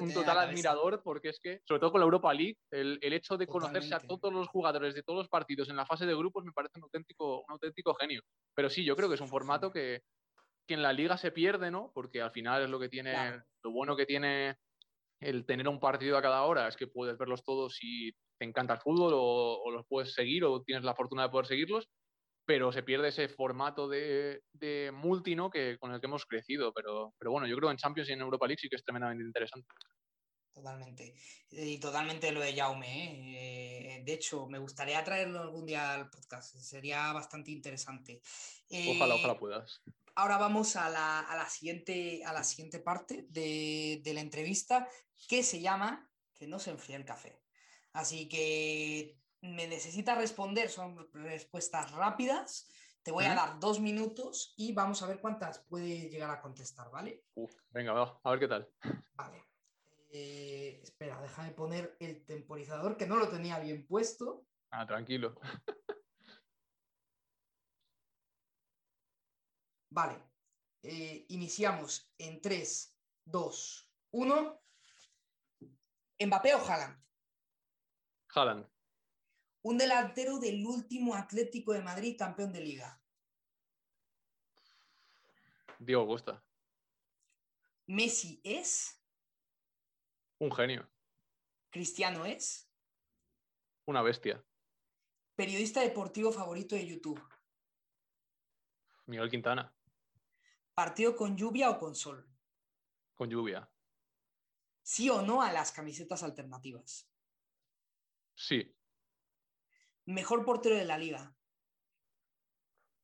un 0.00 0.12
total 0.12 0.38
admirador 0.38 1.02
porque 1.02 1.30
es 1.30 1.40
que, 1.40 1.60
sobre 1.66 1.80
todo 1.80 1.92
con 1.92 2.00
la 2.00 2.06
Europa 2.06 2.32
League, 2.32 2.56
el, 2.70 2.98
hecho 3.02 3.36
de 3.36 3.46
conocerse 3.46 3.94
a 3.94 4.00
todos 4.00 4.32
los 4.32 4.48
jugadores 4.48 4.94
de 4.94 5.02
todos 5.02 5.18
los 5.18 5.28
partidos 5.28 5.68
en 5.68 5.76
la 5.76 5.86
fase 5.86 6.06
de 6.06 6.14
grupos 6.14 6.44
me 6.44 6.52
parece 6.52 6.78
un 6.78 6.84
auténtico, 6.84 7.40
un 7.40 7.52
auténtico 7.52 7.94
genio. 7.94 8.22
Pero 8.54 8.70
sí, 8.70 8.84
yo 8.84 8.96
creo 8.96 9.08
que 9.08 9.16
es 9.16 9.20
un 9.20 9.28
formato 9.28 9.70
que, 9.70 10.02
que 10.66 10.74
en 10.74 10.82
la 10.82 10.92
liga 10.92 11.18
se 11.18 11.32
pierde, 11.32 11.70
¿no? 11.70 11.92
Porque 11.94 12.22
al 12.22 12.30
final 12.30 12.62
es 12.62 12.70
lo 12.70 12.80
que 12.80 12.88
tiene, 12.88 13.42
lo 13.62 13.70
bueno 13.70 13.96
que 13.96 14.06
tiene 14.06 14.56
el 15.20 15.44
tener 15.46 15.68
un 15.68 15.78
partido 15.78 16.16
a 16.16 16.22
cada 16.22 16.42
hora 16.42 16.66
es 16.66 16.76
que 16.76 16.88
puedes 16.88 17.16
verlos 17.16 17.44
todos 17.44 17.76
si 17.76 18.12
te 18.42 18.48
encanta 18.48 18.74
el 18.74 18.80
fútbol 18.80 19.12
o, 19.14 19.62
o 19.64 19.70
los 19.70 19.86
puedes 19.86 20.12
seguir 20.12 20.44
o 20.44 20.62
tienes 20.62 20.82
la 20.82 20.96
fortuna 20.96 21.22
de 21.22 21.28
poder 21.28 21.46
seguirlos 21.46 21.88
pero 22.44 22.72
se 22.72 22.82
pierde 22.82 23.08
ese 23.08 23.28
formato 23.28 23.88
de, 23.88 24.42
de 24.52 24.90
multi 24.92 25.36
¿no? 25.36 25.50
que, 25.50 25.78
con 25.78 25.92
el 25.92 26.00
que 26.00 26.06
hemos 26.06 26.26
crecido. 26.26 26.72
Pero, 26.72 27.14
pero 27.18 27.30
bueno, 27.30 27.46
yo 27.46 27.56
creo 27.56 27.68
que 27.68 27.72
en 27.72 27.78
Champions 27.78 28.08
y 28.10 28.12
en 28.12 28.20
Europa 28.20 28.46
League 28.46 28.60
sí 28.60 28.68
que 28.68 28.76
es 28.76 28.84
tremendamente 28.84 29.24
interesante. 29.24 29.68
Totalmente. 30.52 31.14
Y 31.50 31.78
totalmente 31.78 32.32
lo 32.32 32.40
de 32.40 32.54
Jaume. 32.54 32.86
¿eh? 32.88 33.96
Eh, 33.96 34.02
de 34.04 34.12
hecho, 34.12 34.46
me 34.48 34.58
gustaría 34.58 35.02
traerlo 35.02 35.40
algún 35.40 35.64
día 35.64 35.94
al 35.94 36.10
podcast. 36.10 36.56
Sería 36.56 37.12
bastante 37.12 37.50
interesante. 37.52 38.20
ojalá, 38.70 39.14
ojalá 39.14 39.32
eh, 39.34 39.38
puedas. 39.38 39.82
Ahora 40.14 40.36
vamos 40.36 40.76
a 40.76 40.90
la, 40.90 41.20
a 41.20 41.36
la 41.36 41.48
siguiente, 41.48 42.22
a 42.24 42.34
la 42.34 42.44
siguiente 42.44 42.80
parte 42.80 43.24
de, 43.30 44.00
de 44.04 44.14
la 44.14 44.20
entrevista 44.20 44.86
que 45.26 45.42
se 45.42 45.60
llama 45.62 46.10
Que 46.34 46.46
no 46.46 46.58
se 46.58 46.70
enfríe 46.70 46.96
el 46.96 47.06
café. 47.06 47.41
Así 47.92 48.28
que 48.28 49.18
me 49.42 49.66
necesita 49.66 50.14
responder, 50.14 50.68
son 50.68 51.08
respuestas 51.12 51.92
rápidas. 51.92 52.68
Te 53.02 53.10
voy 53.10 53.24
a 53.24 53.34
dar 53.34 53.58
dos 53.58 53.80
minutos 53.80 54.54
y 54.56 54.72
vamos 54.72 55.02
a 55.02 55.06
ver 55.06 55.20
cuántas 55.20 55.58
puede 55.58 56.08
llegar 56.08 56.30
a 56.30 56.40
contestar, 56.40 56.88
¿vale? 56.90 57.24
venga, 57.70 57.92
va, 57.92 58.20
a 58.22 58.30
ver 58.30 58.38
qué 58.38 58.48
tal. 58.48 58.70
Vale. 59.14 59.44
Eh, 60.12 60.80
espera, 60.82 61.20
déjame 61.20 61.50
poner 61.52 61.96
el 61.98 62.24
temporizador 62.24 62.96
que 62.96 63.06
no 63.06 63.16
lo 63.16 63.28
tenía 63.28 63.58
bien 63.58 63.86
puesto. 63.86 64.46
Ah, 64.70 64.86
tranquilo. 64.86 65.40
Vale. 69.90 70.16
Eh, 70.82 71.26
iniciamos 71.28 72.12
en 72.18 72.40
3, 72.40 72.98
2, 73.26 73.92
1. 74.12 74.62
¿Mbappé 76.24 76.54
o 76.54 76.58
Haaland? 76.58 77.02
Haaland. 78.34 78.66
Un 79.62 79.78
delantero 79.78 80.38
del 80.38 80.64
último 80.66 81.14
Atlético 81.14 81.72
de 81.72 81.82
Madrid, 81.82 82.16
campeón 82.18 82.52
de 82.52 82.60
liga. 82.60 83.00
Diego 85.78 86.06
Costa. 86.06 86.42
Messi 87.86 88.40
es. 88.42 89.00
Un 90.38 90.50
genio. 90.52 90.88
Cristiano 91.70 92.24
es. 92.24 92.68
Una 93.84 94.02
bestia. 94.02 94.44
Periodista 95.34 95.80
deportivo 95.80 96.32
favorito 96.32 96.74
de 96.74 96.86
YouTube. 96.86 97.22
Miguel 99.06 99.30
Quintana. 99.30 99.74
¿Partido 100.74 101.16
con 101.16 101.36
lluvia 101.36 101.70
o 101.70 101.78
con 101.78 101.94
sol? 101.94 102.28
Con 103.14 103.28
lluvia. 103.28 103.70
¿Sí 104.82 105.10
o 105.10 105.22
no 105.22 105.42
a 105.42 105.52
las 105.52 105.70
camisetas 105.72 106.22
alternativas? 106.22 107.11
Sí. 108.34 108.74
Mejor 110.06 110.44
portero 110.44 110.76
de 110.76 110.84
la 110.84 110.98
liga. 110.98 111.34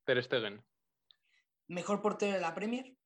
Ter 0.05 0.23
Stegen. 0.23 0.65
Mejor 1.69 2.01
portero 2.01 2.35
de 2.35 2.41
la 2.41 2.55
Premier. 2.55 2.97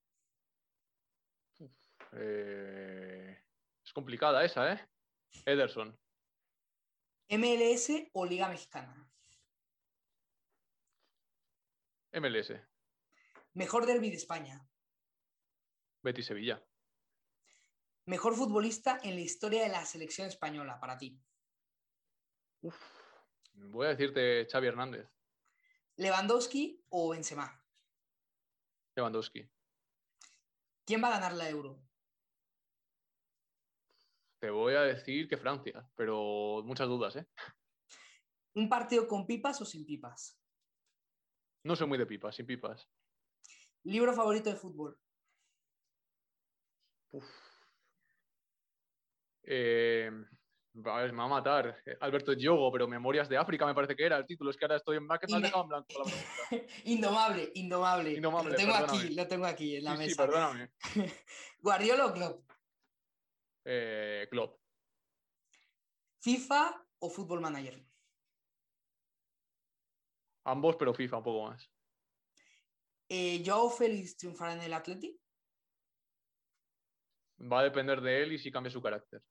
Eh, 2.12 3.44
es 3.84 3.92
complicada 3.92 4.44
esa, 4.44 4.72
¿eh? 4.72 4.88
Ederson. 5.46 5.98
MLS 7.28 7.90
o 8.12 8.26
Liga 8.26 8.48
Mexicana. 8.48 9.10
MLS. 12.12 12.52
Mejor 13.54 13.86
derby 13.86 14.10
de 14.10 14.16
España. 14.16 14.66
Betty 16.02 16.22
Sevilla. 16.22 16.62
Mejor 18.06 18.34
futbolista 18.34 19.00
en 19.02 19.14
la 19.14 19.20
historia 19.20 19.62
de 19.62 19.68
la 19.70 19.84
selección 19.86 20.28
española 20.28 20.78
para 20.78 20.98
ti. 20.98 21.18
Uf. 22.62 22.76
Voy 23.54 23.86
a 23.86 23.90
decirte 23.90 24.46
Xavi 24.50 24.68
Hernández. 24.68 25.08
¿Lewandowski 25.96 26.84
o 26.88 27.10
Benzema? 27.10 27.62
Lewandowski. 28.96 29.50
¿Quién 30.84 31.02
va 31.02 31.08
a 31.08 31.18
ganar 31.18 31.32
la 31.34 31.48
Euro? 31.48 31.82
Te 34.40 34.50
voy 34.50 34.74
a 34.74 34.82
decir 34.82 35.28
que 35.28 35.36
Francia, 35.36 35.88
pero 35.94 36.62
muchas 36.64 36.88
dudas, 36.88 37.16
¿eh? 37.16 37.26
¿Un 38.54 38.68
partido 38.68 39.06
con 39.06 39.26
pipas 39.26 39.60
o 39.60 39.64
sin 39.64 39.86
pipas? 39.86 40.40
No 41.64 41.76
soy 41.76 41.86
muy 41.86 41.98
de 41.98 42.06
pipas, 42.06 42.34
sin 42.36 42.46
pipas. 42.46 42.88
¿Libro 43.84 44.12
favorito 44.12 44.50
de 44.50 44.56
fútbol? 44.56 44.98
Eh, 49.44 50.10
me 50.74 50.82
va 50.82 51.24
a 51.24 51.28
matar. 51.28 51.76
Alberto 52.00 52.34
Diogo, 52.34 52.70
pero 52.72 52.88
Memorias 52.88 53.28
de 53.28 53.36
África 53.36 53.66
me 53.66 53.74
parece 53.74 53.94
que 53.94 54.06
era 54.06 54.16
el 54.16 54.26
título. 54.26 54.50
Es 54.50 54.56
que 54.56 54.64
ahora 54.64 54.76
estoy 54.76 54.96
en 54.96 55.06
bracket, 55.06 55.30
no 55.30 55.36
en 55.36 55.68
blanco 55.68 56.02
indomable, 56.84 57.52
indomable, 57.54 58.20
Lo 58.20 58.56
tengo 58.56 58.74
aquí, 58.74 59.14
lo 59.14 59.28
tengo 59.28 59.46
aquí 59.46 59.76
en 59.76 59.84
la 59.84 59.94
mesa. 59.94 60.10
Sí, 60.10 60.16
perdóname. 60.16 60.72
¿Guardiola 61.60 62.06
o 62.06 62.12
Klopp? 62.12 62.50
Eh, 63.64 64.26
Klopp. 64.30 64.60
¿FIFA 66.20 66.86
o 67.00 67.10
Football 67.10 67.40
Manager? 67.40 67.84
Ambos, 70.44 70.76
pero 70.76 70.94
FIFA 70.94 71.18
un 71.18 71.24
poco 71.24 71.50
más. 71.50 71.70
Eh, 73.08 73.42
¿Joao 73.44 73.68
Félix 73.70 74.16
triunfará 74.16 74.54
en 74.54 74.62
el 74.62 74.72
Atleti? 74.72 75.20
Va 77.40 77.60
a 77.60 77.64
depender 77.64 78.00
de 78.00 78.22
él 78.22 78.32
y 78.32 78.38
si 78.38 78.50
cambia 78.50 78.70
su 78.70 78.80
carácter. 78.80 79.22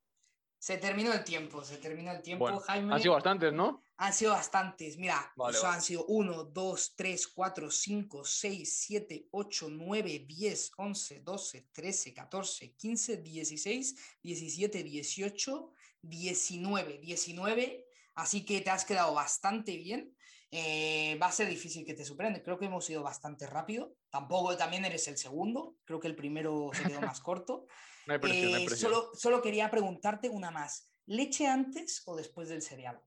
Se 0.61 0.77
terminó 0.77 1.11
el 1.11 1.23
tiempo, 1.23 1.63
se 1.63 1.77
terminó 1.77 2.11
el 2.11 2.21
tiempo, 2.21 2.45
Jaime. 2.59 2.93
Han 2.93 3.01
sido 3.01 3.15
bastantes, 3.15 3.51
¿no? 3.51 3.81
Han 3.97 4.13
sido 4.13 4.33
bastantes. 4.33 4.95
Mira, 4.95 5.33
han 5.65 5.81
sido 5.81 6.05
1, 6.05 6.43
2, 6.43 6.93
3, 6.95 7.27
4, 7.29 7.71
5, 7.71 8.23
6, 8.23 8.79
7, 8.85 9.27
8, 9.31 9.67
9, 9.71 10.25
10, 10.27 10.71
11, 10.77 11.19
12, 11.21 11.67
13, 11.71 12.13
14, 12.13 12.73
15, 12.75 13.17
16, 13.17 13.95
17, 14.21 14.83
18, 14.83 15.73
19. 16.03 16.97
19. 16.99 17.87
Así 18.13 18.45
que 18.45 18.61
te 18.61 18.69
has 18.69 18.85
quedado 18.85 19.15
bastante 19.15 19.75
bien. 19.77 20.15
Eh, 20.51 21.17
va 21.19 21.25
a 21.25 21.31
ser 21.31 21.49
difícil 21.49 21.83
que 21.83 21.95
te 21.95 22.05
superen. 22.05 22.39
Creo 22.43 22.59
que 22.59 22.65
hemos 22.65 22.87
ido 22.87 23.01
bastante 23.01 23.47
rápido. 23.47 23.95
Tampoco 24.11 24.55
también 24.55 24.85
eres 24.85 25.07
el 25.07 25.17
segundo. 25.17 25.77
Creo 25.85 25.99
que 25.99 26.07
el 26.07 26.15
primero 26.15 26.69
se 26.71 26.83
quedó 26.83 27.01
más 27.01 27.19
corto. 27.21 27.65
No 28.07 28.13
hay 28.13 28.19
presión, 28.19 28.61
eh, 28.61 28.69
Solo, 28.69 29.11
solo 29.13 29.41
quería 29.41 29.69
preguntarte 29.69 30.29
una 30.29 30.51
más. 30.51 30.91
¿leche 31.11 31.47
antes 31.47 32.03
o 32.05 32.15
después 32.15 32.49
del 32.49 32.61
cereal? 32.61 32.99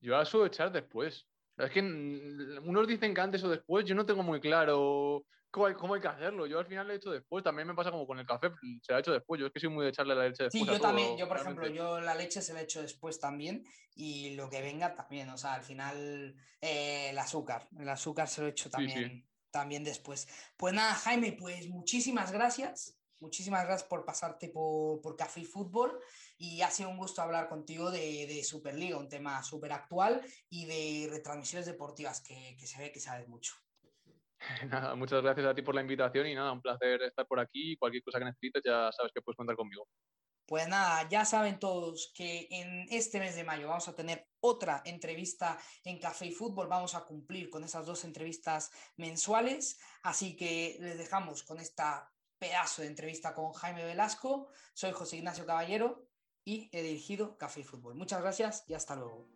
Yo 0.00 0.12
la 0.12 0.24
suelo 0.24 0.46
echar 0.46 0.72
después. 0.72 1.26
Es 1.56 1.70
que 1.70 1.80
unos 1.80 2.86
dicen 2.86 3.14
que 3.14 3.20
antes 3.20 3.42
o 3.44 3.48
después, 3.48 3.84
yo 3.84 3.94
no 3.94 4.04
tengo 4.04 4.22
muy 4.22 4.40
claro 4.40 5.24
cómo 5.50 5.66
hay, 5.66 5.74
cómo 5.74 5.94
hay 5.94 6.00
que 6.00 6.08
hacerlo. 6.08 6.46
Yo 6.46 6.58
al 6.58 6.66
final 6.66 6.86
lo 6.86 6.92
he 6.92 6.96
hecho 6.96 7.10
después. 7.10 7.42
También 7.42 7.66
me 7.66 7.74
pasa 7.74 7.90
como 7.90 8.06
con 8.06 8.18
el 8.18 8.26
café, 8.26 8.50
se 8.82 8.92
lo 8.92 8.96
ha 8.96 9.00
hecho 9.00 9.12
después. 9.12 9.40
Yo 9.40 9.46
es 9.46 9.52
que 9.52 9.60
soy 9.60 9.70
muy 9.70 9.84
de 9.84 9.90
echarle 9.90 10.14
la 10.14 10.28
leche 10.28 10.44
después. 10.44 10.64
Sí, 10.64 10.68
yo 10.70 10.80
también. 10.80 11.16
Yo, 11.16 11.28
por 11.28 11.38
ejemplo, 11.38 11.66
yo 11.68 12.00
la 12.00 12.14
leche 12.14 12.42
se 12.42 12.52
la 12.52 12.60
he 12.60 12.64
hecho 12.64 12.82
después 12.82 13.18
también 13.18 13.64
y 13.94 14.34
lo 14.34 14.50
que 14.50 14.60
venga 14.60 14.94
también. 14.94 15.30
O 15.30 15.38
sea, 15.38 15.54
al 15.54 15.64
final 15.64 16.36
eh, 16.60 17.08
el 17.10 17.18
azúcar. 17.18 17.68
El 17.78 17.88
azúcar 17.88 18.28
se 18.28 18.42
lo 18.42 18.46
he 18.48 18.50
hecho 18.50 18.68
también, 18.68 19.26
también 19.56 19.84
después. 19.84 20.28
Pues 20.58 20.74
nada, 20.74 20.92
Jaime, 20.92 21.32
pues 21.32 21.66
muchísimas 21.68 22.30
gracias. 22.30 22.94
Muchísimas 23.20 23.64
gracias 23.64 23.88
por 23.88 24.04
pasarte 24.04 24.50
por, 24.50 25.16
Café 25.16 25.40
y 25.40 25.44
Fútbol 25.46 25.98
y 26.36 26.60
ha 26.60 26.70
sido 26.70 26.90
un 26.90 26.98
gusto 26.98 27.22
hablar 27.22 27.48
contigo 27.48 27.90
de, 27.90 28.44
Superliga, 28.44 28.98
un 28.98 29.08
tema 29.08 29.42
súper 29.42 29.72
actual 29.72 30.20
y 30.50 30.66
de 30.66 31.10
retransmisiones 31.10 31.64
deportivas 31.64 32.20
que, 32.20 32.54
se 32.66 32.78
ve 32.78 32.92
que 32.92 33.00
sabes 33.00 33.26
mucho. 33.28 33.54
Nada, 34.68 34.94
muchas 34.94 35.22
gracias 35.22 35.46
a 35.46 35.54
ti 35.54 35.62
por 35.62 35.74
la 35.74 35.80
invitación 35.80 36.26
y 36.26 36.34
nada, 36.34 36.52
un 36.52 36.60
placer 36.60 37.00
estar 37.00 37.26
por 37.26 37.40
aquí. 37.40 37.74
Cualquier 37.78 38.02
cosa 38.02 38.18
que 38.18 38.26
necesites 38.26 38.62
ya 38.62 38.92
sabes 38.92 39.10
que 39.14 39.22
puedes 39.22 39.38
contar 39.38 39.56
conmigo. 39.56 39.88
Pues 40.46 40.68
nada, 40.68 41.08
ya 41.08 41.24
saben 41.24 41.58
todos 41.58 42.12
que 42.14 42.46
en 42.50 42.86
este 42.90 43.18
mes 43.18 43.34
de 43.34 43.42
mayo 43.42 43.66
vamos 43.66 43.88
a 43.88 43.96
tener 43.96 44.28
otra 44.38 44.80
entrevista 44.84 45.58
en 45.82 45.98
Café 45.98 46.26
y 46.26 46.32
Fútbol. 46.32 46.68
Vamos 46.68 46.94
a 46.94 47.04
cumplir 47.04 47.50
con 47.50 47.64
esas 47.64 47.84
dos 47.84 48.04
entrevistas 48.04 48.70
mensuales. 48.96 49.78
Así 50.02 50.36
que 50.36 50.76
les 50.80 50.98
dejamos 50.98 51.42
con 51.42 51.58
esta 51.58 52.12
pedazo 52.38 52.82
de 52.82 52.88
entrevista 52.88 53.34
con 53.34 53.52
Jaime 53.54 53.84
Velasco. 53.84 54.48
Soy 54.72 54.92
José 54.92 55.16
Ignacio 55.16 55.46
Caballero 55.46 56.06
y 56.44 56.68
he 56.72 56.82
dirigido 56.82 57.36
Café 57.38 57.60
y 57.60 57.64
Fútbol. 57.64 57.96
Muchas 57.96 58.22
gracias 58.22 58.64
y 58.68 58.74
hasta 58.74 58.94
luego. 58.94 59.35